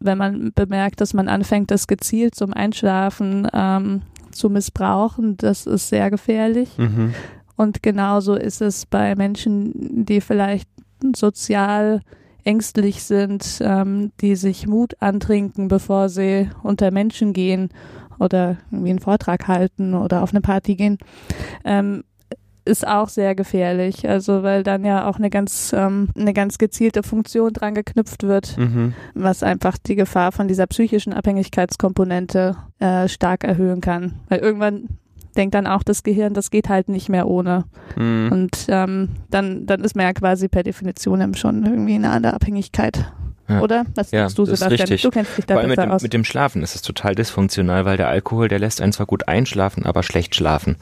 wenn 0.00 0.18
man 0.18 0.52
bemerkt, 0.54 1.00
dass 1.00 1.14
man 1.14 1.28
anfängt, 1.28 1.70
das 1.70 1.86
gezielt 1.86 2.34
zum 2.34 2.52
Einschlafen 2.52 3.48
ähm, 3.52 4.02
zu 4.36 4.50
missbrauchen, 4.50 5.36
das 5.36 5.66
ist 5.66 5.88
sehr 5.88 6.10
gefährlich. 6.10 6.76
Mhm. 6.78 7.14
Und 7.56 7.82
genauso 7.82 8.34
ist 8.34 8.60
es 8.60 8.86
bei 8.86 9.14
Menschen, 9.14 10.04
die 10.04 10.20
vielleicht 10.20 10.68
sozial 11.14 12.00
ängstlich 12.44 13.02
sind, 13.02 13.58
ähm, 13.60 14.12
die 14.20 14.36
sich 14.36 14.66
Mut 14.66 14.94
antrinken, 15.00 15.68
bevor 15.68 16.08
sie 16.08 16.48
unter 16.62 16.90
Menschen 16.90 17.32
gehen 17.32 17.70
oder 18.18 18.58
irgendwie 18.70 18.90
einen 18.90 18.98
Vortrag 19.00 19.48
halten 19.48 19.94
oder 19.94 20.22
auf 20.22 20.30
eine 20.30 20.40
Party 20.40 20.76
gehen. 20.76 20.98
Ähm, 21.64 22.04
ist 22.66 22.86
auch 22.86 23.08
sehr 23.08 23.34
gefährlich. 23.34 24.08
Also 24.08 24.42
weil 24.42 24.62
dann 24.62 24.84
ja 24.84 25.08
auch 25.08 25.16
eine 25.16 25.30
ganz 25.30 25.72
ähm, 25.76 26.08
eine 26.16 26.32
ganz 26.32 26.58
gezielte 26.58 27.02
Funktion 27.02 27.52
dran 27.52 27.74
geknüpft 27.74 28.24
wird, 28.24 28.56
mhm. 28.58 28.94
was 29.14 29.42
einfach 29.42 29.78
die 29.78 29.96
Gefahr 29.96 30.32
von 30.32 30.48
dieser 30.48 30.66
psychischen 30.66 31.12
Abhängigkeitskomponente 31.12 32.56
äh, 32.78 33.08
stark 33.08 33.44
erhöhen 33.44 33.80
kann. 33.80 34.14
Weil 34.28 34.40
irgendwann 34.40 34.88
denkt 35.36 35.54
dann 35.54 35.66
auch 35.66 35.82
das 35.82 36.02
Gehirn, 36.02 36.34
das 36.34 36.50
geht 36.50 36.68
halt 36.68 36.88
nicht 36.88 37.08
mehr 37.08 37.28
ohne. 37.28 37.64
Mhm. 37.96 38.28
Und 38.32 38.66
ähm, 38.68 39.10
dann, 39.30 39.66
dann 39.66 39.82
ist 39.82 39.94
man 39.94 40.06
ja 40.06 40.12
quasi 40.12 40.48
per 40.48 40.62
Definition 40.62 41.34
schon 41.34 41.64
irgendwie 41.64 41.94
in 41.94 42.04
einer 42.04 42.34
Abhängigkeit. 42.34 43.12
Ja. 43.48 43.60
Oder? 43.60 43.84
Was 43.94 44.10
ja, 44.10 44.20
denkst 44.20 44.34
du, 44.34 44.44
Sebastian? 44.44 44.98
Du 45.00 45.10
kennst 45.10 45.38
dich 45.38 45.46
da 45.46 45.56
allem 45.56 45.68
mit 45.68 45.78
dem, 45.78 45.90
aus. 45.90 46.02
mit 46.02 46.12
dem 46.12 46.24
Schlafen 46.24 46.62
ist 46.62 46.74
es 46.74 46.82
total 46.82 47.14
dysfunktional, 47.14 47.84
weil 47.84 47.96
der 47.96 48.08
Alkohol, 48.08 48.48
der 48.48 48.58
lässt 48.58 48.80
einen 48.80 48.92
zwar 48.92 49.06
gut 49.06 49.28
einschlafen, 49.28 49.86
aber 49.86 50.02
schlecht 50.02 50.34
schlafen. 50.34 50.76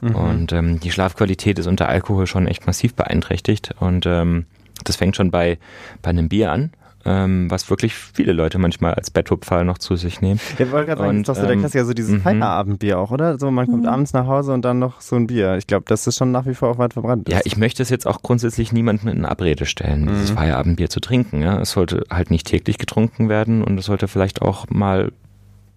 Mhm. 0.00 0.14
Und 0.14 0.52
ähm, 0.52 0.80
die 0.80 0.90
Schlafqualität 0.90 1.58
ist 1.58 1.66
unter 1.66 1.88
Alkohol 1.88 2.26
schon 2.26 2.46
echt 2.46 2.66
massiv 2.66 2.94
beeinträchtigt. 2.94 3.74
Und 3.78 4.06
ähm, 4.06 4.46
das 4.84 4.96
fängt 4.96 5.16
schon 5.16 5.30
bei, 5.30 5.58
bei 6.02 6.10
einem 6.10 6.28
Bier 6.28 6.52
an 6.52 6.70
ähm, 7.08 7.50
was 7.50 7.70
wirklich 7.70 7.94
viele 7.94 8.32
Leute 8.32 8.58
manchmal 8.58 8.94
als 8.94 9.10
Betthupferl 9.10 9.64
noch 9.64 9.78
zu 9.78 9.96
sich 9.96 10.20
nehmen. 10.20 10.40
Ja, 10.58 10.66
ich 10.66 10.72
wollte 10.72 10.86
gerade 10.86 11.02
sagen, 11.02 11.22
das 11.22 11.28
ist 11.28 11.28
doch 11.28 11.34
so 11.36 11.46
der 11.46 11.54
ähm, 11.54 11.60
Klassiker, 11.60 11.84
so 11.84 11.94
dieses 11.94 12.10
mhm. 12.12 12.20
Feierabendbier 12.20 12.98
auch, 12.98 13.10
oder? 13.10 13.38
So, 13.38 13.50
man 13.50 13.66
kommt 13.66 13.84
mhm. 13.84 13.88
abends 13.88 14.12
nach 14.12 14.26
Hause 14.26 14.52
und 14.52 14.64
dann 14.64 14.78
noch 14.78 15.00
so 15.00 15.16
ein 15.16 15.26
Bier. 15.26 15.56
Ich 15.56 15.66
glaube, 15.66 15.84
das 15.88 16.06
ist 16.06 16.16
schon 16.16 16.32
nach 16.32 16.46
wie 16.46 16.54
vor 16.54 16.68
auch 16.68 16.78
weit 16.78 16.92
verbrannt. 16.92 17.28
Ja, 17.28 17.40
ich 17.44 17.56
möchte 17.56 17.82
es 17.82 17.90
jetzt 17.90 18.06
auch 18.06 18.22
grundsätzlich 18.22 18.72
niemandem 18.72 19.08
in 19.08 19.24
Abrede 19.24 19.64
stellen, 19.66 20.02
mhm. 20.02 20.08
dieses 20.08 20.30
Feierabendbier 20.30 20.90
zu 20.90 21.00
trinken. 21.00 21.40
Ja? 21.40 21.60
Es 21.60 21.70
sollte 21.70 22.04
halt 22.10 22.30
nicht 22.30 22.46
täglich 22.46 22.78
getrunken 22.78 23.28
werden 23.28 23.62
und 23.62 23.78
es 23.78 23.86
sollte 23.86 24.08
vielleicht 24.08 24.42
auch 24.42 24.66
mal 24.68 25.12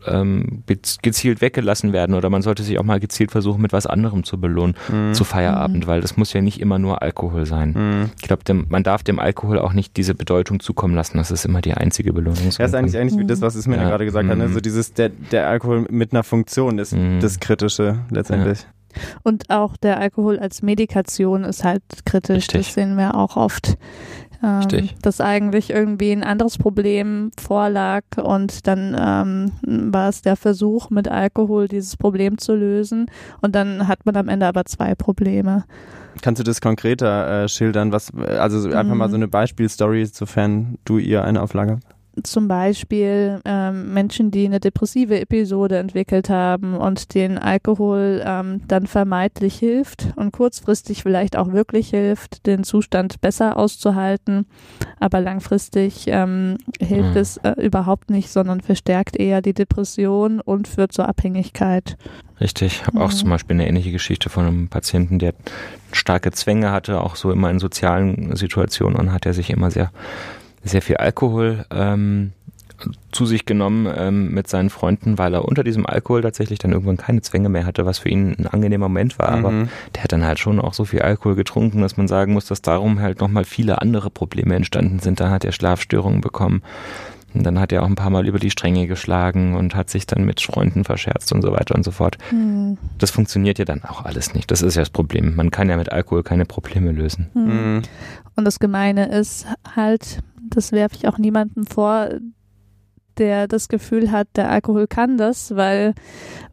ähm, 0.06 0.64
gezielt 1.02 1.42
weggelassen 1.42 1.94
werden 1.94 2.16
oder 2.16 2.30
man 2.30 2.42
sollte 2.42 2.64
sich 2.64 2.80
auch 2.80 2.84
mal 2.84 3.00
gezielt 3.00 3.32
versuchen, 3.32 3.62
mit 3.62 3.74
was 3.74 3.86
anderem 3.86 4.24
zu 4.24 4.40
belohnen 4.40 4.76
mhm. 4.90 5.14
zu 5.14 5.24
Feierabend, 5.24 5.86
mhm. 5.86 5.88
weil 5.88 6.02
das 6.02 6.18
muss 6.18 6.34
ja 6.34 6.42
nicht 6.42 6.60
immer 6.60 6.80
nur 6.80 7.02
Alkohol 7.02 7.46
sein. 7.46 7.74
Mhm. 7.74 8.10
Ich 8.18 8.28
glaube, 8.28 8.42
man 8.70 8.84
darf 8.84 9.04
dem 9.04 9.20
Alkohol 9.20 9.60
auch 9.60 9.74
nicht 9.74 9.98
diese 9.98 10.16
Bedeutung 10.16 10.60
zukommen 10.60 10.96
lassen. 10.96 11.18
Das 11.18 11.32
ist 11.32 11.46
immer 11.46 11.62
die 11.62 11.74
einzige 11.74 12.14
Belohnung. 12.14 12.52
Ja, 12.58 12.66
ist 12.66 12.76
eigentlich 12.76 12.98
eigentlich 12.98 13.20
wie 13.20 13.26
das, 13.26 13.42
was 13.42 13.56
Ismail 13.56 13.80
ja. 13.80 13.90
gerade 13.90 14.06
gesagt 14.06 14.28
hat. 14.28 14.38
Ne? 14.38 14.48
Mhm. 14.48 14.54
So 14.54 14.60
dieses 14.60 14.94
der, 14.94 15.10
der 15.10 15.48
Alkohol 15.48 15.86
mit 15.90 16.14
einer 16.14 16.24
Funktion 16.24 16.80
ist 16.80 16.94
mhm. 16.94 17.20
das 17.20 17.40
Kritische 17.40 18.00
letztendlich. 18.10 18.62
Ja. 18.62 18.66
Und 19.24 19.50
auch 19.50 19.78
der 19.78 20.00
Alkohol 20.00 20.40
als 20.40 20.62
Medikation 20.62 21.44
ist 21.44 21.64
halt 21.64 21.84
kritisch. 22.06 22.38
Richtig. 22.38 22.66
Das 22.66 22.74
sehen 22.74 22.98
wir 22.98 23.16
auch 23.16 23.38
oft 23.38 23.78
ähm, 24.44 24.90
dass 25.02 25.22
eigentlich 25.22 25.70
irgendwie 25.70 26.12
ein 26.12 26.24
anderes 26.24 26.58
Problem 26.58 27.32
vorlag 27.40 28.04
und 28.18 28.68
dann 28.68 28.96
ähm, 29.00 29.92
war 29.94 30.10
es 30.10 30.22
der 30.22 30.36
Versuch, 30.36 30.90
mit 30.90 31.08
Alkohol 31.08 31.68
dieses 31.68 31.98
Problem 31.98 32.38
zu 32.38 32.56
lösen 32.56 33.06
und 33.42 33.56
dann 33.56 33.88
hat 33.88 34.06
man 34.06 34.16
am 34.16 34.28
Ende 34.28 34.48
aber 34.48 34.66
zwei 34.66 34.96
Probleme. 34.96 35.66
Kannst 36.22 36.40
du 36.40 36.44
das 36.44 36.60
konkreter 36.62 37.44
äh, 37.44 37.48
schildern? 37.48 37.92
Was, 37.92 38.14
also 38.14 38.70
einfach 38.70 38.94
mhm. 38.94 38.98
mal 38.98 39.10
so 39.10 39.16
eine 39.16 39.28
Beispielstory, 39.28 40.06
sofern 40.06 40.78
du 40.86 40.98
ihr 40.98 41.24
eine 41.24 41.42
Auflage 41.42 41.78
hast? 41.78 42.01
Zum 42.24 42.48
Beispiel 42.48 43.40
ähm, 43.46 43.94
Menschen, 43.94 44.32
die 44.32 44.46
eine 44.46 44.60
depressive 44.60 45.20
Episode 45.20 45.78
entwickelt 45.78 46.30
haben 46.30 46.76
und 46.76 47.14
den 47.16 47.38
Alkohol 47.38 48.22
ähm, 48.26 48.62
dann 48.68 48.88
vermeidlich 48.88 49.58
hilft 49.58 50.08
und 50.16 50.32
kurzfristig 50.34 51.04
vielleicht 51.04 51.38
auch 51.38 51.54
wirklich 51.54 51.90
hilft, 51.90 52.46
den 52.46 52.64
Zustand 52.64 53.22
besser 53.22 53.58
auszuhalten, 53.58 54.46
aber 55.00 55.22
langfristig 55.22 56.06
ähm, 56.08 56.58
hilft 56.80 57.12
mhm. 57.12 57.18
es 57.18 57.38
äh, 57.38 57.52
überhaupt 57.62 58.10
nicht, 58.10 58.30
sondern 58.30 58.62
verstärkt 58.62 59.18
eher 59.18 59.42
die 59.42 59.54
Depression 59.54 60.42
und 60.42 60.68
führt 60.68 60.92
zur 60.92 61.08
Abhängigkeit. 61.08 61.98
Richtig, 62.42 62.82
ich 62.82 62.88
habe 62.88 62.98
mhm. 62.98 63.04
auch 63.04 63.14
zum 63.14 63.30
Beispiel 63.30 63.56
eine 63.56 63.68
ähnliche 63.68 63.92
Geschichte 63.92 64.30
von 64.30 64.46
einem 64.46 64.68
Patienten, 64.68 65.20
der 65.20 65.34
starke 65.94 66.32
Zwänge 66.32 66.72
hatte, 66.72 67.02
auch 67.02 67.16
so 67.16 67.32
immer 67.32 67.50
in 67.50 67.60
sozialen 67.60 68.36
Situationen 68.36 69.00
und 69.00 69.14
hat 69.14 69.26
er 69.26 69.34
sich 69.34 69.50
immer 69.50 69.72
sehr 69.72 69.92
sehr 70.64 70.82
viel 70.82 70.98
Alkohol 70.98 71.66
ähm, 71.72 72.34
zu 73.12 73.26
sich 73.26 73.46
genommen 73.46 73.92
ähm, 73.96 74.32
mit 74.32 74.48
seinen 74.48 74.70
Freunden, 74.70 75.18
weil 75.18 75.34
er 75.34 75.46
unter 75.46 75.64
diesem 75.64 75.86
Alkohol 75.86 76.22
tatsächlich 76.22 76.60
dann 76.60 76.72
irgendwann 76.72 76.98
keine 76.98 77.22
Zwänge 77.22 77.50
mehr 77.50 77.66
hatte, 77.66 77.86
was 77.86 78.00
für 78.00 78.10
ihn 78.10 78.36
ein 78.38 78.48
angenehmer 78.48 78.88
Moment 78.88 79.20
war. 79.20 79.38
Mhm. 79.38 79.46
Aber 79.46 79.68
der 79.96 80.04
hat 80.04 80.12
dann 80.12 80.26
halt 80.26 80.40
schon 80.40 80.60
auch 80.60 80.74
so 80.74 80.86
viel 80.86 81.02
Alkohol 81.02 81.36
getrunken, 81.36 81.82
dass 81.82 81.98
man 81.98 82.08
sagen 82.08 82.34
muss, 82.34 82.46
dass 82.46 82.62
darum 82.62 83.00
halt 83.00 83.20
nochmal 83.20 83.46
viele 83.46 83.82
andere 83.82 84.10
Probleme 84.10 84.56
entstanden 84.56 85.00
sind. 85.00 85.20
Da 85.20 85.30
hat 85.30 85.46
er 85.46 85.52
Schlafstörungen 85.52 86.22
bekommen. 86.22 86.64
Und 87.34 87.44
dann 87.44 87.60
hat 87.60 87.72
er 87.72 87.84
auch 87.84 87.88
ein 87.88 87.96
paar 87.96 88.10
Mal 88.10 88.28
über 88.28 88.40
die 88.40 88.50
Stränge 88.50 88.88
geschlagen 88.88 89.56
und 89.56 89.74
hat 89.74 89.90
sich 89.90 90.06
dann 90.06 90.26
mit 90.26 90.42
Freunden 90.42 90.84
verscherzt 90.84 91.32
und 91.32 91.42
so 91.42 91.54
weiter 91.54 91.76
und 91.76 91.84
so 91.84 91.92
fort. 91.92 92.18
Mhm. 92.32 92.78
Das 92.98 93.12
funktioniert 93.12 93.58
ja 93.58 93.64
dann 93.64 93.84
auch 93.84 94.04
alles 94.04 94.34
nicht. 94.34 94.52
Das 94.52 94.62
ist 94.62 94.76
ja 94.76 94.82
das 94.82 94.90
Problem. 94.90 95.36
Man 95.36 95.50
kann 95.50 95.70
ja 95.70 95.78
mit 95.78 95.94
Alkohol 95.94 96.24
keine 96.24 96.46
Probleme 96.46 96.92
lösen. 96.92 97.30
Mhm. 97.34 97.84
Und 98.36 98.46
das 98.46 98.60
Gemeine 98.60 99.08
ist 99.18 99.46
halt, 99.76 100.20
das 100.50 100.72
werfe 100.72 100.96
ich 100.96 101.08
auch 101.08 101.18
niemandem 101.18 101.66
vor, 101.66 102.10
der 103.18 103.48
das 103.48 103.68
Gefühl 103.68 104.12
hat, 104.12 104.28
der 104.36 104.50
Alkohol 104.50 104.88
kann 104.88 105.18
das, 105.18 105.56
weil 105.56 105.94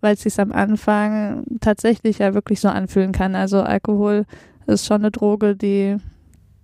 weil 0.00 0.14
es 0.14 0.22
sich 0.22 0.38
am 0.38 0.52
Anfang 0.52 1.44
tatsächlich 1.60 2.18
ja 2.18 2.34
wirklich 2.34 2.60
so 2.60 2.68
anfühlen 2.68 3.12
kann. 3.12 3.34
Also 3.34 3.62
Alkohol 3.62 4.26
ist 4.66 4.86
schon 4.86 5.00
eine 5.00 5.10
Droge, 5.10 5.56
die 5.56 5.96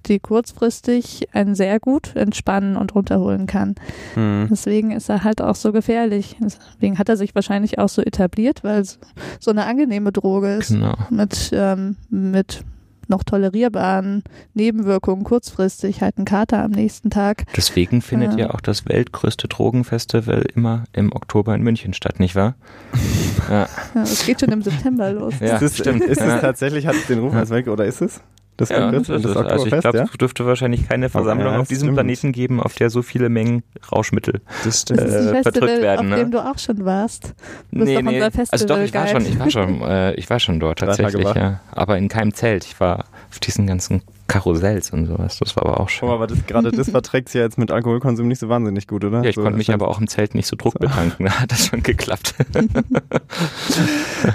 die 0.07 0.21
kurzfristig 0.21 1.29
einen 1.33 1.55
sehr 1.55 1.81
gut 1.81 2.15
entspannen 2.15 2.77
und 2.77 2.95
runterholen 2.95 3.47
kann. 3.47 3.75
Mhm. 4.15 4.49
Deswegen 4.51 4.91
ist 4.91 5.09
er 5.09 5.25
halt 5.25 5.41
auch 5.41 5.55
so 5.55 5.73
gefährlich. 5.73 6.37
Deswegen 6.41 6.99
hat 6.99 7.09
er 7.09 7.17
sich 7.17 7.35
wahrscheinlich 7.35 7.79
auch 7.79 7.89
so 7.89 8.03
etabliert, 8.03 8.65
weil 8.65 8.81
es 8.81 8.99
so 9.41 9.51
eine 9.51 9.65
angenehme 9.65 10.13
Droge 10.13 10.57
ist. 10.57 10.69
Genau. 10.69 10.95
Mit, 11.11 11.51
ähm, 11.55 11.97
mit 12.11 12.65
noch 13.09 13.25
tolerierbaren 13.25 14.23
Nebenwirkungen 14.55 15.25
kurzfristig, 15.25 16.01
halt 16.01 16.19
ein 16.19 16.25
Kater 16.25 16.63
am 16.63 16.71
nächsten 16.71 17.11
Tag. 17.11 17.45
Deswegen 17.57 18.03
findet 18.03 18.33
ja. 18.33 18.47
ja 18.47 18.51
auch 18.55 18.61
das 18.61 18.87
weltgrößte 18.87 19.49
Drogenfestival 19.49 20.45
immer 20.55 20.85
im 20.93 21.13
Oktober 21.13 21.55
in 21.55 21.63
München 21.63 21.95
statt, 21.95 22.21
nicht 22.21 22.35
wahr? 22.35 22.55
ja. 23.51 23.69
ja 23.95 24.03
es 24.03 24.25
geht 24.27 24.41
schon 24.41 24.51
im 24.51 24.63
September 24.63 25.13
los. 25.13 25.35
Ja, 25.41 25.57
ist 25.57 25.63
es, 25.63 25.79
stimmt. 25.79 26.05
Ist 26.05 26.21
es 26.21 26.41
tatsächlich, 26.41 26.87
hat 26.87 26.95
es 26.95 27.07
den 27.07 27.21
Ruf 27.21 27.35
als 27.35 27.51
Welk 27.51 27.69
oder 27.69 27.85
ist 27.85 28.01
es? 28.01 28.21
Das, 28.57 28.69
ja, 28.69 28.91
das, 28.93 29.09
das, 29.09 29.23
das 29.23 29.37
also 29.37 29.67
ich 29.67 29.81
glaube, 29.81 29.99
ja? 29.99 30.05
es 30.05 30.11
dürfte 30.13 30.47
wahrscheinlich 30.47 30.89
keine 30.89 31.09
Versammlung 31.09 31.55
ja, 31.55 31.59
auf 31.59 31.67
diesem 31.67 31.87
stimmt. 31.87 31.97
Planeten 31.97 32.33
geben, 32.33 32.61
auf 32.61 32.75
der 32.75 32.89
so 32.89 33.03
viele 33.03 33.29
Mengen 33.29 33.65
Rauschmittel 33.91 34.41
das. 34.65 34.85
Äh, 34.85 34.95
das 34.95 35.05
ist 35.07 35.29
die 35.29 35.43
Festival, 35.43 35.83
werden. 35.83 36.01
Auf 36.01 36.07
ne? 36.07 36.17
dem 36.17 36.31
du 36.31 36.39
auch 36.39 36.59
schon 36.59 36.85
warst. 36.85 37.35
Du 37.73 37.85
nee, 37.85 38.01
nee. 38.01 38.23
also 38.23 38.67
doch, 38.67 38.79
ich 38.79 38.95
war 38.95 39.09
schon, 39.09 39.27
ich 39.27 39.39
war 39.39 39.51
schon, 39.51 39.81
äh, 39.83 40.15
ich 40.15 40.31
war 40.31 40.39
schon 40.39 40.61
dort 40.61 40.79
tatsächlich, 40.79 41.35
ja. 41.35 41.61
Aber 41.73 41.99
in 41.99 42.09
keinem 42.09 42.33
Zelt. 42.33 42.65
Ich 42.65 42.79
war 42.79 43.07
auf 43.31 43.41
diesen 43.41 43.67
ganzen 43.67 44.03
Karussells 44.29 44.91
und 44.91 45.07
sowas. 45.07 45.39
Das 45.39 45.57
war 45.57 45.67
aber 45.67 45.81
auch 45.81 45.89
schön. 45.89 46.09
Oh, 46.09 46.13
aber 46.13 46.27
das, 46.27 46.47
gerade 46.47 46.71
das 46.71 46.91
verträgt 46.93 47.29
sich 47.29 47.39
ja 47.39 47.45
jetzt 47.45 47.59
mit 47.59 47.71
Alkoholkonsum 47.71 48.27
nicht 48.29 48.39
so 48.39 48.49
wahnsinnig 48.49 48.87
gut, 48.87 49.05
oder? 49.05 49.23
Ja, 49.23 49.29
ich 49.29 49.35
so, 49.35 49.43
konnte 49.43 49.59
mich 49.59 49.73
aber 49.73 49.89
auch 49.89 50.01
im 50.01 50.07
Zelt 50.07 50.35
nicht 50.35 50.47
so 50.47 50.57
Druck 50.57 50.75
so. 50.75 50.79
betanken. 50.79 51.27
Da 51.27 51.41
hat 51.41 51.53
das 51.53 51.67
schon 51.67 51.83
geklappt. 51.83 52.35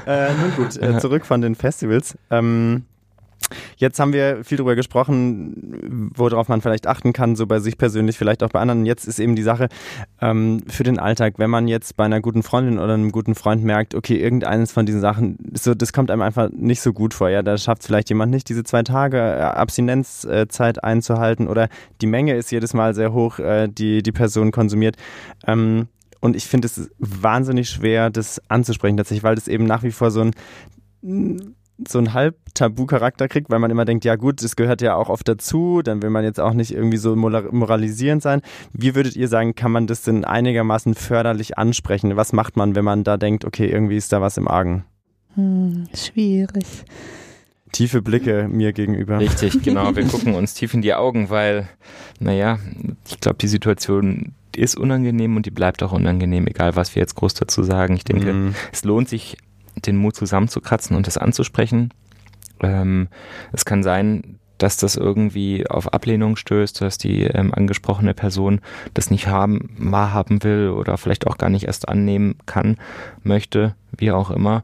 äh, 0.06 0.34
nun 0.34 0.52
gut, 0.56 0.78
äh, 0.78 1.00
zurück 1.00 1.26
von 1.26 1.42
den 1.42 1.56
Festivals. 1.56 2.18
Ähm, 2.30 2.84
Jetzt 3.78 4.00
haben 4.00 4.14
wir 4.14 4.44
viel 4.44 4.58
darüber 4.58 4.76
gesprochen, 4.76 6.12
worauf 6.16 6.48
man 6.50 6.62
vielleicht 6.62 6.88
achten 6.88 7.14
kann, 7.14 7.36
so 7.36 7.48
bei 7.48 7.60
sich 7.60 7.78
persönlich, 7.78 8.18
vielleicht 8.18 8.44
auch 8.44 8.50
bei 8.50 8.60
anderen. 8.60 8.86
Jetzt 8.86 9.08
ist 9.08 9.20
eben 9.20 9.36
die 9.36 9.44
Sache 9.44 9.70
ähm, 10.22 10.62
für 10.68 10.84
den 10.84 11.00
Alltag, 11.00 11.36
wenn 11.38 11.50
man 11.50 11.68
jetzt 11.68 11.96
bei 11.96 12.06
einer 12.06 12.22
guten 12.22 12.44
Freundin 12.44 12.80
oder 12.80 12.94
einem 12.94 13.12
guten 13.12 13.36
Freund 13.36 13.64
merkt, 13.64 13.96
okay, 13.96 14.18
irgendeines 14.18 14.72
von 14.72 14.86
diesen 14.86 15.02
Sachen, 15.02 15.38
so, 15.54 15.74
das 15.74 15.94
kommt 15.94 16.12
einem 16.12 16.22
einfach 16.22 16.50
nicht 16.52 16.82
so 16.82 16.94
gut 16.94 17.14
vor. 17.14 17.30
Ja, 17.30 17.42
da 17.42 17.58
schafft 17.58 17.82
es 17.82 17.88
vielleicht 17.88 18.10
jemand 18.10 18.32
nicht, 18.32 18.50
diese 18.50 18.64
zwei 18.64 18.84
Tage 18.84 19.18
äh, 19.18 19.42
Abstinenzzeit 19.42 20.84
einzuhalten 20.84 21.48
oder 21.48 21.70
die 22.02 22.08
Menge 22.08 22.36
ist 22.36 22.52
jedes 22.52 22.74
Mal 22.74 22.94
sehr 22.94 23.14
hoch, 23.14 23.40
äh, 23.40 23.68
die 23.68 24.04
die 24.04 24.12
Person 24.12 24.52
konsumiert. 24.52 24.96
Ähm, 25.48 25.88
und 26.22 26.36
ich 26.36 26.46
finde 26.48 26.66
es 26.66 26.90
wahnsinnig 26.98 27.70
schwer, 27.70 28.10
das 28.10 28.42
anzusprechen 28.50 28.98
tatsächlich, 28.98 29.24
weil 29.24 29.36
das 29.36 29.48
eben 29.48 29.66
nach 29.66 29.84
wie 29.84 29.92
vor 29.92 30.12
so 30.12 30.22
ein 30.22 31.56
so 31.88 31.98
einen 31.98 32.14
halb 32.14 32.36
Tabu-Charakter 32.54 33.28
kriegt, 33.28 33.50
weil 33.50 33.60
man 33.60 33.72
immer 33.72 33.86
denkt, 33.86 34.06
ja 34.06 34.16
gut, 34.16 34.44
das 34.44 34.56
gehört 34.56 34.82
ja 34.82 34.96
auch 34.96 35.10
oft 35.10 35.28
dazu, 35.28 35.82
dann 35.82 36.02
will 36.02 36.10
man 36.10 36.24
jetzt 36.24 36.40
auch 36.40 36.54
nicht 36.54 36.72
irgendwie 36.72 36.98
so 36.98 37.16
moralisierend 37.16 38.22
sein. 38.22 38.42
Wie 38.74 38.96
würdet 38.96 39.16
ihr 39.16 39.28
sagen, 39.28 39.56
kann 39.56 39.72
man 39.72 39.88
das 39.88 40.02
denn 40.02 40.26
einigermaßen 40.26 40.96
förderlich 40.96 41.58
ansprechen? 41.58 42.16
Was 42.16 42.34
macht 42.34 42.58
man, 42.58 42.76
wenn 42.76 42.86
man 42.86 43.04
da 43.04 43.18
denkt, 43.18 43.46
okay, 43.46 43.68
irgendwie 43.68 43.98
ist 43.98 44.12
da 44.12 44.22
was 44.22 44.38
im 44.38 44.48
Argen? 44.48 44.86
Hm, 45.36 45.88
schwierig. 45.94 46.66
tiefe 47.72 48.02
Blicke 48.02 48.48
mir 48.50 48.74
gegenüber. 48.74 49.20
Richtig, 49.20 49.62
genau. 49.64 49.96
Wir 49.96 50.06
gucken 50.06 50.36
uns 50.36 50.54
tief 50.54 50.74
in 50.74 50.82
die 50.82 50.94
Augen, 50.94 51.30
weil, 51.30 51.70
naja, 52.20 52.60
ich 53.08 53.20
glaube, 53.20 53.38
die 53.40 53.48
Situation 53.48 54.34
ist 54.56 54.76
unangenehm 54.76 55.36
und 55.36 55.46
die 55.46 55.52
bleibt 55.52 55.84
auch 55.84 55.94
unangenehm, 55.94 56.48
egal 56.48 56.76
was 56.76 56.96
wir 56.96 57.02
jetzt 57.02 57.16
groß 57.16 57.36
dazu 57.36 57.64
sagen. 57.64 57.96
Ich 57.96 58.04
denke, 58.04 58.34
mm. 58.34 58.56
es 58.74 58.84
lohnt 58.84 59.08
sich, 59.08 59.38
den 59.82 59.98
Mut 59.98 60.16
zusammenzukratzen 60.16 60.96
und 60.96 61.08
das 61.08 61.18
anzusprechen. 61.18 61.94
Ähm, 62.62 63.08
es 63.52 63.66
kann 63.66 63.84
sein, 63.84 64.40
dass 64.58 64.78
das 64.78 64.96
irgendwie 64.96 65.68
auf 65.68 65.94
Ablehnung 65.94 66.36
stößt, 66.36 66.82
dass 66.82 66.98
die 66.98 67.24
ähm, 67.24 67.54
angesprochene 67.54 68.14
Person 68.14 68.62
das 68.94 69.10
nicht 69.10 69.28
haben, 69.28 69.70
wahrhaben 69.78 70.44
will 70.44 70.70
oder 70.70 70.98
vielleicht 70.98 71.28
auch 71.28 71.38
gar 71.38 71.50
nicht 71.50 71.66
erst 71.66 71.88
annehmen 71.88 72.36
kann, 72.46 72.78
möchte, 73.24 73.76
wie 73.98 74.12
auch 74.12 74.30
immer. 74.30 74.64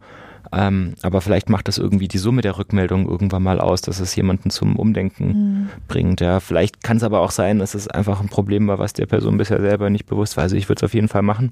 Ähm, 0.52 0.96
aber 1.02 1.22
vielleicht 1.22 1.50
macht 1.50 1.68
das 1.68 1.78
irgendwie 1.78 2.08
die 2.08 2.18
Summe 2.18 2.42
der 2.42 2.58
Rückmeldung 2.58 3.10
irgendwann 3.10 3.44
mal 3.44 3.60
aus, 3.60 3.82
dass 3.82 4.00
es 4.00 4.16
jemanden 4.16 4.50
zum 4.50 4.76
Umdenken 4.76 5.28
mhm. 5.28 5.70
bringt. 5.88 6.22
Ja, 6.22 6.40
vielleicht 6.40 6.84
kann 6.84 6.98
es 6.98 7.04
aber 7.04 7.22
auch 7.22 7.32
sein, 7.32 7.60
dass 7.60 7.74
es 7.74 7.88
einfach 7.88 8.22
ein 8.22 8.30
Problem 8.30 8.68
war, 8.68 8.78
was 8.78 8.94
der 8.94 9.06
Person 9.06 9.38
bisher 9.38 9.60
selber 9.60 9.90
nicht 9.90 10.06
bewusst 10.06 10.38
war. 10.38 10.44
Also 10.44 10.56
ich 10.56 10.70
würde 10.70 10.80
es 10.80 10.84
auf 10.84 10.94
jeden 10.94 11.08
Fall 11.08 11.24
machen. 11.24 11.52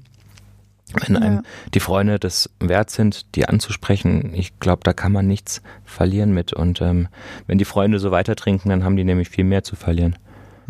Wenn 0.94 1.16
einem 1.16 1.34
ja. 1.36 1.42
die 1.72 1.80
Freunde 1.80 2.18
das 2.18 2.50
wert 2.60 2.90
sind, 2.90 3.34
die 3.34 3.46
anzusprechen, 3.48 4.32
ich 4.34 4.58
glaube, 4.60 4.80
da 4.84 4.92
kann 4.92 5.12
man 5.12 5.26
nichts 5.26 5.62
verlieren 5.84 6.32
mit. 6.32 6.52
Und 6.52 6.80
ähm, 6.80 7.08
wenn 7.46 7.58
die 7.58 7.64
Freunde 7.64 7.98
so 7.98 8.10
weiter 8.10 8.36
trinken, 8.36 8.68
dann 8.68 8.84
haben 8.84 8.96
die 8.96 9.04
nämlich 9.04 9.28
viel 9.28 9.44
mehr 9.44 9.64
zu 9.64 9.76
verlieren. 9.76 10.16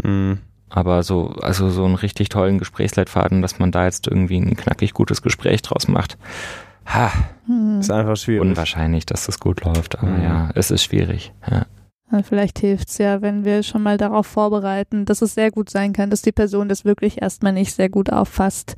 Mhm. 0.03 0.39
Aber 0.69 1.05
so, 1.05 1.29
also 1.41 1.71
so 1.71 1.85
einen 1.85 1.95
richtig 1.95 2.31
tollen 2.31 2.59
Gesprächsleitfaden, 2.59 3.43
dass 3.43 3.61
man 3.61 3.71
da 3.71 3.85
jetzt 3.85 4.09
irgendwie 4.09 4.39
ein 4.39 4.57
knackig 4.57 4.93
gutes 4.93 5.23
Gespräch 5.23 5.63
draus 5.63 5.87
macht, 5.87 6.19
Ha. 6.87 7.13
Hm. 7.47 7.81
Ist 7.81 7.91
einfach 7.91 8.17
schwierig. 8.17 8.43
Unwahrscheinlich, 8.43 9.07
dass 9.07 9.27
das 9.27 9.41
gut 9.41 9.65
läuft, 9.65 9.99
aber 9.99 10.11
mhm. 10.11 10.23
ja, 10.23 10.51
es 10.55 10.71
ist 10.71 10.85
schwierig. 10.85 11.33
Ja. 11.51 11.67
Vielleicht 12.23 12.61
hilft 12.61 12.91
es 12.91 12.99
ja, 12.99 13.23
wenn 13.23 13.45
wir 13.45 13.63
schon 13.65 13.83
mal 13.83 13.97
darauf 13.97 14.27
vorbereiten, 14.27 15.05
dass 15.05 15.21
es 15.21 15.35
sehr 15.35 15.51
gut 15.51 15.69
sein 15.69 15.93
kann, 15.93 16.11
dass 16.11 16.23
die 16.23 16.33
Person 16.33 16.69
das 16.69 16.85
wirklich 16.85 17.21
erstmal 17.21 17.53
nicht 17.53 17.75
sehr 17.75 17.89
gut 17.89 18.13
auffasst. 18.13 18.77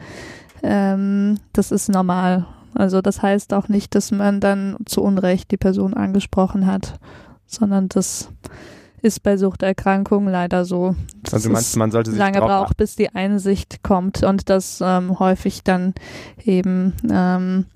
Ähm, 0.62 1.38
das 1.53 1.73
ist 1.73 1.88
normal. 1.88 2.47
Also 2.75 3.01
das 3.01 3.23
heißt 3.23 3.55
auch 3.55 3.69
nicht, 3.69 3.95
dass 3.95 4.11
man 4.11 4.40
dann 4.40 4.77
zu 4.85 5.03
Unrecht 5.03 5.51
die 5.51 5.57
Person 5.57 5.95
angesprochen 5.95 6.66
hat, 6.66 6.99
sondern 7.47 7.88
das 7.88 8.29
ist 9.03 9.23
bei 9.23 9.37
Suchterkrankungen 9.37 10.31
leider 10.31 10.64
so. 10.64 10.95
Also 11.31 11.49
man, 11.49 11.64
man 11.77 11.90
sollte 11.90 12.11
sich 12.11 12.19
lange 12.19 12.40
braucht, 12.40 12.77
bis 12.77 12.97
die 12.97 13.14
Einsicht 13.14 13.83
kommt 13.83 14.23
und 14.23 14.51
das 14.51 14.81
ähm, 14.85 15.19
häufig 15.19 15.62
dann 15.62 15.95
eben 16.45 16.92
ähm, 17.11 17.66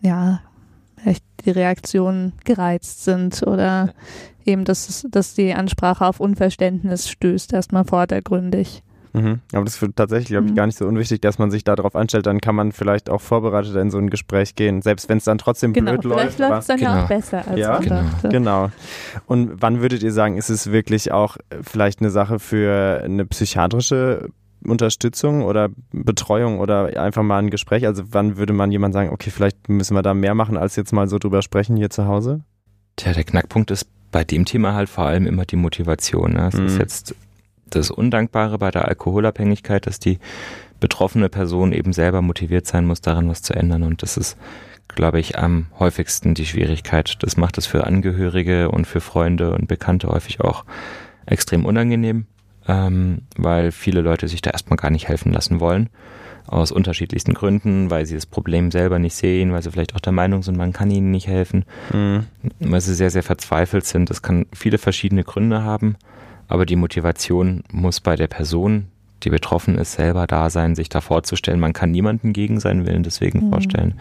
ja, 0.00 0.40
vielleicht 0.96 1.24
die 1.44 1.50
Reaktionen 1.50 2.32
gereizt 2.44 3.04
sind 3.04 3.42
oder 3.42 3.92
eben, 4.44 4.64
dass, 4.64 5.06
dass 5.10 5.34
die 5.34 5.54
Ansprache 5.54 6.06
auf 6.06 6.20
Unverständnis 6.20 7.08
stößt, 7.08 7.52
erstmal 7.52 7.84
vordergründig. 7.84 8.82
Mhm. 9.18 9.40
Aber 9.52 9.64
das 9.64 9.80
ist 9.80 9.96
tatsächlich, 9.96 10.28
glaube 10.28 10.46
ich, 10.46 10.52
mhm. 10.52 10.56
gar 10.56 10.66
nicht 10.66 10.78
so 10.78 10.86
unwichtig, 10.86 11.20
dass 11.20 11.38
man 11.38 11.50
sich 11.50 11.64
darauf 11.64 11.94
anstellt. 11.96 12.26
Dann 12.26 12.40
kann 12.40 12.54
man 12.54 12.72
vielleicht 12.72 13.10
auch 13.10 13.20
vorbereitet 13.20 13.74
in 13.76 13.90
so 13.90 13.98
ein 13.98 14.10
Gespräch 14.10 14.54
gehen, 14.54 14.82
selbst 14.82 15.08
wenn 15.08 15.18
es 15.18 15.24
dann 15.24 15.38
trotzdem 15.38 15.72
genau, 15.72 15.92
blöd 15.92 16.04
läuft. 16.04 16.34
Vielleicht 16.34 16.38
läuft 16.38 16.60
es 16.60 16.66
dann 16.66 16.78
genau. 16.78 16.90
ja 16.90 17.04
auch 17.04 17.08
besser 17.08 17.48
als 17.48 17.58
ja, 17.58 17.78
genau. 17.78 18.02
genau. 18.22 18.70
Und 19.26 19.60
wann 19.60 19.80
würdet 19.80 20.02
ihr 20.02 20.12
sagen, 20.12 20.36
ist 20.36 20.50
es 20.50 20.70
wirklich 20.70 21.12
auch 21.12 21.36
vielleicht 21.62 22.00
eine 22.00 22.10
Sache 22.10 22.38
für 22.38 23.02
eine 23.04 23.26
psychiatrische 23.26 24.28
Unterstützung 24.64 25.42
oder 25.42 25.68
Betreuung 25.92 26.58
oder 26.58 27.00
einfach 27.00 27.22
mal 27.22 27.38
ein 27.38 27.50
Gespräch? 27.50 27.86
Also 27.86 28.04
wann 28.10 28.36
würde 28.36 28.52
man 28.52 28.70
jemand 28.70 28.94
sagen, 28.94 29.10
okay, 29.10 29.30
vielleicht 29.30 29.68
müssen 29.68 29.94
wir 29.94 30.02
da 30.02 30.14
mehr 30.14 30.34
machen, 30.34 30.56
als 30.56 30.76
jetzt 30.76 30.92
mal 30.92 31.08
so 31.08 31.18
drüber 31.18 31.42
sprechen 31.42 31.76
hier 31.76 31.90
zu 31.90 32.06
Hause? 32.06 32.42
Tja, 32.96 33.12
der 33.12 33.24
Knackpunkt 33.24 33.70
ist 33.70 33.86
bei 34.10 34.24
dem 34.24 34.44
Thema 34.44 34.74
halt 34.74 34.88
vor 34.88 35.04
allem 35.04 35.26
immer 35.26 35.44
die 35.44 35.56
Motivation. 35.56 36.32
Ne? 36.32 36.48
Es 36.48 36.58
mhm. 36.58 36.66
ist 36.66 36.78
jetzt 36.78 37.14
das 37.70 37.90
Undankbare 37.90 38.58
bei 38.58 38.70
der 38.70 38.86
Alkoholabhängigkeit, 38.88 39.86
dass 39.86 39.98
die 39.98 40.18
betroffene 40.80 41.28
Person 41.28 41.72
eben 41.72 41.92
selber 41.92 42.22
motiviert 42.22 42.66
sein 42.66 42.86
muss, 42.86 43.00
daran 43.00 43.28
was 43.28 43.42
zu 43.42 43.54
ändern. 43.54 43.82
Und 43.82 44.02
das 44.02 44.16
ist, 44.16 44.36
glaube 44.88 45.18
ich, 45.20 45.38
am 45.38 45.66
häufigsten 45.78 46.34
die 46.34 46.46
Schwierigkeit. 46.46 47.16
Das 47.20 47.36
macht 47.36 47.58
es 47.58 47.66
für 47.66 47.84
Angehörige 47.86 48.70
und 48.70 48.86
für 48.86 49.00
Freunde 49.00 49.52
und 49.52 49.68
Bekannte 49.68 50.08
häufig 50.08 50.40
auch 50.40 50.64
extrem 51.26 51.64
unangenehm 51.64 52.26
ähm, 52.68 53.22
weil 53.36 53.72
viele 53.72 54.02
Leute 54.02 54.28
sich 54.28 54.42
da 54.42 54.50
erstmal 54.50 54.76
gar 54.76 54.90
nicht 54.90 55.08
helfen 55.08 55.32
lassen 55.32 55.58
wollen. 55.58 55.88
Aus 56.46 56.70
unterschiedlichsten 56.72 57.34
Gründen, 57.34 57.90
weil 57.90 58.06
sie 58.06 58.14
das 58.14 58.24
Problem 58.24 58.70
selber 58.70 58.98
nicht 58.98 59.14
sehen, 59.14 59.52
weil 59.52 59.62
sie 59.62 59.70
vielleicht 59.70 59.94
auch 59.94 60.00
der 60.00 60.12
Meinung 60.12 60.42
sind, 60.42 60.56
man 60.56 60.72
kann 60.72 60.90
ihnen 60.90 61.10
nicht 61.10 61.26
helfen, 61.26 61.64
mhm. 61.92 62.24
weil 62.60 62.80
sie 62.80 62.94
sehr, 62.94 63.10
sehr 63.10 63.22
verzweifelt 63.22 63.84
sind. 63.84 64.08
Das 64.08 64.22
kann 64.22 64.46
viele 64.54 64.78
verschiedene 64.78 65.24
Gründe 65.24 65.62
haben, 65.62 65.96
aber 66.48 66.66
die 66.66 66.76
Motivation 66.76 67.62
muss 67.70 68.00
bei 68.00 68.16
der 68.16 68.26
Person, 68.26 68.88
die 69.22 69.30
betroffen 69.30 69.78
ist, 69.78 69.92
selber 69.92 70.26
da 70.26 70.50
sein, 70.50 70.74
sich 70.74 70.88
da 70.88 71.00
vorzustellen. 71.00 71.60
Man 71.60 71.72
kann 71.72 71.90
niemanden 71.90 72.32
gegen 72.32 72.58
seinen 72.60 72.86
Willen 72.86 73.02
deswegen 73.02 73.46
mhm. 73.46 73.50
vorstellen. 73.50 74.00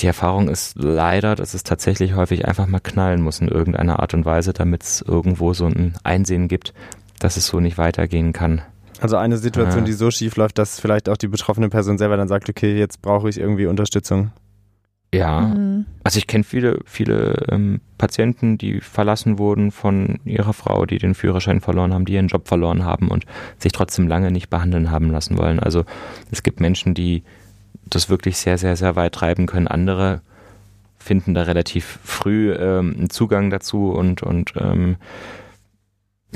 Die 0.00 0.06
Erfahrung 0.06 0.48
ist 0.48 0.76
leider, 0.76 1.36
dass 1.36 1.54
es 1.54 1.62
tatsächlich 1.62 2.14
häufig 2.14 2.46
einfach 2.46 2.66
mal 2.66 2.80
knallen 2.80 3.22
muss 3.22 3.40
in 3.40 3.48
irgendeiner 3.48 4.00
Art 4.00 4.12
und 4.12 4.24
Weise, 4.24 4.52
damit 4.52 4.82
es 4.82 5.00
irgendwo 5.02 5.54
so 5.54 5.66
ein 5.66 5.94
Einsehen 6.02 6.48
gibt, 6.48 6.74
dass 7.20 7.36
es 7.36 7.46
so 7.46 7.60
nicht 7.60 7.78
weitergehen 7.78 8.32
kann. 8.32 8.62
Also 9.00 9.16
eine 9.16 9.36
Situation, 9.38 9.80
ja. 9.80 9.86
die 9.86 9.92
so 9.92 10.10
schief 10.10 10.36
läuft, 10.36 10.58
dass 10.58 10.80
vielleicht 10.80 11.08
auch 11.08 11.16
die 11.16 11.28
betroffene 11.28 11.68
Person 11.68 11.98
selber 11.98 12.16
dann 12.16 12.28
sagt, 12.28 12.48
okay, 12.48 12.76
jetzt 12.76 13.02
brauche 13.02 13.28
ich 13.28 13.38
irgendwie 13.38 13.66
Unterstützung. 13.66 14.32
Ja, 15.16 15.40
mhm. 15.40 15.86
also 16.02 16.18
ich 16.18 16.26
kenne 16.26 16.44
viele, 16.44 16.80
viele 16.84 17.46
ähm, 17.48 17.80
Patienten, 17.98 18.58
die 18.58 18.80
verlassen 18.80 19.38
wurden 19.38 19.70
von 19.70 20.18
ihrer 20.24 20.52
Frau, 20.52 20.86
die 20.86 20.98
den 20.98 21.14
Führerschein 21.14 21.60
verloren 21.60 21.94
haben, 21.94 22.04
die 22.04 22.14
ihren 22.14 22.28
Job 22.28 22.48
verloren 22.48 22.84
haben 22.84 23.08
und 23.08 23.24
sich 23.58 23.72
trotzdem 23.72 24.08
lange 24.08 24.30
nicht 24.30 24.50
behandeln 24.50 24.90
haben 24.90 25.10
lassen 25.10 25.38
wollen. 25.38 25.60
Also 25.60 25.84
es 26.30 26.42
gibt 26.42 26.60
Menschen, 26.60 26.94
die 26.94 27.22
das 27.88 28.08
wirklich 28.08 28.36
sehr, 28.38 28.58
sehr, 28.58 28.76
sehr 28.76 28.96
weit 28.96 29.12
treiben 29.12 29.46
können. 29.46 29.68
Andere 29.68 30.20
finden 30.98 31.34
da 31.34 31.42
relativ 31.42 31.98
früh 32.02 32.52
ähm, 32.52 32.94
einen 32.96 33.10
Zugang 33.10 33.50
dazu 33.50 33.90
und, 33.90 34.22
und 34.22 34.54
ähm, 34.56 34.96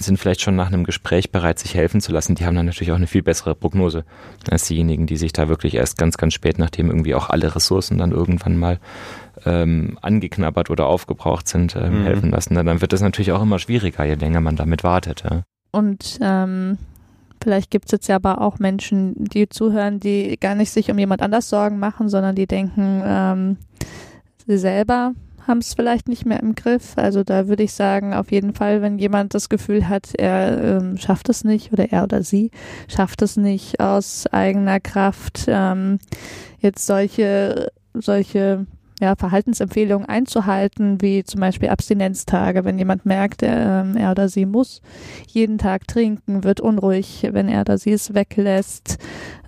sind 0.02 0.18
vielleicht 0.18 0.40
schon 0.40 0.56
nach 0.56 0.68
einem 0.68 0.84
Gespräch 0.84 1.30
bereit, 1.30 1.58
sich 1.58 1.74
helfen 1.74 2.00
zu 2.00 2.12
lassen. 2.12 2.34
Die 2.34 2.46
haben 2.46 2.54
dann 2.54 2.66
natürlich 2.66 2.92
auch 2.92 2.96
eine 2.96 3.06
viel 3.06 3.22
bessere 3.22 3.54
Prognose 3.54 4.04
als 4.50 4.66
diejenigen, 4.66 5.06
die 5.06 5.16
sich 5.16 5.32
da 5.32 5.48
wirklich 5.48 5.74
erst 5.74 5.98
ganz, 5.98 6.16
ganz 6.16 6.34
spät, 6.34 6.58
nachdem 6.58 6.88
irgendwie 6.88 7.14
auch 7.14 7.30
alle 7.30 7.54
Ressourcen 7.54 7.98
dann 7.98 8.12
irgendwann 8.12 8.56
mal 8.56 8.78
ähm, 9.44 9.98
angeknabbert 10.02 10.70
oder 10.70 10.86
aufgebraucht 10.86 11.48
sind, 11.48 11.76
ähm, 11.76 12.00
mhm. 12.00 12.04
helfen 12.04 12.30
lassen. 12.30 12.54
Dann 12.54 12.80
wird 12.80 12.92
es 12.92 13.00
natürlich 13.00 13.32
auch 13.32 13.42
immer 13.42 13.58
schwieriger, 13.58 14.04
je 14.04 14.14
länger 14.14 14.40
man 14.40 14.56
damit 14.56 14.84
wartet. 14.84 15.24
Ja. 15.28 15.42
Und 15.70 16.18
ähm, 16.20 16.78
vielleicht 17.42 17.70
gibt 17.70 17.86
es 17.86 17.92
jetzt 17.92 18.08
ja 18.08 18.16
aber 18.16 18.40
auch 18.40 18.58
Menschen, 18.58 19.14
die 19.16 19.48
zuhören, 19.48 20.00
die 20.00 20.36
gar 20.40 20.54
nicht 20.54 20.70
sich 20.70 20.90
um 20.90 20.98
jemand 20.98 21.22
anders 21.22 21.48
Sorgen 21.48 21.78
machen, 21.78 22.08
sondern 22.08 22.34
die 22.34 22.46
denken, 22.46 23.02
ähm, 23.04 23.56
sie 24.46 24.58
selber 24.58 25.12
haben 25.48 25.58
es 25.58 25.74
vielleicht 25.74 26.08
nicht 26.08 26.26
mehr 26.26 26.40
im 26.40 26.54
Griff. 26.54 26.92
Also 26.96 27.24
da 27.24 27.48
würde 27.48 27.62
ich 27.62 27.72
sagen, 27.72 28.14
auf 28.14 28.30
jeden 28.30 28.54
Fall, 28.54 28.82
wenn 28.82 28.98
jemand 28.98 29.34
das 29.34 29.48
Gefühl 29.48 29.88
hat, 29.88 30.14
er 30.16 30.78
ähm, 30.78 30.98
schafft 30.98 31.28
es 31.28 31.42
nicht 31.42 31.72
oder 31.72 31.90
er 31.90 32.04
oder 32.04 32.22
sie 32.22 32.50
schafft 32.86 33.22
es 33.22 33.36
nicht 33.36 33.80
aus 33.80 34.26
eigener 34.26 34.78
Kraft, 34.78 35.46
ähm, 35.48 35.98
jetzt 36.60 36.86
solche 36.86 37.72
solche 37.94 38.66
ja, 39.00 39.14
Verhaltensempfehlungen 39.16 40.08
einzuhalten, 40.08 41.00
wie 41.00 41.22
zum 41.24 41.40
Beispiel 41.40 41.68
Abstinenztage. 41.68 42.64
Wenn 42.64 42.78
jemand 42.78 43.06
merkt, 43.06 43.42
er, 43.42 43.82
ähm, 43.82 43.96
er, 43.96 44.10
oder 44.10 44.28
sie 44.28 44.46
muss 44.46 44.82
jeden 45.28 45.58
Tag 45.58 45.86
trinken, 45.86 46.44
wird 46.44 46.60
unruhig, 46.60 47.28
wenn 47.30 47.48
er 47.48 47.60
oder 47.62 47.78
sie 47.78 47.92
es 47.92 48.14
weglässt 48.14 48.98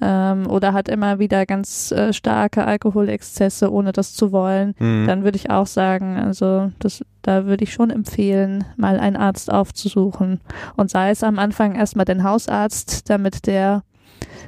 ähm, 0.01 0.47
oder 0.49 0.73
hat 0.73 0.89
immer 0.89 1.19
wieder 1.19 1.47
ganz 1.47 1.91
äh, 1.91 2.13
starke 2.13 2.65
Alkoholexzesse, 2.65 3.73
ohne 3.73 3.93
das 3.93 4.15
zu 4.15 4.33
wollen, 4.33 4.75
mhm. 4.79 5.07
dann 5.07 5.25
würde 5.25 5.37
ich 5.37 5.51
auch 5.51 5.67
sagen, 5.67 6.17
also 6.17 6.71
das, 6.79 7.05
da 7.23 7.47
würde 7.47 7.65
ich 7.65 7.73
schon 7.73 7.91
empfehlen, 7.91 8.65
mal 8.77 9.01
einen 9.01 9.17
Arzt 9.17 9.53
aufzusuchen. 9.53 10.41
Und 10.77 10.91
sei 10.91 11.11
es 11.11 11.25
am 11.25 11.39
Anfang 11.39 11.75
erstmal 11.75 12.05
den 12.05 12.23
Hausarzt, 12.23 13.11
damit 13.11 13.47
der 13.47 13.83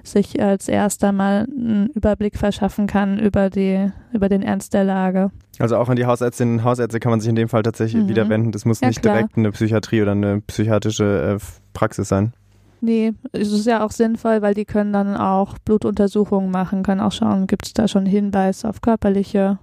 sich 0.03 0.43
als 0.43 0.69
erster 0.69 1.13
mal 1.13 1.47
einen 1.49 1.89
Überblick 1.91 2.37
verschaffen 2.37 2.87
kann 2.87 3.19
über 3.19 3.51
die, 3.51 3.91
über 4.13 4.29
den 4.29 4.43
Ernst 4.43 4.75
der 4.75 4.85
Lage. 4.85 5.31
Also 5.59 5.77
auch 5.77 5.89
an 5.89 5.97
die 5.97 6.07
Hausärztinnen 6.07 6.59
und 6.59 6.65
Hausärzte 6.65 7.01
kann 7.01 7.11
man 7.11 7.21
sich 7.21 7.29
in 7.29 7.37
dem 7.37 7.49
Fall 7.49 7.63
tatsächlich 7.63 8.05
mhm. 8.05 8.09
wieder 8.09 8.29
wenden. 8.29 8.53
Das 8.53 8.65
muss 8.65 8.81
ja, 8.81 8.89
nicht 8.89 9.03
klar. 9.03 9.17
direkt 9.17 9.37
eine 9.37 9.53
Psychiatrie 9.53 10.03
oder 10.03 10.13
eine 10.13 10.41
psychiatrische 10.41 11.39
äh, 11.39 11.45
Praxis 11.73 12.09
sein. 12.09 12.33
Nee, 12.81 13.13
es 13.31 13.53
ist 13.53 13.67
ja 13.67 13.85
auch 13.85 13.93
sinnvoll, 13.93 14.43
weil 14.43 14.55
die 14.55 14.65
können 14.65 14.93
dann 14.93 15.17
auch 15.17 15.57
Blutuntersuchungen 15.59 16.51
machen, 16.51 16.83
können 16.83 17.01
auch 17.01 17.13
schauen, 17.13 17.47
gibt 17.47 17.67
es 17.67 17.75
da 17.75 17.87
schon 17.87 18.07
Hinweis 18.07 18.65
auf 18.65 18.81
körperliche 18.81 19.59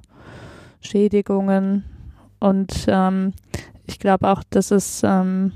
Schädigungen. 0.79 1.83
Und 2.39 2.85
ähm, 2.87 3.33
ich 3.85 3.99
glaube 3.99 4.29
auch, 4.29 4.41
dass 4.49 4.71
es, 4.71 5.01
ähm, 5.03 5.51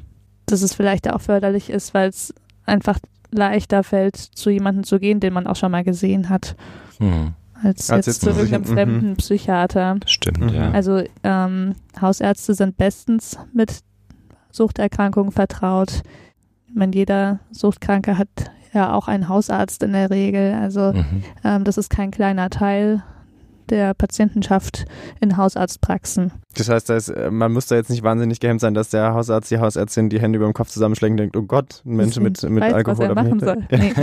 dass 0.46 0.62
es 0.62 0.74
vielleicht 0.74 1.10
auch 1.10 1.22
förderlich 1.22 1.70
ist, 1.70 1.94
weil 1.94 2.10
es 2.10 2.34
einfach 2.66 3.00
leichter 3.34 3.84
fällt, 3.84 4.16
zu 4.16 4.50
jemandem 4.50 4.84
zu 4.84 5.00
gehen, 5.00 5.20
den 5.20 5.34
man 5.34 5.48
auch 5.48 5.56
schon 5.56 5.72
mal 5.72 5.84
gesehen 5.84 6.30
hat. 6.30 6.56
Mhm. 7.00 7.34
als, 7.64 7.90
als 7.90 8.06
jetzt, 8.06 8.08
jetzt, 8.08 8.22
zu 8.22 8.30
irgendeinem 8.30 8.62
mhm. 8.62 8.74
fremden 8.74 9.16
Psychiater. 9.18 9.96
Das 10.00 10.12
stimmt, 10.12 10.42
mhm. 10.42 10.50
ja. 10.50 10.72
Also 10.72 11.04
ähm, 11.24 11.76
Hausärzte 12.00 12.54
sind 12.54 12.78
bestens 12.78 13.38
mit 13.54 13.80
Suchterkrankungen 14.52 15.32
vertraut. 15.32 16.04
Ich 16.68 16.76
meine, 16.76 16.96
jeder 16.96 17.40
Suchtkranke 17.52 18.18
hat 18.18 18.30
ja 18.74 18.94
auch 18.94 19.08
einen 19.08 19.30
Hausarzt 19.30 19.84
in 19.84 19.94
der 19.94 20.10
Regel. 20.10 20.54
Also 20.54 20.94
mhm. 20.94 21.24
ähm, 21.44 21.64
das 21.64 21.78
ist 21.78 21.90
kein 21.90 22.12
kleiner 22.12 22.50
Teil 22.50 23.04
der 23.74 23.96
Patientenschaft 23.96 24.86
in 25.20 25.36
Hausarztpraxen. 25.36 26.32
Das 26.56 26.70
heißt, 26.70 26.88
da 26.88 26.96
ist, 26.96 27.10
äh, 27.10 27.32
man 27.32 27.52
muss 27.52 27.66
da 27.66 27.76
jetzt 27.76 27.90
nicht 27.90 28.04
wahnsinnig 28.04 28.40
gehemmt 28.40 28.62
sein, 28.62 28.76
dass 28.76 28.90
der 28.90 29.16
Hausarzt, 29.16 29.50
die 29.50 29.58
Hausärztin 29.58 30.10
die 30.10 30.22
Hände 30.22 30.38
über 30.38 30.46
dem 30.46 30.54
Kopf 30.54 30.70
zusammenschlägt 30.70 31.12
und 31.12 31.18
denkt, 31.18 31.36
oh 31.36 31.42
Gott, 31.42 31.82
ein 31.84 31.96
Mensch 31.96 32.20
mit, 32.20 32.44
mit 32.44 32.64
weiß, 32.64 32.74
Alkohol. 32.74 33.00
Was 33.00 33.08
er 33.10 33.16
machen 33.16 33.40
soll. 33.40 33.58
Nee. 33.72 33.94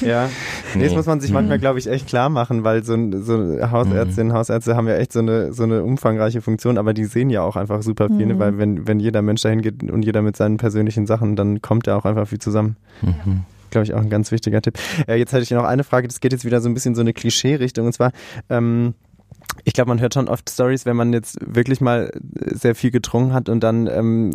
ja, 0.08 0.28
nee. 0.76 0.84
das 0.84 0.94
muss 0.94 1.06
man 1.06 1.20
sich 1.20 1.32
manchmal, 1.32 1.58
mhm. 1.58 1.60
glaube 1.60 1.80
ich, 1.80 1.88
echt 1.88 2.06
klar 2.06 2.28
machen, 2.28 2.62
weil 2.62 2.84
so, 2.84 2.94
so 3.20 3.60
Hausärztinnen, 3.68 4.28
mhm. 4.28 4.36
Hausärzte 4.36 4.76
haben 4.76 4.86
ja 4.86 4.94
echt 4.94 5.12
so 5.12 5.18
eine, 5.18 5.52
so 5.52 5.64
eine 5.64 5.82
umfangreiche 5.82 6.40
Funktion, 6.40 6.78
aber 6.78 6.94
die 6.94 7.06
sehen 7.06 7.30
ja 7.30 7.42
auch 7.42 7.56
einfach 7.56 7.82
super 7.82 8.06
viel, 8.06 8.26
ne? 8.26 8.34
mhm. 8.34 8.38
weil 8.38 8.58
wenn, 8.58 8.86
wenn 8.86 9.00
jeder 9.00 9.22
Mensch 9.22 9.42
dahin 9.42 9.60
geht 9.60 9.82
und 9.90 10.04
jeder 10.04 10.22
mit 10.22 10.36
seinen 10.36 10.58
persönlichen 10.58 11.06
Sachen, 11.06 11.34
dann 11.34 11.60
kommt 11.60 11.88
ja 11.88 11.96
auch 11.96 12.04
einfach 12.04 12.28
viel 12.28 12.38
zusammen. 12.38 12.76
Mhm 13.02 13.44
glaube 13.70 13.84
ich, 13.84 13.94
auch 13.94 14.00
ein 14.00 14.10
ganz 14.10 14.32
wichtiger 14.32 14.60
Tipp. 14.62 14.78
Äh, 15.06 15.16
jetzt 15.16 15.32
hätte 15.32 15.42
ich 15.42 15.50
noch 15.50 15.64
eine 15.64 15.84
Frage, 15.84 16.08
das 16.08 16.20
geht 16.20 16.32
jetzt 16.32 16.44
wieder 16.44 16.60
so 16.60 16.68
ein 16.68 16.74
bisschen 16.74 16.94
so 16.94 17.00
eine 17.00 17.12
Klischee-Richtung. 17.12 17.86
Und 17.86 17.92
zwar, 17.92 18.12
ähm, 18.48 18.94
ich 19.64 19.72
glaube, 19.72 19.88
man 19.88 20.00
hört 20.00 20.14
schon 20.14 20.28
oft 20.28 20.48
Stories, 20.48 20.86
wenn 20.86 20.96
man 20.96 21.12
jetzt 21.12 21.38
wirklich 21.44 21.80
mal 21.80 22.10
sehr 22.46 22.74
viel 22.74 22.90
getrunken 22.90 23.32
hat 23.32 23.48
und 23.48 23.60
dann 23.60 23.86
ähm, 23.86 24.32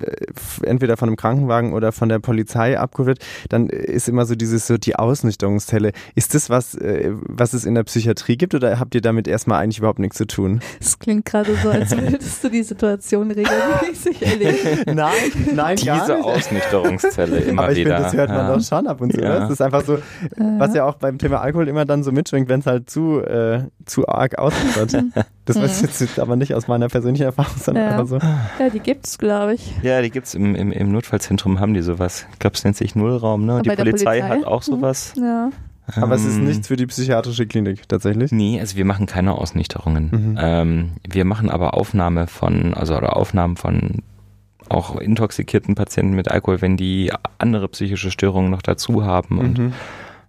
entweder 0.63 0.97
von 0.97 1.09
einem 1.09 1.15
Krankenwagen 1.15 1.73
oder 1.73 1.91
von 1.91 2.09
der 2.09 2.19
Polizei 2.19 2.79
abgeholt 2.79 3.07
wird, 3.07 3.19
dann 3.49 3.69
ist 3.69 4.07
immer 4.07 4.25
so 4.25 4.35
dieses 4.35 4.67
so 4.67 4.77
die 4.77 4.95
Ausnüchterungszelle. 4.95 5.91
Ist 6.15 6.35
das 6.35 6.49
was, 6.49 6.75
äh, 6.75 7.11
was 7.13 7.53
es 7.53 7.65
in 7.65 7.75
der 7.75 7.83
Psychiatrie 7.83 8.37
gibt 8.37 8.55
oder 8.55 8.79
habt 8.79 8.95
ihr 8.95 9.01
damit 9.01 9.27
erstmal 9.27 9.61
eigentlich 9.61 9.79
überhaupt 9.79 9.99
nichts 9.99 10.17
zu 10.17 10.27
tun? 10.27 10.61
Es 10.79 10.99
klingt 10.99 11.25
gerade 11.25 11.55
so, 11.55 11.69
als 11.69 11.91
würdest 11.97 12.43
du 12.43 12.49
die 12.49 12.63
Situation 12.63 13.31
regelmäßig 13.31 14.21
erleben. 14.21 14.85
nein, 14.95 15.11
nein, 15.53 15.75
Diese 15.75 15.87
gar 15.87 16.07
nicht. 16.07 16.25
Ausnüchterungszelle 16.25 17.37
immer 17.39 17.63
Aber 17.63 17.71
ich 17.71 17.79
wieder. 17.79 17.95
Finde, 17.95 18.03
das 18.03 18.13
hört 18.13 18.29
man 18.29 18.37
ja. 18.37 18.55
doch 18.55 18.63
schon 18.63 18.87
ab 18.87 19.01
und 19.01 19.13
zu. 19.13 19.21
Ja. 19.21 19.39
Das 19.39 19.51
ist 19.51 19.61
einfach 19.61 19.83
so, 19.85 19.99
was 20.37 20.73
ja 20.73 20.85
auch 20.85 20.95
beim 20.95 21.17
Thema 21.17 21.41
Alkohol 21.41 21.67
immer 21.67 21.85
dann 21.85 22.03
so 22.03 22.11
mitschwingt, 22.11 22.49
wenn 22.49 22.59
es 22.59 22.65
halt 22.65 22.89
zu, 22.89 23.21
äh, 23.21 23.63
zu 23.85 24.07
arg 24.07 24.37
ausnüchtert. 24.37 25.03
Das 25.45 25.57
weiß 25.57 25.83
ich 25.83 25.99
jetzt 25.99 26.19
aber 26.19 26.35
nicht 26.35 26.55
aus 26.55 26.67
meiner 26.67 26.87
persönlichen 26.87 27.25
Erfahrung, 27.25 27.53
sondern 27.57 27.83
ja. 27.83 27.91
einfach 27.91 28.07
so. 28.07 28.17
Ja, 28.17 28.69
die 28.73 28.79
gibt's, 28.79 29.19
glaube 29.19 29.53
ich. 29.53 29.73
Ja, 29.83 30.01
die 30.01 30.09
gibt's 30.09 30.33
im, 30.33 30.55
im, 30.55 30.71
im 30.71 30.91
Notfallzentrum, 30.91 31.59
haben 31.59 31.75
die 31.75 31.83
sowas. 31.83 32.25
Ich 32.33 32.39
glaube, 32.39 32.55
es 32.55 32.63
nennt 32.63 32.75
sich 32.75 32.95
Nullraum, 32.95 33.45
ne? 33.45 33.57
Und 33.57 33.65
die 33.67 33.69
Polizei, 33.69 34.21
Polizei, 34.21 34.21
hat 34.23 34.45
auch 34.45 34.63
sowas. 34.63 35.13
Ja. 35.15 35.51
Aber 35.95 36.15
es 36.15 36.25
ist 36.25 36.37
ähm, 36.37 36.45
nichts 36.45 36.67
für 36.67 36.75
die 36.75 36.87
psychiatrische 36.87 37.45
Klinik 37.45 37.87
tatsächlich? 37.87 38.31
Nee, 38.31 38.59
also 38.59 38.75
wir 38.75 38.85
machen 38.85 39.05
keine 39.05 39.33
Ausnichterungen. 39.33 40.09
Mhm. 40.11 40.39
Ähm, 40.39 40.91
wir 41.07 41.25
machen 41.25 41.49
aber 41.49 41.75
Aufnahme 41.75 42.27
von, 42.27 42.73
also 42.73 42.97
oder 42.97 43.15
Aufnahmen 43.15 43.55
von 43.55 44.01
auch 44.67 44.95
intoxikierten 44.97 45.75
Patienten 45.75 46.15
mit 46.15 46.29
Alkohol, 46.29 46.61
wenn 46.61 46.75
die 46.75 47.11
andere 47.37 47.67
psychische 47.69 48.09
Störungen 48.09 48.49
noch 48.49 48.63
dazu 48.63 49.05
haben 49.05 49.37
und 49.37 49.57
mhm. 49.59 49.73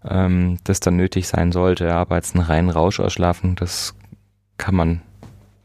ähm, 0.07 0.59
das 0.65 0.81
dann 0.81 0.97
nötig 0.97 1.27
sein 1.27 1.53
sollte. 1.53 1.95
Aber 1.95 2.17
jetzt 2.17 2.35
einen 2.35 2.45
reinen 2.45 2.69
Rausch 2.69 3.01
ausschlafen, 3.01 3.57
das 3.57 3.95
kann 4.59 4.75
man 4.75 5.03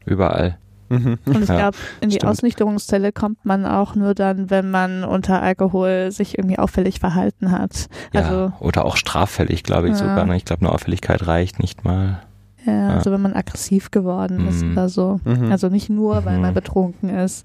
überall. 0.04 0.58
Mhm. 0.92 1.18
Und 1.24 1.42
ich 1.42 1.48
ja, 1.48 1.56
glaube, 1.56 1.78
in 2.00 2.10
die 2.10 2.16
stimmt. 2.16 2.30
Ausnüchterungszelle 2.30 3.12
kommt 3.12 3.44
man 3.44 3.64
auch 3.64 3.94
nur 3.94 4.14
dann, 4.14 4.50
wenn 4.50 4.70
man 4.70 5.04
unter 5.04 5.40
Alkohol 5.42 6.10
sich 6.10 6.36
irgendwie 6.36 6.58
auffällig 6.58 7.00
verhalten 7.00 7.50
hat. 7.50 7.88
Ja, 8.12 8.22
also, 8.22 8.52
oder 8.60 8.84
auch 8.84 8.96
straffällig, 8.96 9.62
glaube 9.62 9.88
ich 9.88 9.94
ja. 9.94 10.00
sogar. 10.00 10.26
Ne? 10.26 10.36
Ich 10.36 10.44
glaube, 10.44 10.62
eine 10.62 10.72
Auffälligkeit 10.72 11.26
reicht 11.26 11.60
nicht 11.60 11.84
mal. 11.84 12.22
Ja, 12.64 12.72
ja, 12.72 12.88
also 12.90 13.10
wenn 13.10 13.20
man 13.20 13.32
aggressiv 13.34 13.90
geworden 13.90 14.46
ist 14.48 14.62
mhm. 14.62 14.72
oder 14.72 14.88
so. 14.88 15.20
Mhm. 15.24 15.50
Also 15.50 15.68
nicht 15.68 15.90
nur, 15.90 16.24
weil 16.24 16.36
mhm. 16.36 16.42
man 16.42 16.54
betrunken 16.54 17.08
ist. 17.08 17.44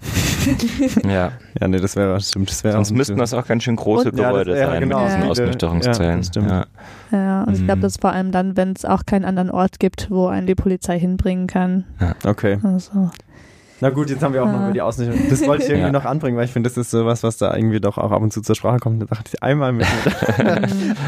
ja. 1.04 1.32
Ja, 1.60 1.68
nee, 1.68 1.80
das 1.80 1.96
wäre 1.96 2.20
stimmt. 2.22 2.50
Das 2.50 2.64
wär 2.64 2.74
Sonst 2.74 2.92
müssten 2.92 3.18
das 3.18 3.34
auch 3.34 3.48
ganz 3.48 3.64
schön 3.64 3.76
große 3.76 4.12
und, 4.12 4.18
Gebäude 4.18 4.52
ja, 4.52 4.66
das, 4.66 4.70
sein 4.72 4.82
genau. 4.82 5.00
mit 5.00 5.08
diesen 5.08 5.24
Ausnüchterungszellen. 5.24 6.22
Ja, 6.36 6.66
ja. 7.12 7.44
und 7.44 7.54
ich 7.54 7.66
glaube, 7.66 7.78
mhm. 7.78 7.82
das 7.82 7.94
ist 7.94 8.02
vor 8.02 8.12
allem 8.12 8.32
dann, 8.32 8.56
wenn 8.58 8.74
es 8.74 8.86
auch 8.86 9.06
keinen 9.06 9.26
anderen 9.26 9.50
Ort 9.50 9.80
gibt, 9.80 10.12
wo 10.12 10.28
einen 10.28 10.46
die 10.46 10.56
Polizei 10.56 11.00
hinbringen 11.00 11.48
kann. 11.48 11.86
Ja. 12.00 12.14
Okay. 12.24 12.60
Also. 12.62 13.10
Na 13.80 13.90
gut, 13.90 14.10
jetzt 14.10 14.24
haben 14.24 14.34
wir 14.34 14.44
auch 14.44 14.52
noch 14.52 14.64
über 14.64 14.72
die 14.72 14.82
Ausrichtung. 14.82 15.18
Das 15.30 15.46
wollte 15.46 15.64
ich 15.64 15.70
irgendwie 15.70 15.88
ja. 15.88 15.92
noch 15.92 16.06
anbringen, 16.06 16.38
weil 16.38 16.46
ich 16.46 16.52
finde, 16.52 16.70
das 16.70 16.78
ist 16.78 16.92
sowas, 16.92 17.24
was 17.24 17.38
da 17.38 17.56
irgendwie 17.56 17.80
doch 17.80 17.98
auch 17.98 18.12
ab 18.12 18.22
und 18.22 18.34
zu 18.34 18.42
zur 18.42 18.56
Sprache 18.56 18.80
kommt. 18.80 19.02
Da 19.02 19.06
dachte 19.06 19.32
ich, 19.34 19.44
einmal 19.44 19.74
müssen 19.74 19.92
wir 20.04 20.46
da, 20.46 20.62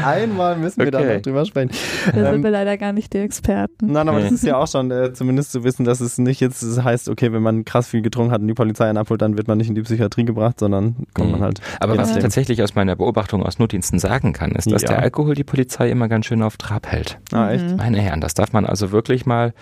einmal 0.06 0.56
müssen 0.56 0.80
wir 0.80 0.88
okay. 0.88 1.06
da 1.06 1.14
noch 1.14 1.22
drüber 1.22 1.44
sprechen. 1.44 1.70
Da 2.12 2.18
ähm, 2.18 2.32
sind 2.34 2.44
wir 2.44 2.50
leider 2.50 2.76
gar 2.76 2.92
nicht 2.92 3.12
die 3.12 3.18
Experten. 3.18 3.86
Nein, 3.86 4.08
aber 4.08 4.20
das 4.20 4.32
ist 4.32 4.44
ja 4.44 4.56
auch 4.58 4.68
schon 4.68 4.90
äh, 4.90 5.12
zumindest 5.12 5.52
zu 5.52 5.64
wissen, 5.64 5.84
dass 5.84 6.00
es 6.00 6.18
nicht 6.18 6.40
jetzt 6.40 6.62
das 6.62 6.82
heißt, 6.82 7.08
okay, 7.08 7.32
wenn 7.32 7.42
man 7.42 7.64
krass 7.64 7.88
viel 7.88 8.02
getrunken 8.02 8.32
hat 8.32 8.40
und 8.40 8.48
die 8.48 8.54
Polizei 8.54 8.88
einen 8.88 8.98
abholt, 8.98 9.20
dann 9.22 9.36
wird 9.36 9.48
man 9.48 9.58
nicht 9.58 9.68
in 9.68 9.74
die 9.74 9.82
Psychiatrie 9.82 10.24
gebracht, 10.24 10.60
sondern 10.60 10.96
kommt 11.14 11.28
mhm. 11.28 11.32
man 11.32 11.42
halt. 11.42 11.60
Aber 11.80 11.96
was 11.96 12.14
ich 12.14 12.22
tatsächlich 12.22 12.62
aus 12.62 12.74
meiner 12.74 12.96
Beobachtung 12.96 13.42
aus 13.44 13.58
Notdiensten 13.58 13.98
sagen 13.98 14.32
kann, 14.32 14.52
ist, 14.52 14.70
dass 14.70 14.82
ja. 14.82 14.88
der 14.88 14.98
Alkohol 15.00 15.34
die 15.34 15.44
Polizei 15.44 15.90
immer 15.90 16.08
ganz 16.08 16.26
schön 16.26 16.42
auf 16.42 16.56
Trab 16.56 16.86
hält. 16.86 17.18
Ah, 17.32 17.50
echt? 17.50 17.76
Meine 17.76 18.00
Herren, 18.00 18.20
das 18.20 18.34
darf 18.34 18.52
man 18.52 18.66
also 18.66 18.92
wirklich 18.92 19.26
mal 19.26 19.52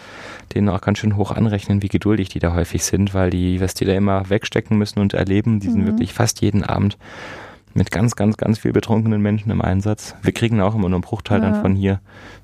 denen 0.55 0.69
auch 0.69 0.81
ganz 0.81 0.99
schön 0.99 1.17
hoch 1.17 1.31
anrechnen, 1.31 1.83
wie 1.83 1.89
geduldig 1.89 2.29
die 2.29 2.39
da 2.39 2.55
häufig 2.55 2.85
sind, 2.85 2.98
weil 3.15 3.31
die, 3.31 3.61
was 3.61 3.75
die 3.75 3.85
da 3.85 3.95
immer 3.95 4.29
wegstecken 4.29 4.77
müssen 4.77 5.01
und 5.01 5.15
erleben. 5.15 5.61
Die 5.61 5.71
sind 5.71 5.83
mhm. 5.83 5.87
wirklich 5.87 6.13
fast 6.13 6.41
jeden 6.41 6.65
Abend 6.65 6.99
mit 7.75 7.91
ganz, 7.91 8.17
ganz, 8.17 8.37
ganz 8.37 8.59
viel 8.59 8.73
betrunkenen 8.73 9.21
Menschen 9.21 9.51
im 9.51 9.63
Einsatz. 9.63 10.15
Wir 10.23 10.33
kriegen 10.33 10.61
auch 10.61 10.75
immer 10.75 10.89
nur 10.89 10.97
einen 10.97 11.03
Bruchteil 11.03 11.41
ja. 11.41 11.51
dann 11.51 11.61
von 11.61 11.75
hier 11.75 12.01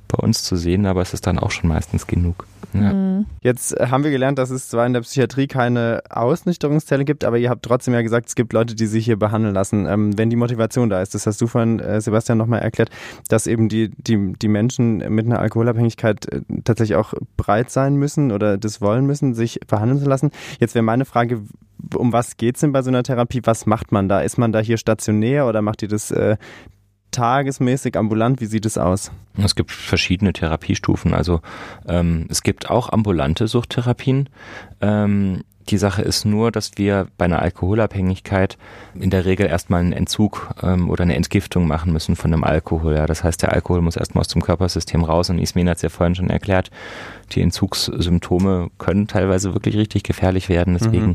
bei 0.09 0.19
uns 0.23 0.43
zu 0.43 0.57
sehen, 0.57 0.87
aber 0.87 1.03
es 1.03 1.15
ist 1.15 1.27
dann 1.27 1.39
auch 1.39 1.51
schon 1.51 1.69
meistens 1.69 2.07
genug. 2.07 2.47
Ja. 2.73 2.93
Mhm. 2.93 3.27
Jetzt 3.41 3.75
haben 3.79 4.05
wir 4.05 4.11
gelernt, 4.11 4.39
dass 4.39 4.51
es 4.51 4.69
zwar 4.69 4.87
in 4.87 4.93
der 4.93 5.01
Psychiatrie 5.01 5.47
keine 5.47 6.03
Ausnüchterungszelle 6.11 7.05
gibt, 7.05 7.25
aber 7.25 7.39
ihr 7.39 7.49
habt 7.51 7.65
trotzdem 7.65 7.95
ja 7.95 8.03
gesagt, 8.03 8.29
es 8.29 8.35
gibt 8.35 8.53
Leute, 8.53 8.75
die 8.75 8.87
sich 8.87 9.05
hier 9.05 9.19
behandeln 9.19 9.55
lassen, 9.55 9.87
ähm, 9.87 10.19
wenn 10.19 10.31
die 10.31 10.37
Motivation 10.37 10.91
da 10.91 11.01
ist. 11.01 11.15
Das 11.15 11.27
hast 11.27 11.41
du 11.41 11.47
vorhin, 11.47 11.79
äh, 11.79 12.01
Sebastian, 12.01 12.39
nochmal 12.39 12.61
erklärt, 12.61 12.91
dass 13.29 13.47
eben 13.47 13.69
die, 13.69 13.91
die, 13.91 14.33
die 14.35 14.49
Menschen 14.49 14.99
mit 15.15 15.27
einer 15.27 15.39
Alkoholabhängigkeit 15.39 16.27
äh, 16.33 16.41
tatsächlich 16.65 16.97
auch 16.97 17.15
bereit 17.37 17.71
sein 17.71 17.95
müssen 17.97 18.33
oder 18.33 18.59
das 18.59 18.81
wollen 18.81 19.07
müssen, 19.07 19.35
sich 19.35 19.61
behandeln 19.67 20.01
zu 20.01 20.09
lassen. 20.09 20.31
Jetzt 20.59 20.75
wäre 20.75 20.83
meine 20.83 21.05
Frage, 21.05 21.43
um 21.97 22.13
was 22.13 22.37
geht 22.37 22.57
es 22.57 22.61
denn 22.61 22.73
bei 22.73 22.83
so 22.83 22.91
einer 22.91 23.03
Therapie? 23.03 23.41
Was 23.45 23.67
macht 23.67 23.93
man 23.93 24.09
da? 24.09 24.21
Ist 24.21 24.39
man 24.39 24.53
da 24.53 24.61
hier 24.61 24.79
stationär 24.79 25.47
oder 25.47 25.63
macht 25.63 25.83
ihr 25.83 25.89
das 25.89 26.11
äh, 26.11 26.37
tagesmäßig 27.11 27.97
ambulant? 27.97 28.41
Wie 28.41 28.47
sieht 28.47 28.67
es 28.67 28.79
aus? 28.79 29.13
Es 29.43 29.55
gibt 29.55 29.71
verschiedene 29.71 30.33
Therapiestufen. 30.33 31.15
Also 31.15 31.41
ähm, 31.87 32.27
es 32.29 32.43
gibt 32.43 32.71
auch 32.71 32.91
ambulante 32.91 33.47
Suchttherapien. 33.49 34.29
Ähm, 34.81 35.43
die 35.71 35.79
Sache 35.79 36.03
ist 36.03 36.27
nur, 36.27 36.53
dass 36.53 36.73
wir 36.77 37.07
bei 37.17 37.25
einer 37.25 37.41
Alkoholabhängigkeit 37.41 38.59
in 38.95 39.09
der 39.09 39.25
Regel 39.25 39.47
erstmal 39.47 39.81
einen 39.81 39.93
Entzug 39.93 40.51
ähm, 40.63 40.91
oder 40.91 41.03
eine 41.03 41.15
Entgiftung 41.15 41.67
machen 41.67 41.93
müssen 41.93 42.17
von 42.17 42.31
dem 42.31 42.45
Alkohol. 42.45 42.95
Ja. 42.95 43.07
Das 43.07 43.25
heißt, 43.25 43.41
der 43.43 43.53
Alkohol 43.53 43.81
muss 43.81 43.97
erstmal 43.97 44.21
aus 44.21 44.29
dem 44.29 44.43
Körpersystem 44.43 45.05
raus 45.05 45.31
und 45.31 45.39
Ismin 45.39 45.69
hat 45.69 45.77
es 45.77 45.83
ja 45.83 45.89
vorhin 45.89 46.15
schon 46.15 46.29
erklärt, 46.29 46.71
die 47.33 47.41
Entzugssymptome 47.41 48.71
können 48.77 49.07
teilweise 49.07 49.55
wirklich 49.55 49.77
richtig 49.77 50.03
gefährlich 50.03 50.49
werden. 50.49 50.75
Deswegen 50.75 51.07
mhm 51.07 51.15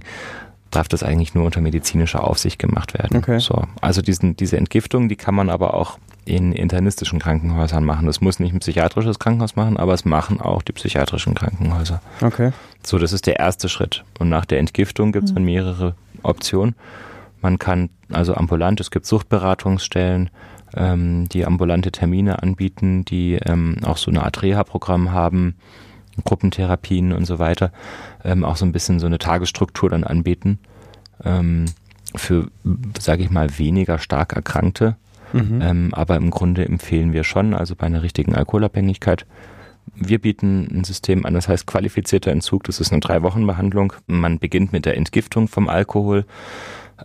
darf 0.71 0.87
das 0.87 1.03
eigentlich 1.03 1.33
nur 1.33 1.45
unter 1.45 1.61
medizinischer 1.61 2.23
Aufsicht 2.23 2.59
gemacht 2.59 2.93
werden. 2.93 3.17
Okay. 3.17 3.39
So, 3.39 3.63
also 3.81 4.01
diesen, 4.01 4.35
diese 4.35 4.57
Entgiftung, 4.57 5.09
die 5.09 5.15
kann 5.15 5.35
man 5.35 5.49
aber 5.49 5.73
auch 5.73 5.97
in 6.25 6.51
internistischen 6.51 7.19
Krankenhäusern 7.19 7.83
machen. 7.83 8.05
Das 8.05 8.21
muss 8.21 8.39
nicht 8.39 8.53
ein 8.53 8.59
psychiatrisches 8.59 9.17
Krankenhaus 9.17 9.55
machen, 9.55 9.77
aber 9.77 9.93
es 9.93 10.05
machen 10.05 10.39
auch 10.39 10.61
die 10.61 10.73
psychiatrischen 10.73 11.33
Krankenhäuser. 11.33 12.01
Okay. 12.21 12.51
So, 12.83 12.99
das 12.99 13.13
ist 13.13 13.25
der 13.25 13.39
erste 13.39 13.67
Schritt. 13.67 14.03
Und 14.19 14.29
nach 14.29 14.45
der 14.45 14.59
Entgiftung 14.59 15.11
gibt 15.11 15.25
es 15.25 15.33
dann 15.33 15.43
mhm. 15.43 15.49
mehrere 15.49 15.95
Optionen. 16.21 16.75
Man 17.41 17.57
kann 17.57 17.89
also 18.11 18.35
ambulant, 18.35 18.79
es 18.79 18.91
gibt 18.91 19.05
Suchtberatungsstellen, 19.05 20.29
ähm, 20.75 21.27
die 21.29 21.45
ambulante 21.45 21.91
Termine 21.91 22.43
anbieten, 22.43 23.05
die 23.05 23.39
ähm, 23.45 23.77
auch 23.83 23.97
so 23.97 24.11
eine 24.11 24.23
Art 24.23 24.41
Reha-Programm 24.41 25.11
haben 25.11 25.55
Gruppentherapien 26.23 27.13
und 27.13 27.25
so 27.25 27.39
weiter, 27.39 27.71
ähm, 28.23 28.43
auch 28.43 28.55
so 28.55 28.65
ein 28.65 28.71
bisschen 28.71 28.99
so 28.99 29.05
eine 29.05 29.19
Tagesstruktur 29.19 29.89
dann 29.89 30.03
anbieten 30.03 30.59
ähm, 31.23 31.65
für, 32.15 32.47
sage 32.99 33.23
ich 33.23 33.29
mal, 33.29 33.57
weniger 33.57 33.99
stark 33.99 34.33
Erkrankte. 34.33 34.95
Mhm. 35.33 35.61
Ähm, 35.61 35.89
aber 35.93 36.15
im 36.15 36.31
Grunde 36.31 36.65
empfehlen 36.65 37.13
wir 37.13 37.23
schon, 37.23 37.53
also 37.53 37.75
bei 37.75 37.85
einer 37.85 38.01
richtigen 38.01 38.35
Alkoholabhängigkeit, 38.35 39.25
wir 39.95 40.19
bieten 40.19 40.67
ein 40.71 40.83
System 40.83 41.25
an, 41.25 41.33
das 41.33 41.47
heißt 41.47 41.65
qualifizierter 41.65 42.31
Entzug. 42.31 42.63
Das 42.65 42.79
ist 42.79 42.91
eine 42.91 42.99
Drei-Wochen-Behandlung. 42.99 43.93
Man 44.07 44.39
beginnt 44.39 44.71
mit 44.71 44.85
der 44.85 44.97
Entgiftung 44.97 45.47
vom 45.47 45.67
Alkohol. 45.67 46.25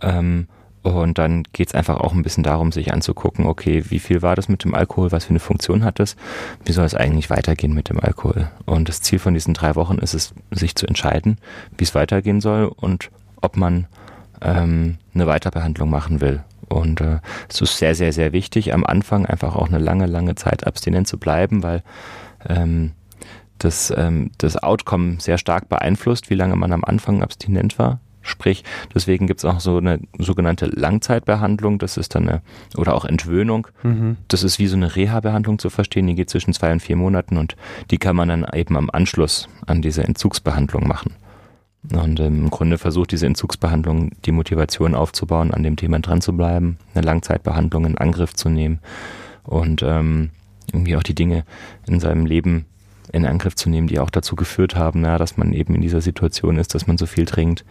Ähm, 0.01 0.47
und 0.85 1.17
dann 1.17 1.43
geht 1.51 1.69
es 1.69 1.73
einfach 1.73 1.97
auch 1.97 2.13
ein 2.13 2.21
bisschen 2.21 2.43
darum, 2.43 2.71
sich 2.71 2.93
anzugucken, 2.93 3.47
okay, 3.47 3.83
wie 3.89 3.97
viel 3.97 4.21
war 4.21 4.35
das 4.35 4.49
mit 4.49 4.63
dem 4.63 4.75
Alkohol, 4.75 5.11
was 5.11 5.25
für 5.25 5.31
eine 5.31 5.39
Funktion 5.39 5.83
hat 5.83 5.99
das, 5.99 6.15
wie 6.63 6.73
soll 6.73 6.85
es 6.85 6.93
eigentlich 6.93 7.31
weitergehen 7.31 7.73
mit 7.73 7.89
dem 7.89 7.99
Alkohol. 7.99 8.51
Und 8.65 8.87
das 8.87 9.01
Ziel 9.01 9.17
von 9.17 9.33
diesen 9.33 9.55
drei 9.55 9.73
Wochen 9.73 9.97
ist 9.97 10.13
es, 10.13 10.35
sich 10.51 10.75
zu 10.75 10.85
entscheiden, 10.85 11.39
wie 11.75 11.85
es 11.85 11.95
weitergehen 11.95 12.39
soll 12.39 12.65
und 12.65 13.09
ob 13.41 13.57
man 13.57 13.87
ähm, 14.41 14.97
eine 15.15 15.25
Weiterbehandlung 15.25 15.89
machen 15.89 16.21
will. 16.21 16.43
Und 16.69 17.01
äh, 17.01 17.17
es 17.49 17.61
ist 17.61 17.77
sehr, 17.77 17.95
sehr, 17.95 18.13
sehr 18.13 18.31
wichtig, 18.31 18.71
am 18.71 18.85
Anfang 18.85 19.25
einfach 19.25 19.55
auch 19.55 19.67
eine 19.67 19.79
lange, 19.79 20.05
lange 20.05 20.35
Zeit 20.35 20.67
abstinent 20.67 21.07
zu 21.07 21.17
bleiben, 21.17 21.63
weil 21.63 21.81
ähm, 22.47 22.91
das, 23.57 23.91
ähm, 23.95 24.29
das 24.37 24.61
Outcome 24.61 25.17
sehr 25.19 25.39
stark 25.39 25.67
beeinflusst, 25.67 26.29
wie 26.29 26.35
lange 26.35 26.55
man 26.55 26.71
am 26.71 26.83
Anfang 26.83 27.23
abstinent 27.23 27.79
war. 27.79 27.99
Sprich, 28.25 28.63
deswegen 28.93 29.27
gibt 29.27 29.39
es 29.41 29.45
auch 29.45 29.59
so 29.59 29.77
eine 29.77 29.99
sogenannte 30.17 30.65
Langzeitbehandlung, 30.65 31.77
das 31.77 31.95
ist 31.95 32.15
dann 32.15 32.27
eine, 32.27 32.41
oder 32.75 32.95
auch 32.95 33.05
Entwöhnung. 33.05 33.67
Mhm. 33.83 34.17
Das 34.27 34.41
ist 34.41 34.57
wie 34.57 34.65
so 34.65 34.75
eine 34.75 34.95
Reha-Behandlung 34.95 35.59
zu 35.59 35.69
verstehen, 35.69 36.07
die 36.07 36.15
geht 36.15 36.31
zwischen 36.31 36.51
zwei 36.51 36.71
und 36.71 36.81
vier 36.81 36.95
Monaten 36.95 37.37
und 37.37 37.55
die 37.91 37.99
kann 37.99 38.15
man 38.15 38.29
dann 38.29 38.45
eben 38.53 38.77
am 38.77 38.89
Anschluss 38.89 39.47
an 39.67 39.83
diese 39.83 40.03
Entzugsbehandlung 40.03 40.87
machen. 40.87 41.13
Und 41.93 42.19
ähm, 42.19 42.45
im 42.45 42.49
Grunde 42.49 42.79
versucht 42.79 43.11
diese 43.11 43.27
Entzugsbehandlung 43.27 44.09
die 44.25 44.31
Motivation 44.31 44.95
aufzubauen, 44.95 45.51
an 45.51 45.61
dem 45.61 45.75
Thema 45.75 45.99
dran 45.99 46.21
zu 46.21 46.35
bleiben, 46.35 46.77
eine 46.95 47.05
Langzeitbehandlung 47.05 47.85
in 47.85 47.97
Angriff 47.97 48.33
zu 48.33 48.49
nehmen 48.49 48.79
und 49.43 49.83
ähm, 49.83 50.31
irgendwie 50.73 50.97
auch 50.97 51.03
die 51.03 51.13
Dinge 51.13 51.45
in 51.85 51.99
seinem 51.99 52.25
Leben 52.25 52.65
in 53.11 53.25
Angriff 53.25 53.55
zu 53.55 53.69
nehmen, 53.69 53.87
die 53.87 53.99
auch 53.99 54.09
dazu 54.09 54.35
geführt 54.35 54.75
haben, 54.75 55.01
na, 55.01 55.17
dass 55.17 55.37
man 55.37 55.53
eben 55.53 55.75
in 55.75 55.81
dieser 55.81 56.01
Situation 56.01 56.57
ist, 56.57 56.73
dass 56.73 56.87
man 56.87 56.97
so 56.97 57.05
viel 57.05 57.25
trinkt. 57.25 57.63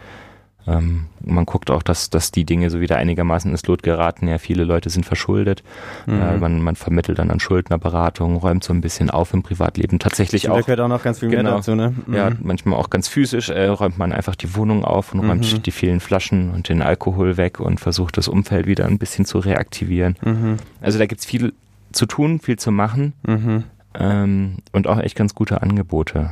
Ähm, 0.67 1.07
man 1.21 1.45
guckt 1.45 1.71
auch, 1.71 1.83
dass, 1.83 2.09
dass 2.11 2.31
die 2.31 2.45
Dinge 2.45 2.71
so 2.71 2.81
wieder 2.81 2.97
einigermaßen 2.97 3.51
ins 3.51 3.67
Lot 3.67 3.83
geraten. 3.83 4.29
Ja, 4.29 4.39
viele 4.39 4.65
Leute 4.65 4.89
sind 4.89 5.05
verschuldet. 5.05 5.62
Mhm. 6.07 6.21
Äh, 6.21 6.37
man, 6.39 6.62
man 6.62 6.77
vermittelt 6.77 7.19
dann 7.19 7.31
an 7.31 7.41
Schuldnerberatung, 7.41 8.37
räumt 8.37 8.65
so 8.65 8.73
ein 8.73 8.81
bisschen 8.81 9.11
auf 9.11 9.35
im 9.35 9.43
Privatleben. 9.43 9.99
Tatsächlich 9.99 10.49
auch. 10.49 10.57
Da 10.57 10.61
gehört 10.62 10.81
auch 10.81 10.89
noch 10.89 11.03
ganz 11.03 11.19
viel 11.19 11.29
genau, 11.29 11.43
mehr 11.43 11.53
dazu, 11.57 11.75
ne? 11.75 11.95
Mhm. 12.07 12.15
Ja, 12.15 12.31
manchmal 12.41 12.79
auch 12.79 12.91
ganz 12.91 13.09
physisch 13.09 13.51
äh, 13.51 13.67
räumt 13.67 13.99
man 13.99 14.12
einfach 14.12 14.35
die 14.35 14.55
Wohnung 14.57 14.85
auf 14.85 15.12
und 15.12 15.21
räumt 15.21 15.53
mhm. 15.53 15.62
die 15.62 15.71
vielen 15.71 16.01
Flaschen 16.01 16.51
und 16.51 16.69
den 16.69 16.81
Alkohol 16.81 17.37
weg 17.37 17.61
und 17.61 17.81
versucht 17.81 18.17
das 18.17 18.29
Umfeld 18.29 18.67
wieder 18.67 18.87
ein 18.87 18.99
bisschen 18.99 19.27
zu 19.27 19.39
reaktivieren. 19.39 20.17
Mhm. 20.23 20.57
Also 20.81 20.99
da 20.99 21.07
gibt's 21.07 21.27
viel 21.27 21.53
zu 21.93 22.07
tun, 22.07 22.41
viel 22.41 22.59
zu 22.59 22.73
machen 22.73 23.12
mhm. 23.27 23.65
ähm, 23.95 24.57
und 24.73 24.87
auch 24.87 24.99
echt 24.99 25.17
ganz 25.17 25.35
gute 25.35 25.62
Angebote. 25.62 26.31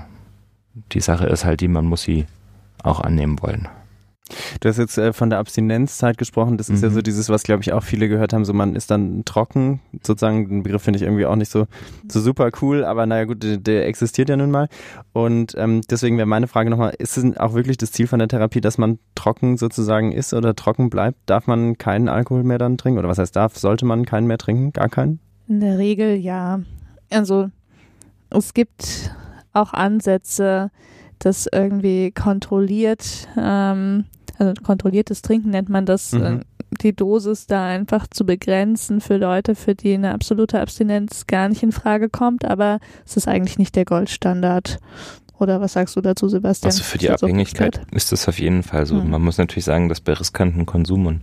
Die 0.92 1.00
Sache 1.00 1.26
ist 1.26 1.44
halt 1.44 1.60
die, 1.60 1.68
man 1.68 1.84
muss 1.84 2.02
sie 2.02 2.24
auch 2.82 3.00
annehmen 3.00 3.40
wollen. 3.42 3.68
Du 4.60 4.68
hast 4.68 4.78
jetzt 4.78 4.98
äh, 4.98 5.12
von 5.12 5.30
der 5.30 5.38
Abstinenzzeit 5.38 6.18
gesprochen. 6.18 6.56
Das 6.56 6.68
ist 6.68 6.78
mhm. 6.78 6.88
ja 6.88 6.90
so 6.90 6.98
mhm. 6.98 7.02
dieses, 7.04 7.28
was 7.28 7.42
glaube 7.42 7.62
ich 7.62 7.72
auch 7.72 7.82
viele 7.82 8.08
gehört 8.08 8.32
haben. 8.32 8.44
So 8.44 8.52
man 8.52 8.74
ist 8.76 8.90
dann 8.90 9.24
trocken, 9.24 9.80
sozusagen. 10.02 10.48
Den 10.48 10.62
Begriff 10.62 10.82
finde 10.82 10.98
ich 10.98 11.02
irgendwie 11.02 11.26
auch 11.26 11.36
nicht 11.36 11.50
so, 11.50 11.66
so 12.08 12.20
super 12.20 12.50
cool, 12.60 12.84
aber 12.84 13.06
naja 13.06 13.24
gut, 13.24 13.42
der, 13.42 13.56
der 13.56 13.86
existiert 13.86 14.28
ja 14.28 14.36
nun 14.36 14.50
mal. 14.50 14.68
Und 15.12 15.54
ähm, 15.56 15.80
deswegen 15.90 16.16
wäre 16.16 16.26
meine 16.26 16.48
Frage 16.48 16.70
nochmal, 16.70 16.94
ist 16.98 17.16
es 17.16 17.36
auch 17.36 17.54
wirklich 17.54 17.76
das 17.76 17.92
Ziel 17.92 18.06
von 18.06 18.18
der 18.18 18.28
Therapie, 18.28 18.60
dass 18.60 18.78
man 18.78 18.98
trocken 19.14 19.56
sozusagen 19.56 20.12
ist 20.12 20.34
oder 20.34 20.54
trocken 20.54 20.90
bleibt? 20.90 21.18
Darf 21.26 21.46
man 21.46 21.78
keinen 21.78 22.08
Alkohol 22.08 22.44
mehr 22.44 22.58
dann 22.58 22.78
trinken? 22.78 22.98
Oder 22.98 23.08
was 23.08 23.18
heißt 23.18 23.36
darf? 23.36 23.56
Sollte 23.56 23.84
man 23.84 24.04
keinen 24.04 24.26
mehr 24.26 24.38
trinken? 24.38 24.72
Gar 24.72 24.88
keinen? 24.88 25.20
In 25.48 25.60
der 25.60 25.78
Regel 25.78 26.16
ja. 26.16 26.60
Also 27.10 27.50
es 28.30 28.54
gibt 28.54 29.14
auch 29.52 29.72
Ansätze, 29.72 30.70
das 31.24 31.48
irgendwie 31.52 32.10
kontrolliert 32.10 33.28
ähm, 33.36 34.04
also 34.38 34.60
kontrolliertes 34.62 35.22
Trinken 35.22 35.50
nennt 35.50 35.68
man 35.68 35.86
das, 35.86 36.12
mhm. 36.12 36.22
äh, 36.22 36.40
die 36.82 36.94
Dosis 36.94 37.46
da 37.46 37.66
einfach 37.66 38.06
zu 38.06 38.24
begrenzen 38.24 39.00
für 39.00 39.16
Leute, 39.16 39.54
für 39.54 39.74
die 39.74 39.94
eine 39.94 40.12
absolute 40.12 40.60
Abstinenz 40.60 41.26
gar 41.26 41.48
nicht 41.48 41.62
in 41.62 41.72
Frage 41.72 42.08
kommt, 42.08 42.44
aber 42.44 42.80
es 43.06 43.16
ist 43.16 43.28
eigentlich 43.28 43.58
nicht 43.58 43.76
der 43.76 43.84
Goldstandard. 43.84 44.78
Oder 45.38 45.60
was 45.60 45.72
sagst 45.72 45.96
du 45.96 46.00
dazu, 46.00 46.28
Sebastian? 46.28 46.70
Also 46.70 46.84
für 46.84 46.98
die 46.98 47.10
Abhängigkeit 47.10 47.80
ist 47.90 48.12
das 48.12 48.28
auf 48.28 48.38
jeden 48.38 48.62
Fall 48.62 48.86
so. 48.86 48.94
Mhm. 48.94 49.10
Man 49.10 49.22
muss 49.22 49.38
natürlich 49.38 49.64
sagen, 49.64 49.88
dass 49.88 50.00
bei 50.00 50.12
riskanten 50.12 50.66
Konsum 50.66 51.06
und 51.06 51.20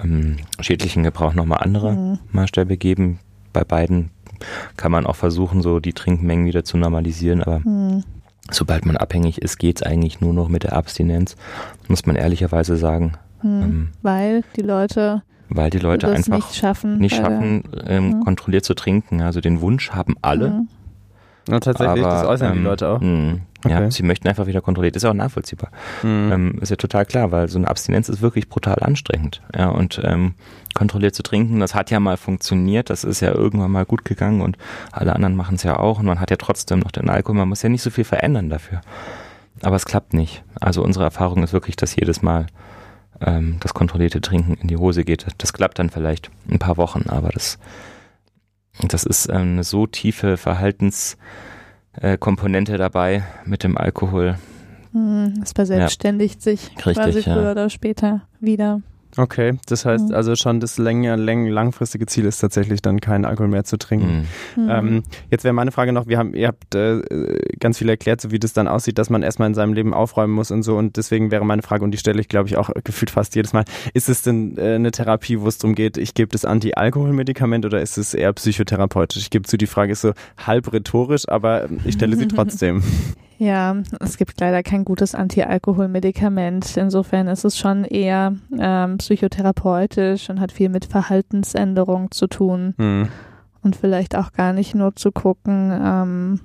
ähm, 0.00 0.36
schädlichen 0.60 1.02
Gebrauch 1.02 1.34
nochmal 1.34 1.58
andere 1.58 1.92
mhm. 1.92 2.18
Maßstäbe 2.32 2.76
geben. 2.78 3.20
Bei 3.52 3.64
beiden 3.64 4.10
kann 4.76 4.90
man 4.90 5.06
auch 5.06 5.16
versuchen, 5.16 5.60
so 5.60 5.78
die 5.78 5.92
Trinkmengen 5.92 6.46
wieder 6.46 6.64
zu 6.64 6.78
normalisieren, 6.78 7.42
aber 7.42 7.60
mhm 7.60 8.04
sobald 8.50 8.86
man 8.86 8.96
abhängig 8.96 9.40
ist, 9.42 9.58
geht 9.58 9.76
es 9.76 9.82
eigentlich 9.82 10.20
nur 10.20 10.32
noch 10.32 10.48
mit 10.48 10.62
der 10.62 10.74
Abstinenz, 10.74 11.36
muss 11.88 12.06
man 12.06 12.16
ehrlicherweise 12.16 12.76
sagen. 12.76 13.12
Hm, 13.40 13.62
ähm, 13.62 13.88
weil 14.02 14.42
die 14.56 14.62
Leute 14.62 15.22
weil 15.52 15.70
die 15.70 15.78
Leute 15.78 16.08
einfach 16.08 16.36
nicht 16.36 16.54
schaffen, 16.54 16.98
nicht 16.98 17.16
schaffen 17.16 17.64
ähm, 17.84 18.12
hm. 18.12 18.24
kontrolliert 18.24 18.64
zu 18.64 18.74
trinken. 18.74 19.20
Also 19.20 19.40
den 19.40 19.60
Wunsch 19.60 19.90
haben 19.90 20.14
alle. 20.22 20.46
Hm. 20.46 20.68
Ja, 21.48 21.58
tatsächlich, 21.58 22.04
aber, 22.04 22.14
das 22.14 22.26
äußern 22.26 22.52
ähm, 22.52 22.58
die 22.58 22.64
Leute 22.64 22.88
auch. 22.88 23.00
Mh, 23.00 23.38
okay. 23.64 23.72
Ja, 23.72 23.90
sie 23.90 24.02
möchten 24.02 24.28
einfach 24.28 24.46
wieder 24.46 24.60
kontrolliert. 24.60 24.96
Ist 24.96 25.02
ja 25.02 25.10
auch 25.10 25.14
nachvollziehbar. 25.14 25.70
Mhm. 26.02 26.32
Ähm, 26.32 26.58
ist 26.60 26.70
ja 26.70 26.76
total 26.76 27.04
klar, 27.06 27.32
weil 27.32 27.48
so 27.48 27.58
eine 27.58 27.68
Abstinenz 27.68 28.08
ist 28.08 28.22
wirklich 28.22 28.48
brutal 28.48 28.78
anstrengend. 28.80 29.42
Ja, 29.56 29.68
und 29.68 30.00
ähm, 30.04 30.34
kontrolliert 30.74 31.14
zu 31.14 31.22
trinken, 31.22 31.60
das 31.60 31.74
hat 31.74 31.90
ja 31.90 32.00
mal 32.00 32.16
funktioniert, 32.16 32.90
das 32.90 33.04
ist 33.04 33.20
ja 33.20 33.32
irgendwann 33.32 33.70
mal 33.70 33.84
gut 33.84 34.04
gegangen 34.04 34.40
und 34.40 34.56
alle 34.92 35.14
anderen 35.14 35.34
machen 35.34 35.56
es 35.56 35.62
ja 35.62 35.78
auch 35.78 35.98
und 35.98 36.06
man 36.06 36.20
hat 36.20 36.30
ja 36.30 36.36
trotzdem 36.36 36.78
noch 36.78 36.92
den 36.92 37.08
Alkohol, 37.08 37.36
man 37.36 37.48
muss 37.48 37.62
ja 37.62 37.68
nicht 37.68 37.82
so 37.82 37.90
viel 37.90 38.04
verändern 38.04 38.50
dafür. 38.50 38.80
Aber 39.62 39.76
es 39.76 39.84
klappt 39.84 40.14
nicht. 40.14 40.42
Also 40.60 40.82
unsere 40.82 41.04
Erfahrung 41.04 41.42
ist 41.42 41.52
wirklich, 41.52 41.76
dass 41.76 41.96
jedes 41.96 42.22
Mal 42.22 42.46
ähm, 43.20 43.56
das 43.60 43.74
kontrollierte 43.74 44.20
Trinken 44.20 44.54
in 44.54 44.68
die 44.68 44.76
Hose 44.76 45.04
geht. 45.04 45.26
Das 45.38 45.52
klappt 45.52 45.78
dann 45.78 45.90
vielleicht 45.90 46.30
ein 46.50 46.58
paar 46.58 46.76
Wochen, 46.76 47.08
aber 47.08 47.28
das, 47.30 47.58
das 48.82 49.04
ist 49.04 49.28
ähm, 49.28 49.52
eine 49.52 49.64
so 49.64 49.86
tiefe 49.86 50.36
Verhaltenskomponente 50.36 51.18
äh, 51.92 52.16
dabei 52.78 53.24
mit 53.44 53.64
dem 53.64 53.76
Alkohol. 53.76 54.36
Hm, 54.92 55.40
es 55.42 55.52
verselbstständigt 55.52 56.36
ja. 56.36 56.52
sich 56.52 56.70
Richtig, 56.70 56.94
quasi 56.94 57.22
früher 57.22 57.42
ja. 57.42 57.50
oder 57.52 57.70
später 57.70 58.22
wieder. 58.40 58.82
Okay, 59.16 59.58
das 59.66 59.84
heißt 59.84 60.10
mhm. 60.10 60.14
also 60.14 60.36
schon 60.36 60.60
das 60.60 60.78
länger, 60.78 61.16
läng, 61.16 61.46
langfristige 61.46 62.06
Ziel 62.06 62.26
ist 62.26 62.38
tatsächlich 62.38 62.80
dann 62.80 63.00
keinen 63.00 63.24
Alkohol 63.24 63.48
mehr 63.48 63.64
zu 63.64 63.76
trinken. 63.76 64.28
Mhm. 64.56 64.62
mhm. 64.64 64.70
Ähm, 64.70 65.02
jetzt 65.30 65.44
wäre 65.44 65.52
meine 65.52 65.72
Frage 65.72 65.92
noch, 65.92 66.06
wir 66.06 66.18
haben, 66.18 66.34
ihr 66.34 66.48
habt 66.48 66.74
äh, 66.74 67.00
ganz 67.58 67.78
viel 67.78 67.88
erklärt, 67.88 68.20
so 68.20 68.30
wie 68.30 68.38
das 68.38 68.52
dann 68.52 68.68
aussieht, 68.68 68.98
dass 68.98 69.10
man 69.10 69.22
erstmal 69.22 69.48
in 69.48 69.54
seinem 69.54 69.72
Leben 69.72 69.92
aufräumen 69.94 70.32
muss 70.32 70.50
und 70.50 70.62
so 70.62 70.76
und 70.76 70.96
deswegen 70.96 71.30
wäre 71.30 71.44
meine 71.44 71.62
Frage 71.62 71.84
und 71.84 71.90
die 71.90 71.98
stelle 71.98 72.20
ich 72.20 72.28
glaube 72.28 72.48
ich 72.48 72.56
auch 72.56 72.70
gefühlt 72.84 73.10
fast 73.10 73.34
jedes 73.34 73.52
Mal, 73.52 73.64
ist 73.94 74.08
es 74.08 74.22
denn 74.22 74.56
äh, 74.56 74.74
eine 74.74 74.90
Therapie, 74.90 75.40
wo 75.40 75.48
es 75.48 75.58
darum 75.58 75.74
geht, 75.74 75.96
ich 75.96 76.14
gebe 76.14 76.30
das 76.30 76.44
Anti-Alkohol-Medikament 76.44 77.66
oder 77.66 77.80
ist 77.80 77.98
es 77.98 78.14
eher 78.14 78.32
psychotherapeutisch? 78.32 79.22
Ich 79.22 79.30
gebe 79.30 79.46
zu, 79.46 79.56
die 79.56 79.66
Frage 79.66 79.92
ist 79.92 80.02
so 80.02 80.12
halb 80.38 80.72
rhetorisch, 80.72 81.28
aber 81.28 81.68
ich 81.84 81.94
stelle 81.94 82.16
sie 82.16 82.28
trotzdem. 82.28 82.82
Ja, 83.40 83.74
es 84.00 84.18
gibt 84.18 84.38
leider 84.38 84.62
kein 84.62 84.84
gutes 84.84 85.14
Anti-Alkohol-Medikament. 85.14 86.76
Insofern 86.76 87.26
ist 87.26 87.46
es 87.46 87.56
schon 87.56 87.84
eher 87.84 88.34
ähm, 88.58 88.98
psychotherapeutisch 88.98 90.28
und 90.28 90.40
hat 90.40 90.52
viel 90.52 90.68
mit 90.68 90.84
Verhaltensänderung 90.84 92.10
zu 92.10 92.26
tun. 92.26 92.74
Mhm. 92.76 93.08
Und 93.62 93.76
vielleicht 93.76 94.14
auch 94.14 94.32
gar 94.32 94.52
nicht 94.52 94.74
nur 94.74 94.94
zu 94.94 95.10
gucken, 95.10 95.72
ähm, 95.72 96.40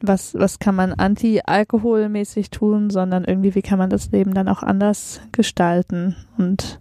was, 0.00 0.32
was 0.32 0.58
kann 0.58 0.74
man 0.74 0.94
anti-alkoholmäßig 0.94 2.48
tun, 2.48 2.88
sondern 2.88 3.24
irgendwie, 3.24 3.54
wie 3.54 3.62
kann 3.62 3.78
man 3.78 3.90
das 3.90 4.10
Leben 4.10 4.32
dann 4.32 4.48
auch 4.48 4.62
anders 4.62 5.20
gestalten 5.30 6.16
und 6.38 6.80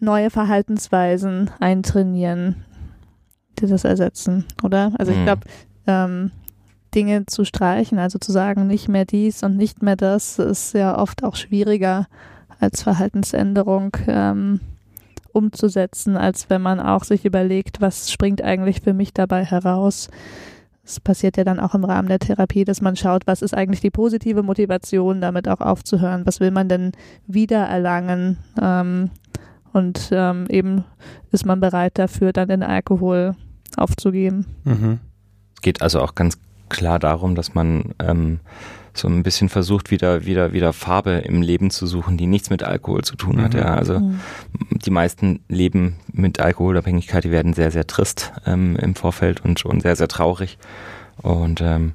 neue 0.00 0.30
Verhaltensweisen 0.30 1.52
eintrainieren, 1.60 2.64
die 3.60 3.68
das 3.68 3.84
ersetzen, 3.84 4.46
oder? 4.64 4.90
Also 4.98 5.12
ich 5.12 5.18
mhm. 5.18 5.24
glaube, 5.24 5.42
ähm, 5.86 6.32
Dinge 6.96 7.26
zu 7.26 7.44
streichen, 7.44 7.98
also 7.98 8.18
zu 8.18 8.32
sagen, 8.32 8.66
nicht 8.66 8.88
mehr 8.88 9.04
dies 9.04 9.42
und 9.42 9.56
nicht 9.56 9.82
mehr 9.82 9.96
das, 9.96 10.38
ist 10.38 10.72
ja 10.72 10.98
oft 10.98 11.22
auch 11.22 11.36
schwieriger 11.36 12.06
als 12.58 12.82
Verhaltensänderung 12.82 13.94
ähm, 14.08 14.60
umzusetzen, 15.32 16.16
als 16.16 16.48
wenn 16.48 16.62
man 16.62 16.80
auch 16.80 17.04
sich 17.04 17.26
überlegt, 17.26 17.82
was 17.82 18.10
springt 18.10 18.42
eigentlich 18.42 18.80
für 18.80 18.94
mich 18.94 19.12
dabei 19.12 19.44
heraus. 19.44 20.08
Es 20.82 20.98
passiert 20.98 21.36
ja 21.36 21.44
dann 21.44 21.60
auch 21.60 21.74
im 21.74 21.84
Rahmen 21.84 22.08
der 22.08 22.18
Therapie, 22.18 22.64
dass 22.64 22.80
man 22.80 22.96
schaut, 22.96 23.26
was 23.26 23.42
ist 23.42 23.54
eigentlich 23.54 23.80
die 23.80 23.90
positive 23.90 24.42
Motivation, 24.42 25.20
damit 25.20 25.48
auch 25.48 25.60
aufzuhören, 25.60 26.24
was 26.24 26.40
will 26.40 26.50
man 26.50 26.68
denn 26.68 26.92
wiedererlangen 27.26 28.38
ähm, 28.60 29.10
und 29.74 30.08
ähm, 30.12 30.46
eben 30.48 30.84
ist 31.32 31.44
man 31.44 31.60
bereit 31.60 31.98
dafür, 31.98 32.32
dann 32.32 32.48
den 32.48 32.62
Alkohol 32.62 33.36
aufzugeben. 33.76 34.46
Mhm. 34.64 35.00
Geht 35.60 35.82
also 35.82 36.00
auch 36.00 36.14
ganz 36.14 36.38
klar 36.68 36.98
darum, 36.98 37.34
dass 37.34 37.54
man 37.54 37.94
ähm, 37.98 38.40
so 38.94 39.08
ein 39.08 39.22
bisschen 39.22 39.48
versucht, 39.48 39.90
wieder, 39.90 40.24
wieder, 40.24 40.52
wieder 40.52 40.72
Farbe 40.72 41.12
im 41.12 41.42
Leben 41.42 41.70
zu 41.70 41.86
suchen, 41.86 42.16
die 42.16 42.26
nichts 42.26 42.50
mit 42.50 42.62
Alkohol 42.62 43.02
zu 43.02 43.16
tun 43.16 43.42
hat. 43.42 43.54
Mhm. 43.54 43.58
Ja, 43.58 43.74
also 43.74 44.00
mhm. 44.00 44.20
die 44.70 44.90
meisten 44.90 45.40
leben 45.48 45.96
mit 46.12 46.40
Alkoholabhängigkeit, 46.40 47.24
die 47.24 47.30
werden 47.30 47.52
sehr, 47.52 47.70
sehr 47.70 47.86
trist 47.86 48.32
ähm, 48.46 48.76
im 48.76 48.94
Vorfeld 48.94 49.44
und 49.44 49.60
schon 49.60 49.80
sehr, 49.80 49.96
sehr 49.96 50.08
traurig. 50.08 50.58
Und 51.22 51.60
ähm, 51.60 51.92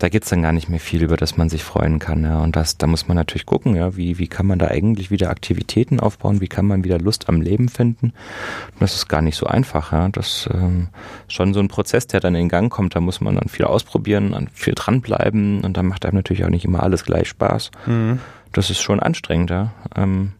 da 0.00 0.08
geht's 0.08 0.30
dann 0.30 0.40
gar 0.40 0.52
nicht 0.52 0.70
mehr 0.70 0.80
viel, 0.80 1.02
über 1.02 1.18
das 1.18 1.36
man 1.36 1.50
sich 1.50 1.62
freuen 1.62 1.98
kann. 1.98 2.24
Ja. 2.24 2.40
Und 2.40 2.56
das, 2.56 2.78
da 2.78 2.86
muss 2.86 3.06
man 3.06 3.16
natürlich 3.16 3.44
gucken, 3.44 3.76
ja, 3.76 3.96
wie, 3.96 4.18
wie 4.18 4.28
kann 4.28 4.46
man 4.46 4.58
da 4.58 4.68
eigentlich 4.68 5.10
wieder 5.10 5.28
Aktivitäten 5.28 6.00
aufbauen, 6.00 6.40
wie 6.40 6.48
kann 6.48 6.66
man 6.66 6.84
wieder 6.84 6.98
Lust 6.98 7.28
am 7.28 7.42
Leben 7.42 7.68
finden. 7.68 8.06
Und 8.06 8.80
das 8.80 8.94
ist 8.94 9.08
gar 9.08 9.20
nicht 9.20 9.36
so 9.36 9.46
einfach. 9.46 9.92
Ja. 9.92 10.08
Das 10.08 10.48
ähm, 10.52 10.88
ist 11.28 11.34
schon 11.34 11.52
so 11.52 11.60
ein 11.60 11.68
Prozess, 11.68 12.06
der 12.06 12.20
dann 12.20 12.34
in 12.34 12.48
Gang 12.48 12.72
kommt. 12.72 12.96
Da 12.96 13.00
muss 13.00 13.20
man 13.20 13.36
dann 13.36 13.48
viel 13.48 13.66
ausprobieren, 13.66 14.48
viel 14.54 14.74
dranbleiben 14.74 15.60
und 15.60 15.76
da 15.76 15.82
macht 15.82 16.06
einem 16.06 16.16
natürlich 16.16 16.44
auch 16.44 16.50
nicht 16.50 16.64
immer 16.64 16.82
alles 16.82 17.04
gleich 17.04 17.28
Spaß. 17.28 17.70
Mhm. 17.86 18.20
Das 18.52 18.70
ist 18.70 18.80
schon 18.80 19.00
anstrengend, 19.00 19.50
ja. 19.50 19.72
Ähm, 19.94 20.32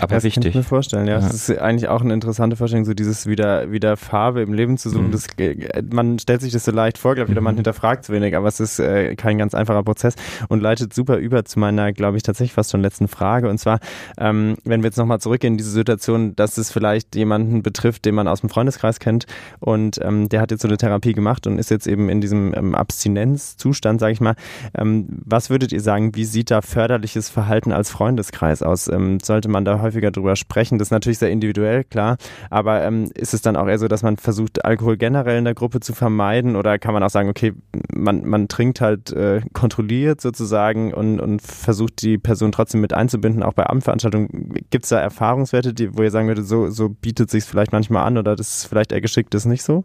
Aber 0.00 0.14
das 0.14 0.24
wichtig. 0.24 0.42
Kann 0.42 0.50
ich 0.50 0.56
mir 0.56 0.62
vorstellen, 0.62 1.06
ja. 1.06 1.14
ja. 1.14 1.20
Das 1.20 1.34
ist 1.34 1.58
eigentlich 1.58 1.88
auch 1.88 2.02
eine 2.02 2.12
interessante 2.14 2.56
Vorstellung, 2.56 2.84
so 2.84 2.94
dieses 2.94 3.26
wieder, 3.26 3.70
wieder 3.70 3.96
Farbe 3.96 4.42
im 4.42 4.52
Leben 4.52 4.78
zu 4.78 4.90
suchen. 4.90 5.08
Mhm. 5.08 5.12
Das, 5.12 5.26
äh, 5.38 5.82
man 5.90 6.18
stellt 6.18 6.40
sich 6.40 6.52
das 6.52 6.64
so 6.64 6.72
leicht 6.72 6.98
vor, 6.98 7.14
glaube 7.14 7.30
ich, 7.30 7.34
oder 7.34 7.40
man 7.40 7.54
mhm. 7.54 7.58
hinterfragt 7.58 8.04
es 8.04 8.10
wenig, 8.10 8.36
aber 8.36 8.48
es 8.48 8.60
ist 8.60 8.78
äh, 8.78 9.14
kein 9.16 9.38
ganz 9.38 9.54
einfacher 9.54 9.82
Prozess 9.82 10.14
und 10.48 10.60
leitet 10.60 10.94
super 10.94 11.16
über 11.16 11.44
zu 11.44 11.58
meiner, 11.58 11.92
glaube 11.92 12.16
ich, 12.16 12.22
tatsächlich 12.22 12.52
fast 12.52 12.70
schon 12.70 12.82
letzten 12.82 13.08
Frage. 13.08 13.48
Und 13.48 13.58
zwar, 13.58 13.80
ähm, 14.18 14.56
wenn 14.64 14.82
wir 14.82 14.88
jetzt 14.88 14.96
nochmal 14.96 15.20
zurückgehen 15.20 15.54
in 15.54 15.58
diese 15.58 15.70
Situation, 15.70 16.36
dass 16.36 16.58
es 16.58 16.70
vielleicht 16.70 17.16
jemanden 17.16 17.62
betrifft, 17.62 18.04
den 18.04 18.14
man 18.14 18.28
aus 18.28 18.40
dem 18.40 18.50
Freundeskreis 18.50 19.00
kennt 19.00 19.26
und 19.60 20.00
ähm, 20.02 20.28
der 20.28 20.40
hat 20.40 20.50
jetzt 20.50 20.62
so 20.62 20.68
eine 20.68 20.76
Therapie 20.76 21.12
gemacht 21.12 21.46
und 21.46 21.58
ist 21.58 21.70
jetzt 21.70 21.86
eben 21.86 22.08
in 22.08 22.20
diesem 22.20 22.54
ähm, 22.54 22.74
Abstinenzzustand, 22.74 24.00
sage 24.00 24.12
ich 24.12 24.20
mal. 24.20 24.34
Ähm, 24.76 25.06
was 25.24 25.50
würdet 25.50 25.72
ihr 25.72 25.80
sagen, 25.80 26.14
wie 26.14 26.24
sieht 26.24 26.50
da 26.50 26.62
förderliches 26.62 27.28
Verhalten 27.28 27.72
als 27.72 27.90
Freundeskreis 27.90 28.62
aus? 28.62 28.88
Ähm, 28.88 29.18
sollte 29.20 29.48
man 29.48 29.63
da 29.64 29.80
häufiger 29.80 30.10
drüber 30.10 30.36
sprechen? 30.36 30.78
Das 30.78 30.88
ist 30.88 30.92
natürlich 30.92 31.18
sehr 31.18 31.30
individuell, 31.30 31.84
klar, 31.84 32.16
aber 32.50 32.82
ähm, 32.82 33.10
ist 33.14 33.34
es 33.34 33.42
dann 33.42 33.56
auch 33.56 33.66
eher 33.66 33.78
so, 33.78 33.88
dass 33.88 34.02
man 34.02 34.16
versucht, 34.16 34.64
Alkohol 34.64 34.96
generell 34.96 35.38
in 35.38 35.44
der 35.44 35.54
Gruppe 35.54 35.80
zu 35.80 35.94
vermeiden 35.94 36.56
oder 36.56 36.78
kann 36.78 36.94
man 36.94 37.02
auch 37.02 37.10
sagen, 37.10 37.28
okay, 37.28 37.52
man, 37.92 38.26
man 38.26 38.48
trinkt 38.48 38.80
halt 38.80 39.12
äh, 39.12 39.42
kontrolliert 39.52 40.20
sozusagen 40.20 40.92
und, 40.92 41.20
und 41.20 41.42
versucht 41.42 42.02
die 42.02 42.18
Person 42.18 42.52
trotzdem 42.52 42.80
mit 42.80 42.92
einzubinden, 42.92 43.42
auch 43.42 43.54
bei 43.54 43.66
Abendveranstaltungen. 43.66 44.54
Gibt 44.70 44.84
es 44.84 44.90
da 44.90 45.00
Erfahrungswerte, 45.00 45.74
die, 45.74 45.96
wo 45.96 46.02
ihr 46.02 46.10
sagen 46.10 46.28
würdet, 46.28 46.46
so, 46.46 46.70
so 46.70 46.88
bietet 46.88 47.30
sich 47.30 47.44
vielleicht 47.44 47.72
manchmal 47.72 48.06
an 48.06 48.18
oder 48.18 48.36
das 48.36 48.58
ist 48.58 48.66
vielleicht 48.66 48.92
eher 48.92 49.00
geschickt, 49.00 49.34
ist 49.34 49.44
nicht 49.44 49.62
so? 49.62 49.84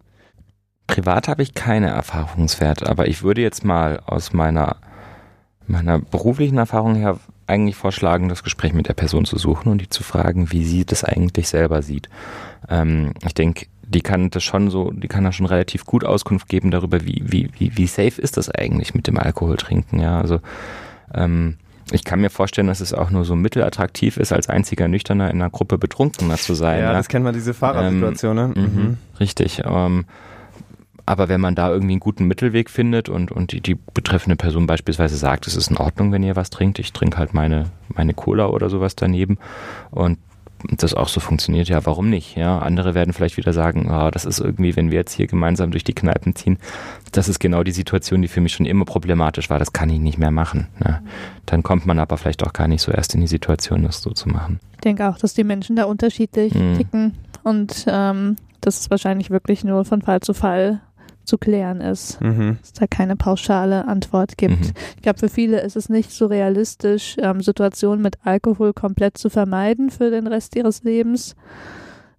Privat 0.89 1.27
habe 1.27 1.43
ich 1.43 1.53
keine 1.53 1.89
Erfahrungswerte, 1.89 2.89
aber 2.89 3.07
ich 3.07 3.21
würde 3.21 3.41
jetzt 3.41 3.63
mal 3.63 3.99
aus 4.07 4.34
meiner, 4.34 4.77
meiner 5.67 5.99
beruflichen 5.99 6.57
Erfahrung 6.57 6.95
her 6.95 7.19
eigentlich 7.50 7.76
vorschlagen, 7.76 8.30
das 8.30 8.43
Gespräch 8.43 8.74
mit 8.74 8.88
der 8.88 8.93
Person 8.93 9.26
zu 9.26 9.38
suchen 9.38 9.70
und 9.72 9.82
die 9.82 9.89
zu 9.89 10.04
fragen, 10.04 10.52
wie 10.52 10.64
sie 10.64 10.86
das 10.86 11.04
eigentlich 11.04 11.50
selber 11.50 11.82
sieht. 11.82 12.10
Ähm, 12.70 13.14
ich 13.26 13.34
denke, 13.34 13.66
die 13.82 14.02
kann 14.02 14.30
das 14.30 14.43
schon 14.43 14.70
so, 14.70 14.91
die 14.91 15.08
kann 15.08 15.24
da 15.24 15.32
schon 15.32 15.47
relativ 15.47 15.86
gut 15.86 16.04
Auskunft 16.04 16.47
geben 16.47 16.72
darüber, 16.72 17.02
wie, 17.06 17.24
wie, 17.26 17.50
wie, 17.58 17.76
wie 17.76 17.88
safe 17.88 18.22
ist 18.22 18.38
das 18.38 18.50
eigentlich 18.50 18.93
mit 18.93 19.08
dem 19.08 19.18
Alkohol 19.18 19.58
trinken, 19.58 20.00
ja, 20.00 20.20
also 20.20 20.39
ähm, 21.14 21.58
ich 21.91 22.04
kann 22.04 22.22
mir 22.22 22.30
vorstellen, 22.30 22.68
dass 22.68 22.82
es 22.82 22.93
auch 22.93 23.10
nur 23.10 23.26
so 23.26 23.36
mittelattraktiv 23.36 24.18
ist, 24.18 24.32
als 24.32 24.47
einziger 24.47 24.88
Nüchterner 24.88 25.32
in 25.32 25.41
einer 25.41 25.50
Gruppe 25.50 25.80
Betrunkener 25.80 26.38
zu 26.38 26.54
sein. 26.54 26.80
Ja, 26.80 26.86
ja. 26.86 26.93
das 26.93 27.08
kennt 27.08 27.24
man, 27.24 27.34
diese 27.34 27.56
Fahrersituation, 27.56 28.38
ähm, 28.38 28.54
ne? 28.54 28.62
Mhm. 28.62 28.97
Richtig. 29.20 29.64
Ähm, 29.66 30.06
aber 31.10 31.28
wenn 31.28 31.41
man 31.41 31.55
da 31.55 31.72
irgendwie 31.72 31.93
einen 31.93 31.99
guten 31.99 32.26
Mittelweg 32.26 32.70
findet 32.70 33.10
und, 33.10 33.32
und 33.32 33.51
die, 33.51 33.62
die 33.62 33.74
betreffende 33.95 34.36
Person 34.36 34.68
beispielsweise 34.68 35.16
sagt, 35.16 35.47
es 35.47 35.55
ist 35.55 35.72
in 35.72 35.78
Ordnung, 35.78 36.12
wenn 36.12 36.22
ihr 36.22 36.36
was 36.36 36.51
trinkt, 36.51 36.78
ich 36.78 36.93
trinke 36.93 37.18
halt 37.18 37.34
meine, 37.34 37.64
meine 37.88 38.14
Cola 38.14 38.45
oder 38.45 38.70
sowas 38.70 38.95
daneben 38.95 39.39
und 39.89 40.20
das 40.78 40.93
auch 40.93 41.07
so 41.07 41.20
funktioniert, 41.20 41.68
ja, 41.68 41.84
warum 41.88 42.12
nicht? 42.12 42.38
Ja, 42.38 42.60
andere 42.60 42.93
werden 42.93 43.12
vielleicht 43.12 43.38
wieder 43.38 43.53
sagen, 43.53 43.89
oh, 43.89 44.12
das 44.12 44.24
ist 44.26 44.39
irgendwie, 44.39 44.76
wenn 44.76 44.91
wir 44.91 44.99
jetzt 44.99 45.14
hier 45.14 45.26
gemeinsam 45.26 45.72
durch 45.72 45.84
die 45.84 45.95
Kneipen 45.95 46.36
ziehen, 46.36 46.60
das 47.12 47.28
ist 47.28 47.39
genau 47.39 47.64
die 47.64 47.72
Situation, 47.72 48.22
die 48.22 48.28
für 48.28 48.41
mich 48.41 48.53
schon 48.53 48.68
immer 48.68 48.86
problematisch 48.86 49.49
war, 49.49 49.57
das 49.57 49.74
kann 49.74 49.89
ich 49.89 49.99
nicht 49.99 50.20
mehr 50.20 50.30
machen. 50.30 50.68
Ja. 50.86 51.01
Dann 51.47 51.64
kommt 51.64 51.88
man 51.88 51.97
aber 51.97 52.18
vielleicht 52.18 52.45
auch 52.45 52.53
gar 52.53 52.68
nicht 52.68 52.84
so 52.84 52.91
erst 52.91 53.16
in 53.16 53.22
die 53.22 53.28
Situation, 53.28 53.82
das 53.82 54.03
so 54.03 54.12
zu 54.12 54.30
machen. 54.30 54.60
Ich 54.74 54.82
denke 54.82 55.10
auch, 55.10 55.18
dass 55.18 55.34
die 55.34 55.43
Menschen 55.43 55.76
da 55.76 55.86
unterschiedlich 55.86 56.53
mhm. 56.53 56.78
ticken 56.78 57.14
und 57.41 57.86
ähm, 57.88 58.36
das 58.62 58.80
ist 58.80 58.91
wahrscheinlich 58.91 59.32
wirklich 59.32 59.64
nur 59.64 59.86
von 59.86 60.03
Fall 60.03 60.20
zu 60.20 60.36
Fall 60.36 60.82
zu 61.30 61.38
klären 61.38 61.80
ist. 61.80 62.19
Mhm. 62.19 62.57
Dass 62.59 62.67
es 62.67 62.73
da 62.73 62.88
keine 62.88 63.15
pauschale 63.15 63.88
Antwort 63.88 64.38
gibt. 64.38 64.59
Mhm. 64.59 64.73
Ich 64.97 65.01
glaube, 65.01 65.19
für 65.19 65.30
viele 65.30 65.61
ist 65.61 65.77
es 65.77 65.88
nicht 65.88 66.11
so 66.11 66.25
realistisch, 66.25 67.15
ähm, 67.19 67.41
Situationen 67.41 68.01
mit 68.01 68.17
Alkohol 68.23 68.73
komplett 68.73 69.17
zu 69.17 69.30
vermeiden 69.30 69.89
für 69.89 70.09
den 70.09 70.27
Rest 70.27 70.55
ihres 70.55 70.84
Lebens. 70.84 71.36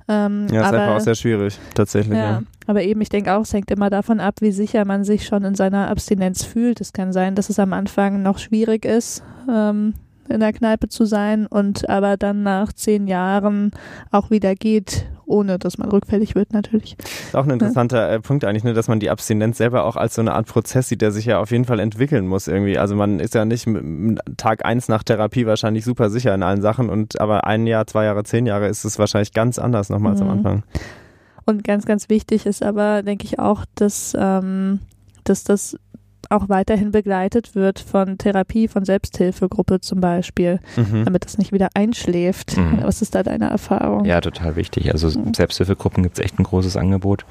Ähm, 0.09 0.47
ja, 0.51 0.63
ist 0.63 0.67
aber, 0.69 0.81
einfach 0.81 0.97
auch 0.97 1.01
sehr 1.01 1.15
schwierig, 1.15 1.59
tatsächlich. 1.75 2.17
Ja, 2.17 2.31
ja. 2.31 2.43
aber 2.67 2.83
eben, 2.83 3.01
ich 3.01 3.11
denke 3.11 3.33
auch, 3.33 3.43
es 3.43 3.53
hängt 3.53 3.71
immer 3.71 3.91
davon 3.91 4.19
ab, 4.19 4.37
wie 4.41 4.51
sicher 4.51 4.85
man 4.85 5.05
sich 5.05 5.27
schon 5.27 5.45
in 5.45 5.55
seiner 5.55 5.89
Abstinenz 5.89 6.45
fühlt. 6.45 6.81
Es 6.81 6.93
kann 6.93 7.13
sein, 7.13 7.35
dass 7.35 7.49
es 7.49 7.59
am 7.59 7.73
Anfang 7.73 8.23
noch 8.23 8.39
schwierig 8.39 8.85
ist, 8.85 9.23
ähm, 9.49 9.95
in 10.29 10.41
der 10.41 10.53
Kneipe 10.53 10.89
zu 10.89 11.05
sein 11.05 11.47
und 11.47 11.89
aber 11.89 12.17
dann 12.17 12.43
nach 12.43 12.73
zehn 12.73 13.07
Jahren 13.07 13.73
auch 14.11 14.31
wieder 14.31 14.55
geht, 14.55 15.07
ohne 15.31 15.59
dass 15.59 15.79
man 15.79 15.89
rückfällig 15.89 16.35
wird 16.35 16.53
natürlich. 16.53 16.97
Das 16.99 17.11
ist 17.11 17.37
auch 17.37 17.45
ein 17.45 17.51
interessanter 17.51 18.09
ja. 18.09 18.15
Äh, 18.17 18.21
Punkt 18.21 18.45
eigentlich, 18.45 18.65
ne, 18.65 18.75
dass 18.75 18.89
man 18.89 19.01
die 19.01 19.11
Abstinenz 19.11 19.59
selber 19.59 19.85
auch 19.85 19.97
als 19.97 20.15
so 20.15 20.21
eine 20.21 20.35
Art 20.35 20.47
Prozess 20.47 20.89
sieht, 20.89 21.01
der 21.01 21.13
sich 21.13 21.25
ja 21.25 21.39
auf 21.39 21.51
jeden 21.51 21.65
Fall 21.65 21.81
entwickeln 21.81 22.27
muss 22.27 22.49
irgendwie. 22.49 22.79
Also 22.79 22.97
man 22.97 23.21
ist 23.21 23.35
ja 23.35 23.45
nicht 23.45 23.67
Tag 24.37 24.65
eins 24.65 24.89
nach 24.89 25.03
Therapie 25.03 25.47
wahrscheinlich 25.47 25.85
super 25.85 26.11
sicher 26.11 26.35
in 26.35 26.43
allen 26.43 26.61
Sachen 26.61 26.91
und 26.91 27.21
aber 27.21 27.47
ein 27.47 27.67
Jahr, 27.67 27.87
zwei 27.87 28.05
Jahre, 28.05 28.25
zehn 28.25 28.47
Jahre 28.47 28.69
ist 28.69 28.85
es 28.85 28.99
wahrscheinlich 28.99 29.33
ganz 29.33 29.59
anders 29.59 29.89
nochmal 29.89 30.13
mhm. 30.13 30.19
als 30.19 30.23
am. 30.23 30.31
Anfang. 30.31 30.63
Und 31.47 31.65
ganz, 31.65 31.87
ganz 31.87 32.09
wichtig 32.09 32.47
ist 32.47 32.63
aber, 32.63 33.03
denke 33.03 33.25
ich 33.25 33.39
auch, 33.39 33.65
dass, 33.75 34.17
ähm, 34.19 34.81
dass 35.25 35.45
das 35.45 35.77
auch 36.29 36.49
weiterhin 36.49 36.91
begleitet 36.93 37.55
wird 37.55 37.79
von 37.79 38.19
Therapie, 38.19 38.69
von 38.69 38.85
Selbsthilfegruppe 38.85 39.81
zum 39.81 40.01
Beispiel, 40.01 40.61
mhm. 40.77 41.05
damit 41.05 41.25
das 41.25 41.39
nicht 41.39 41.53
wieder 41.53 41.71
einschläft. 41.75 42.57
Mhm. 42.57 42.81
Was 42.83 43.03
ist 43.03 43.15
da 43.15 43.23
deine 43.23 43.51
Erfahrung? 43.51 44.05
Ja, 44.05 44.21
total 44.21 44.57
wichtig. 44.57 44.93
Also 44.93 45.09
mhm. 45.19 45.35
Selbsthilfegruppen 45.35 46.03
gibt 46.03 46.19
es 46.19 46.25
echt 46.25 46.39
ein 46.39 46.45
großes 46.45 46.77
Angebot. 46.77 47.25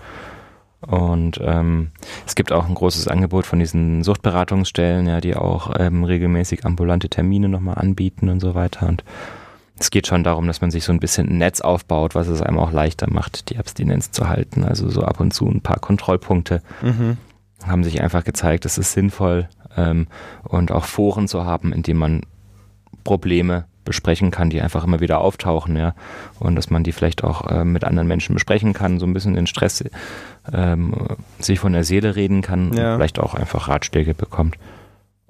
Und 0.81 1.39
ähm, 1.43 1.91
es 2.25 2.35
gibt 2.35 2.51
auch 2.51 2.67
ein 2.67 2.75
großes 2.75 3.09
Angebot 3.09 3.45
von 3.45 3.59
diesen 3.59 4.03
Suchtberatungsstellen, 4.03 5.07
ja, 5.07 5.19
die 5.19 5.35
auch 5.35 5.73
ähm, 5.77 6.05
regelmäßig 6.05 6.65
ambulante 6.65 7.09
Termine 7.09 7.49
nochmal 7.49 7.75
anbieten 7.75 8.29
und 8.29 8.39
so 8.39 8.55
weiter. 8.55 8.87
Und 8.87 9.03
es 9.77 9.91
geht 9.91 10.07
schon 10.07 10.23
darum, 10.23 10.47
dass 10.47 10.61
man 10.61 10.71
sich 10.71 10.85
so 10.85 10.93
ein 10.93 10.99
bisschen 10.99 11.27
ein 11.27 11.37
Netz 11.37 11.59
aufbaut, 11.59 12.15
was 12.15 12.27
es 12.27 12.41
einem 12.41 12.59
auch 12.59 12.71
leichter 12.71 13.11
macht, 13.11 13.49
die 13.49 13.57
Abstinenz 13.57 14.11
zu 14.11 14.29
halten. 14.29 14.63
Also 14.63 14.89
so 14.89 15.01
ab 15.03 15.19
und 15.19 15.33
zu 15.33 15.47
ein 15.47 15.61
paar 15.61 15.79
Kontrollpunkte, 15.79 16.61
mhm 16.81 17.17
haben 17.65 17.83
sich 17.83 18.01
einfach 18.01 18.23
gezeigt, 18.23 18.65
es 18.65 18.77
ist 18.77 18.93
sinnvoll 18.93 19.49
ähm, 19.75 20.07
und 20.43 20.71
auch 20.71 20.85
Foren 20.85 21.27
zu 21.27 21.45
haben, 21.45 21.73
in 21.73 21.83
denen 21.83 21.99
man 21.99 22.21
Probleme 23.03 23.65
besprechen 23.85 24.29
kann, 24.29 24.49
die 24.49 24.61
einfach 24.61 24.83
immer 24.83 24.99
wieder 24.99 25.19
auftauchen, 25.19 25.75
ja, 25.75 25.95
und 26.39 26.55
dass 26.55 26.69
man 26.69 26.83
die 26.83 26.91
vielleicht 26.91 27.23
auch 27.23 27.49
äh, 27.49 27.63
mit 27.63 27.83
anderen 27.83 28.07
Menschen 28.07 28.33
besprechen 28.33 28.73
kann, 28.73 28.99
so 28.99 29.05
ein 29.05 29.13
bisschen 29.13 29.33
den 29.33 29.47
Stress 29.47 29.83
ähm, 30.53 30.93
sich 31.39 31.59
von 31.59 31.73
der 31.73 31.83
Seele 31.83 32.15
reden 32.15 32.41
kann 32.41 32.73
ja. 32.73 32.91
und 32.91 32.99
vielleicht 32.99 33.19
auch 33.19 33.33
einfach 33.33 33.67
Ratschläge 33.67 34.13
bekommt 34.13 34.57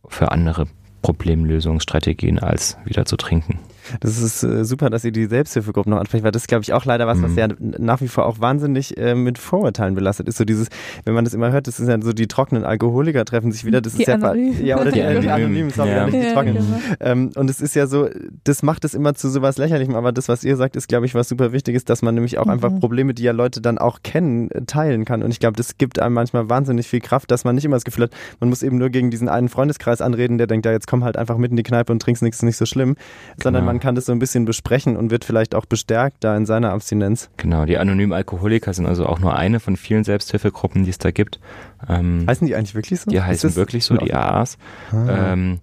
für 0.07 0.31
andere 0.31 0.67
Problemlösungsstrategien 1.01 2.39
als 2.39 2.77
wieder 2.83 3.05
zu 3.05 3.15
trinken. 3.15 3.59
Das 3.99 4.21
ist 4.21 4.43
äh, 4.43 4.65
super, 4.65 4.89
dass 4.89 5.03
ihr 5.03 5.11
die 5.11 5.25
Selbsthilfegruppen 5.25 5.91
noch 5.91 5.99
ansprecht, 5.99 6.23
weil 6.23 6.31
das 6.31 6.43
ist, 6.43 6.47
glaube 6.47 6.63
ich, 6.63 6.73
auch 6.73 6.85
leider 6.85 7.07
was, 7.07 7.19
mhm. 7.19 7.23
was 7.23 7.35
ja 7.35 7.47
nach 7.59 8.01
wie 8.01 8.07
vor 8.07 8.25
auch 8.25 8.39
wahnsinnig 8.39 8.97
äh, 8.97 9.15
mit 9.15 9.37
Vorurteilen 9.37 9.95
belastet 9.95 10.27
ist. 10.27 10.37
So 10.37 10.45
dieses, 10.45 10.67
wenn 11.05 11.13
man 11.13 11.25
das 11.25 11.33
immer 11.33 11.51
hört, 11.51 11.67
das 11.67 11.79
ist 11.79 11.87
ja 11.87 12.01
so 12.01 12.13
die 12.13 12.27
trockenen 12.27 12.63
Alkoholiker 12.63 13.25
treffen 13.25 13.51
sich 13.51 13.65
wieder, 13.65 13.81
das 13.81 13.93
die 13.93 14.03
ist 14.03 14.07
ja, 14.07 14.15
Anonym. 14.15 14.65
ja 14.65 14.79
oder 14.79 14.91
die, 14.91 15.01
die, 15.01 15.19
die 15.21 15.29
Anonymen, 15.29 15.71
sorry, 15.71 15.91
ja. 15.91 16.05
nicht 16.05 16.29
die 16.29 16.33
trockenen. 16.33 16.55
Ja, 16.57 16.61
genau. 16.61 16.95
ähm, 16.99 17.31
und 17.35 17.49
es 17.49 17.61
ist 17.61 17.75
ja 17.75 17.87
so, 17.87 18.09
das 18.43 18.63
macht 18.63 18.85
es 18.85 18.93
immer 18.93 19.13
zu 19.15 19.29
sowas 19.29 19.57
Lächerlichem, 19.57 19.95
aber 19.95 20.11
das, 20.11 20.29
was 20.29 20.43
ihr 20.43 20.55
sagt, 20.55 20.75
ist, 20.75 20.87
glaube 20.87 21.05
ich, 21.05 21.15
was 21.15 21.29
super 21.29 21.51
wichtig 21.51 21.75
ist, 21.75 21.89
dass 21.89 22.01
man 22.01 22.15
nämlich 22.15 22.37
auch 22.37 22.45
mhm. 22.45 22.51
einfach 22.51 22.79
Probleme, 22.79 23.13
die 23.13 23.23
ja 23.23 23.31
Leute 23.31 23.61
dann 23.61 23.77
auch 23.77 23.99
kennen, 24.03 24.49
teilen 24.67 25.05
kann. 25.05 25.23
Und 25.23 25.31
ich 25.31 25.39
glaube, 25.39 25.55
das 25.55 25.77
gibt 25.77 25.99
einem 25.99 26.13
manchmal 26.13 26.49
wahnsinnig 26.49 26.87
viel 26.87 26.99
Kraft, 26.99 27.31
dass 27.31 27.43
man 27.43 27.55
nicht 27.55 27.65
immer 27.65 27.75
das 27.75 27.85
Gefühl 27.85 28.05
hat, 28.05 28.11
man 28.39 28.49
muss 28.49 28.63
eben 28.63 28.77
nur 28.77 28.89
gegen 28.89 29.11
diesen 29.11 29.29
einen 29.29 29.49
Freundeskreis 29.49 30.01
anreden, 30.01 30.37
der 30.37 30.47
denkt, 30.47 30.65
ja, 30.65 30.71
jetzt 30.71 30.87
komm 30.87 31.03
halt 31.03 31.17
einfach 31.17 31.37
mit 31.37 31.51
in 31.51 31.57
die 31.57 31.63
Kneipe 31.63 31.91
und 31.91 32.01
trinkst 32.01 32.23
nichts, 32.23 32.37
ist 32.37 32.43
nicht 32.43 32.57
so 32.57 32.65
schlimm, 32.65 32.95
sondern 33.41 33.63
genau. 33.63 33.73
man 33.73 33.78
kann 33.79 33.95
das 33.95 34.05
so 34.05 34.11
ein 34.11 34.19
bisschen 34.19 34.45
besprechen 34.45 34.97
und 34.97 35.11
wird 35.11 35.25
vielleicht 35.25 35.55
auch 35.55 35.65
bestärkt 35.65 36.17
da 36.23 36.35
in 36.35 36.45
seiner 36.45 36.71
Abstinenz. 36.71 37.29
Genau, 37.37 37.65
die 37.65 37.77
anonymen 37.77 38.13
Alkoholiker 38.13 38.73
sind 38.73 38.85
also 38.85 39.05
auch 39.05 39.19
nur 39.19 39.35
eine 39.35 39.59
von 39.59 39.77
vielen 39.77 40.03
Selbsthilfegruppen, 40.03 40.83
die 40.83 40.89
es 40.89 40.97
da 40.97 41.11
gibt. 41.11 41.39
Ähm, 41.87 42.25
heißen 42.27 42.47
die 42.47 42.55
eigentlich 42.55 42.75
wirklich 42.75 43.01
so? 43.01 43.11
Die 43.11 43.21
heißen 43.21 43.55
wirklich 43.55 43.85
so, 43.85 43.97
die 43.97 44.13
AAs. 44.13 44.57
Ah. 44.91 45.33
Ähm, 45.33 45.59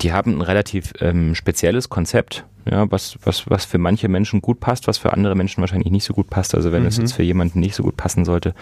die 0.00 0.12
haben 0.12 0.38
ein 0.38 0.42
relativ 0.42 0.92
ähm, 1.00 1.34
spezielles 1.34 1.88
Konzept, 1.88 2.44
ja, 2.70 2.90
was, 2.90 3.18
was, 3.24 3.48
was 3.50 3.64
für 3.64 3.78
manche 3.78 4.08
Menschen 4.08 4.40
gut 4.40 4.60
passt, 4.60 4.86
was 4.86 4.98
für 4.98 5.12
andere 5.12 5.34
Menschen 5.34 5.60
wahrscheinlich 5.60 5.90
nicht 5.90 6.04
so 6.04 6.14
gut 6.14 6.30
passt. 6.30 6.54
Also 6.54 6.72
wenn 6.72 6.82
mhm. 6.82 6.88
es 6.88 6.98
jetzt 6.98 7.12
für 7.12 7.22
jemanden 7.22 7.60
nicht 7.60 7.74
so 7.74 7.82
gut 7.82 7.96
passen 7.96 8.24
sollte, 8.24 8.54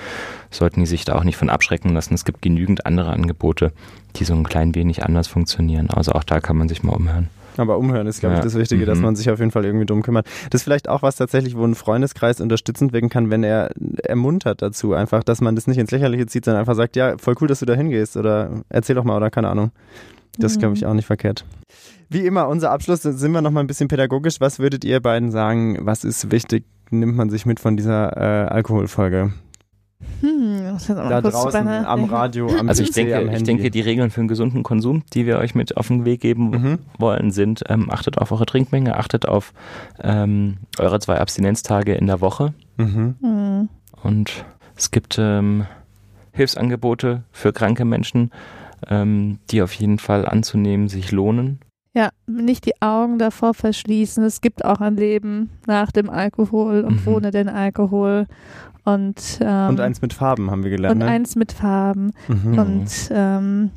sollten 0.51 0.81
die 0.81 0.87
sich 0.87 1.05
da 1.05 1.17
auch 1.17 1.25
nicht 1.25 1.37
von 1.37 1.51
abschrecken 1.51 1.93
lassen. 1.93 2.15
Es 2.15 2.25
gibt 2.25 2.43
genügend 2.43 2.87
andere 2.87 3.13
Angebote, 3.13 3.73
die 4.17 4.25
so 4.25 4.35
ein 4.35 4.45
klein 4.45 4.75
wenig 4.75 5.05
anders 5.05 5.29
funktionieren. 5.29 5.91
Also 5.91 6.13
auch 6.13 6.25
da 6.25 6.41
kann 6.41 6.57
man 6.57 6.69
sich 6.69 6.83
mal 6.83 6.95
umhören. 6.95 7.29
Aber 7.61 7.79
umhören 7.79 8.07
ist, 8.07 8.21
glaube 8.21 8.35
ja. 8.35 8.39
ich, 8.41 8.45
das 8.45 8.55
Wichtige, 8.55 8.83
mhm. 8.83 8.87
dass 8.87 8.99
man 9.01 9.17
sich 9.17 9.31
auf 9.31 9.39
jeden 9.39 9.51
Fall 9.51 9.65
irgendwie 9.65 9.87
drum 9.87 10.03
kümmert. 10.03 10.27
Das 10.51 10.61
ist 10.61 10.65
vielleicht 10.65 10.89
auch 10.89 11.03
was 11.03 11.17
tatsächlich, 11.17 11.57
wo 11.57 11.65
ein 11.65 11.75
Freundeskreis 11.75 12.41
unterstützend 12.41 12.93
wirken 12.93 13.09
kann, 13.09 13.31
wenn 13.31 13.45
er 13.45 13.71
ermuntert 14.03 14.63
dazu, 14.63 14.93
einfach, 14.93 15.25
dass 15.25 15.41
man 15.41 15.55
das 15.55 15.67
nicht 15.67 15.79
ins 15.79 15.91
Lächerliche 15.91 16.27
zieht, 16.27 16.45
sondern 16.45 16.61
einfach 16.61 16.75
sagt, 16.75 16.97
ja, 16.97 17.17
voll 17.19 17.35
cool, 17.41 17.49
dass 17.49 17.61
du 17.61 17.67
da 17.67 17.75
hingehst 17.75 18.17
oder 18.17 18.63
erzähl 18.69 18.97
doch 18.97 19.05
mal 19.05 19.17
oder 19.17 19.31
keine 19.31 19.49
Ahnung. 19.49 19.71
Das 20.39 20.53
ist, 20.53 20.59
glaube 20.59 20.75
ich, 20.75 20.83
mhm. 20.83 20.89
auch 20.89 20.95
nicht 20.95 21.07
verkehrt. 21.07 21.45
Wie 22.09 22.25
immer, 22.25 22.49
unser 22.49 22.71
Abschluss, 22.71 23.03
sind 23.03 23.33
wir 23.33 23.43
noch 23.43 23.51
mal 23.51 23.61
ein 23.61 23.67
bisschen 23.67 23.89
pädagogisch. 23.89 24.41
Was 24.41 24.59
würdet 24.59 24.85
ihr 24.85 25.01
beiden 25.01 25.31
sagen, 25.31 25.79
was 25.81 26.05
ist 26.05 26.31
wichtig, 26.31 26.65
nimmt 26.91 27.17
man 27.17 27.29
sich 27.29 27.45
mit 27.45 27.61
von 27.61 27.77
dieser 27.77 28.17
äh, 28.17 28.49
Alkoholfolge? 28.49 29.33
Hm, 30.21 30.79
da 30.87 31.21
draußen 31.21 31.67
am 31.67 32.05
Radio, 32.05 32.49
am 32.57 32.69
Also 32.69 32.83
ich 32.83 32.91
PC, 32.91 32.95
denke, 32.95 33.37
ich 33.37 33.43
denke, 33.43 33.71
die 33.71 33.81
Regeln 33.81 34.11
für 34.11 34.21
einen 34.21 34.29
gesunden 34.29 34.63
Konsum, 34.63 35.03
die 35.13 35.27
wir 35.27 35.39
euch 35.39 35.55
mit 35.55 35.77
auf 35.77 35.89
den 35.89 36.05
Weg 36.05 36.21
geben 36.21 36.51
mhm. 36.51 36.79
wollen, 36.99 37.31
sind, 37.31 37.65
ähm, 37.69 37.91
achtet 37.91 38.19
auf 38.19 38.31
eure 38.31 38.47
Trinkmenge, 38.47 38.97
achtet 38.97 39.27
auf 39.27 39.53
ähm, 40.01 40.59
eure 40.79 41.01
zwei 41.01 41.19
Abstinenztage 41.19 41.95
in 41.95 42.07
der 42.07 42.21
Woche. 42.21 42.55
Mhm. 42.77 43.17
Mhm. 43.21 43.69
Und 44.03 44.45
es 44.77 44.91
gibt 44.91 45.19
ähm, 45.19 45.67
Hilfsangebote 46.33 47.25
für 47.33 47.53
kranke 47.53 47.85
Menschen, 47.85 48.31
ähm, 48.89 49.39
die 49.51 49.63
auf 49.63 49.73
jeden 49.73 49.99
Fall 49.99 50.27
anzunehmen 50.27 50.89
sich 50.89 51.11
lohnen. 51.11 51.61
Ja, 51.95 52.11
nicht 52.27 52.67
die 52.67 52.81
Augen 52.81 53.19
davor 53.19 53.55
verschließen. 53.55 54.23
Es 54.23 54.41
gibt 54.41 54.65
auch 54.65 54.81
ein 54.81 54.97
Leben 54.97 55.51
nach 55.67 55.91
dem 55.91 56.11
Alkohol 56.11 56.83
und 56.83 57.07
mhm. 57.07 57.13
ohne 57.13 57.31
den 57.31 57.49
Alkohol. 57.49 58.27
Und, 58.85 59.39
ähm, 59.41 59.69
und 59.71 59.81
eins 59.81 60.01
mit 60.01 60.13
Farben 60.13 60.51
haben 60.51 60.63
wir 60.63 60.71
gelernt. 60.71 60.95
Und 60.95 60.99
ne? 61.01 61.07
eins 61.07 61.37
mit 61.37 61.53
Farben. 61.53 62.13
Mhm. 62.29 62.59
Und 62.59 62.91
ähm, 63.11 63.71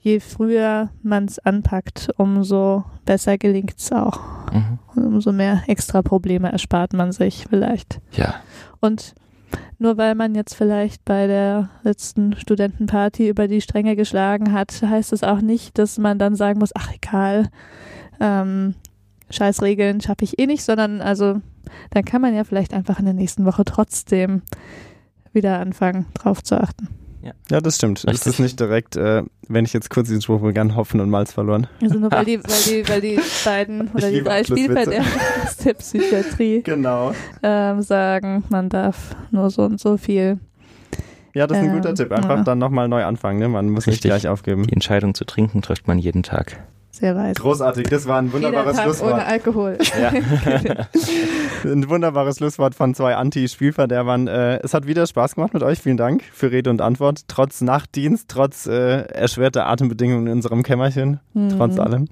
je 0.00 0.20
früher 0.20 0.90
man 1.02 1.24
es 1.24 1.38
anpackt, 1.38 2.10
umso 2.16 2.84
besser 3.04 3.38
gelingt 3.38 3.74
es 3.78 3.92
auch. 3.92 4.20
Mhm. 4.52 4.78
Und 4.94 5.04
umso 5.04 5.32
mehr 5.32 5.62
extra 5.66 6.02
Probleme 6.02 6.52
erspart 6.52 6.92
man 6.92 7.12
sich 7.12 7.46
vielleicht. 7.48 8.00
Ja. 8.12 8.36
Und 8.80 9.14
nur 9.78 9.96
weil 9.96 10.14
man 10.14 10.34
jetzt 10.34 10.54
vielleicht 10.54 11.04
bei 11.04 11.26
der 11.26 11.70
letzten 11.82 12.34
Studentenparty 12.36 13.28
über 13.28 13.48
die 13.48 13.60
Stränge 13.60 13.96
geschlagen 13.96 14.52
hat, 14.52 14.82
heißt 14.82 15.12
es 15.12 15.22
auch 15.22 15.40
nicht, 15.40 15.78
dass 15.78 15.98
man 15.98 16.18
dann 16.18 16.34
sagen 16.34 16.58
muss, 16.58 16.74
ach 16.74 16.92
egal, 16.94 17.48
ähm, 18.20 18.74
Scheißregeln 19.30 20.00
schaffe 20.00 20.24
ich 20.24 20.38
eh 20.38 20.46
nicht, 20.46 20.62
sondern 20.62 21.00
also 21.00 21.40
dann 21.90 22.04
kann 22.04 22.22
man 22.22 22.34
ja 22.34 22.44
vielleicht 22.44 22.72
einfach 22.72 22.98
in 22.98 23.04
der 23.04 23.14
nächsten 23.14 23.44
Woche 23.44 23.64
trotzdem 23.64 24.42
wieder 25.32 25.58
anfangen, 25.58 26.06
drauf 26.14 26.42
zu 26.42 26.60
achten. 26.60 26.88
Ja, 27.26 27.32
ja 27.50 27.60
das 27.60 27.76
stimmt. 27.76 28.04
Richtig. 28.06 28.20
Es 28.20 28.26
ist 28.26 28.38
nicht 28.38 28.60
direkt, 28.60 28.96
äh, 28.96 29.22
wenn 29.48 29.64
ich 29.64 29.72
jetzt 29.72 29.90
kurz 29.90 30.08
diesen 30.08 30.22
Spruch 30.22 30.40
begann, 30.40 30.76
Hopfen 30.76 31.00
und 31.00 31.10
Malz 31.10 31.32
verloren. 31.32 31.66
Also 31.82 31.98
nur 31.98 32.10
weil 32.10 32.24
die, 32.24 32.38
weil 32.42 32.62
die, 32.64 32.88
weil 32.88 33.00
die 33.00 33.20
beiden 33.44 33.90
oder 33.92 34.10
die 34.10 34.22
drei 34.22 34.44
Spielverderber 34.44 35.04
aus 35.44 35.56
der 35.64 35.74
Psychiatrie 35.74 36.62
genau. 36.62 37.12
ähm, 37.42 37.82
sagen, 37.82 38.44
man 38.48 38.68
darf 38.68 39.16
nur 39.30 39.50
so 39.50 39.62
und 39.62 39.80
so 39.80 39.96
viel. 39.96 40.38
Ja, 41.34 41.46
das 41.46 41.58
ist 41.58 41.64
ein 41.64 41.72
guter 41.72 41.90
ähm, 41.90 41.94
Tipp. 41.96 42.12
Einfach 42.12 42.38
ja. 42.38 42.42
dann 42.44 42.58
nochmal 42.58 42.88
neu 42.88 43.04
anfangen. 43.04 43.38
Ne? 43.38 43.48
Man 43.48 43.68
muss 43.68 43.86
Richtig. 43.86 44.04
nicht 44.04 44.22
gleich 44.22 44.28
aufgeben. 44.28 44.66
Die 44.66 44.72
Entscheidung 44.72 45.14
zu 45.14 45.24
trinken 45.24 45.60
trifft 45.60 45.86
man 45.86 45.98
jeden 45.98 46.22
Tag. 46.22 46.64
Sehr 46.98 47.14
weiß. 47.14 47.36
Großartig, 47.36 47.88
das 47.88 48.06
war 48.06 48.16
ein 48.16 48.32
wunderbares 48.32 48.80
Schlusswort. 48.80 49.12
Ohne 49.12 49.26
Alkohol. 49.26 49.76
Ja. 50.00 50.12
ein 51.70 51.90
wunderbares 51.90 52.38
Schlusswort 52.38 52.74
von 52.74 52.94
zwei 52.94 53.16
Anti-Spielverderbern. 53.16 54.28
Äh, 54.28 54.60
es 54.62 54.72
hat 54.72 54.86
wieder 54.86 55.06
Spaß 55.06 55.34
gemacht 55.34 55.52
mit 55.52 55.62
euch. 55.62 55.78
Vielen 55.78 55.98
Dank 55.98 56.22
für 56.32 56.50
Rede 56.50 56.70
und 56.70 56.80
Antwort. 56.80 57.28
Trotz 57.28 57.60
Nachtdienst, 57.60 58.30
trotz 58.30 58.66
äh, 58.66 59.02
erschwerter 59.08 59.66
Atembedingungen 59.66 60.26
in 60.26 60.32
unserem 60.32 60.62
Kämmerchen, 60.62 61.20
mhm. 61.34 61.50
trotz 61.50 61.78
allem. 61.78 62.08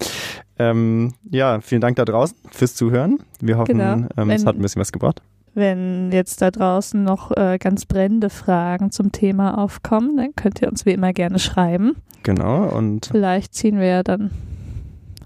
Ähm, 0.59 1.15
ja, 1.31 1.63
vielen 1.63 1.81
Dank 1.81 1.97
da 1.97 2.05
draußen 2.05 2.37
fürs 2.51 2.75
Zuhören. 2.75 3.21
Wir 3.41 3.57
hoffen, 3.57 3.79
genau. 3.79 4.07
ähm, 4.19 4.29
es 4.29 4.45
hat 4.45 4.57
ein 4.57 4.61
bisschen 4.61 4.81
was 4.81 4.93
gebracht. 4.93 5.23
Wenn 5.55 6.13
jetzt 6.13 6.43
da 6.43 6.51
draußen 6.51 7.03
noch 7.03 7.31
äh, 7.35 7.57
ganz 7.57 7.87
brennende 7.87 8.29
Fragen 8.29 8.91
zum 8.91 9.13
Thema 9.13 9.57
aufkommen, 9.57 10.19
dann 10.19 10.37
könnt 10.37 10.61
ihr 10.61 10.69
uns 10.69 10.85
wie 10.85 10.93
immer 10.93 11.15
gerne 11.15 11.39
schreiben. 11.39 11.97
Genau, 12.23 12.65
und. 12.69 13.07
Vielleicht 13.07 13.55
ziehen 13.55 13.79
wir 13.79 13.87
ja 13.87 14.03
dann 14.03 14.31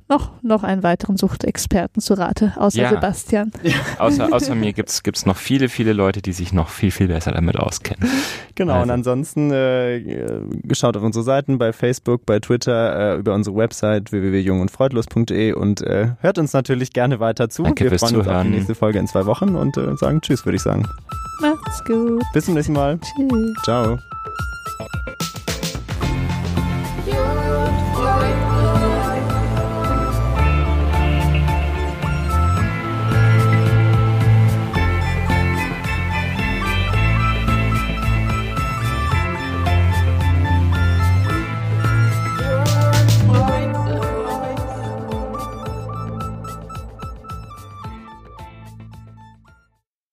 noch, 0.08 0.30
noch 0.42 0.64
einen 0.64 0.82
weiteren 0.82 1.16
Suchtexperten 1.16 2.00
zu 2.00 2.14
Rate, 2.14 2.54
außer 2.56 2.82
ja. 2.82 2.90
Sebastian. 2.90 3.52
Ja. 3.62 3.74
Außer, 3.98 4.32
außer 4.32 4.54
mir 4.54 4.72
gibt 4.72 4.88
es 4.88 5.26
noch 5.26 5.36
viele, 5.36 5.68
viele 5.68 5.92
Leute, 5.92 6.22
die 6.22 6.32
sich 6.32 6.52
noch 6.52 6.68
viel, 6.70 6.90
viel 6.90 7.08
besser 7.08 7.32
damit 7.32 7.58
auskennen. 7.58 8.08
Genau, 8.54 8.72
also. 8.72 8.82
und 8.82 8.90
ansonsten 8.90 9.52
äh, 9.52 10.26
schaut 10.72 10.96
auf 10.96 11.04
unsere 11.04 11.22
Seiten 11.22 11.58
bei 11.58 11.72
Facebook, 11.72 12.26
bei 12.26 12.40
Twitter, 12.40 13.14
äh, 13.14 13.18
über 13.18 13.32
unsere 13.32 13.54
Website 13.54 14.10
www.jungundfreudlos.de 14.10 15.52
und 15.52 15.80
äh, 15.82 16.08
hört 16.18 16.38
uns 16.38 16.52
natürlich 16.54 16.92
gerne 16.92 17.20
weiter 17.20 17.48
zu. 17.50 17.62
Danke 17.62 17.88
Wir 17.88 17.96
freuen 17.96 18.16
uns 18.16 18.26
auf 18.26 18.42
die 18.42 18.48
nächste 18.48 18.74
Folge 18.74 18.98
in 18.98 19.06
zwei 19.06 19.26
Wochen 19.26 19.54
und 19.54 19.76
äh, 19.76 19.96
sagen 19.96 20.20
Tschüss, 20.22 20.44
würde 20.44 20.56
ich 20.56 20.62
sagen. 20.62 20.88
Macht's 21.40 21.84
gut. 21.84 22.24
Bis 22.32 22.46
zum 22.46 22.54
nächsten 22.54 22.72
Mal. 22.72 22.98
Tschüss. 22.98 23.54
Ciao. 23.62 23.96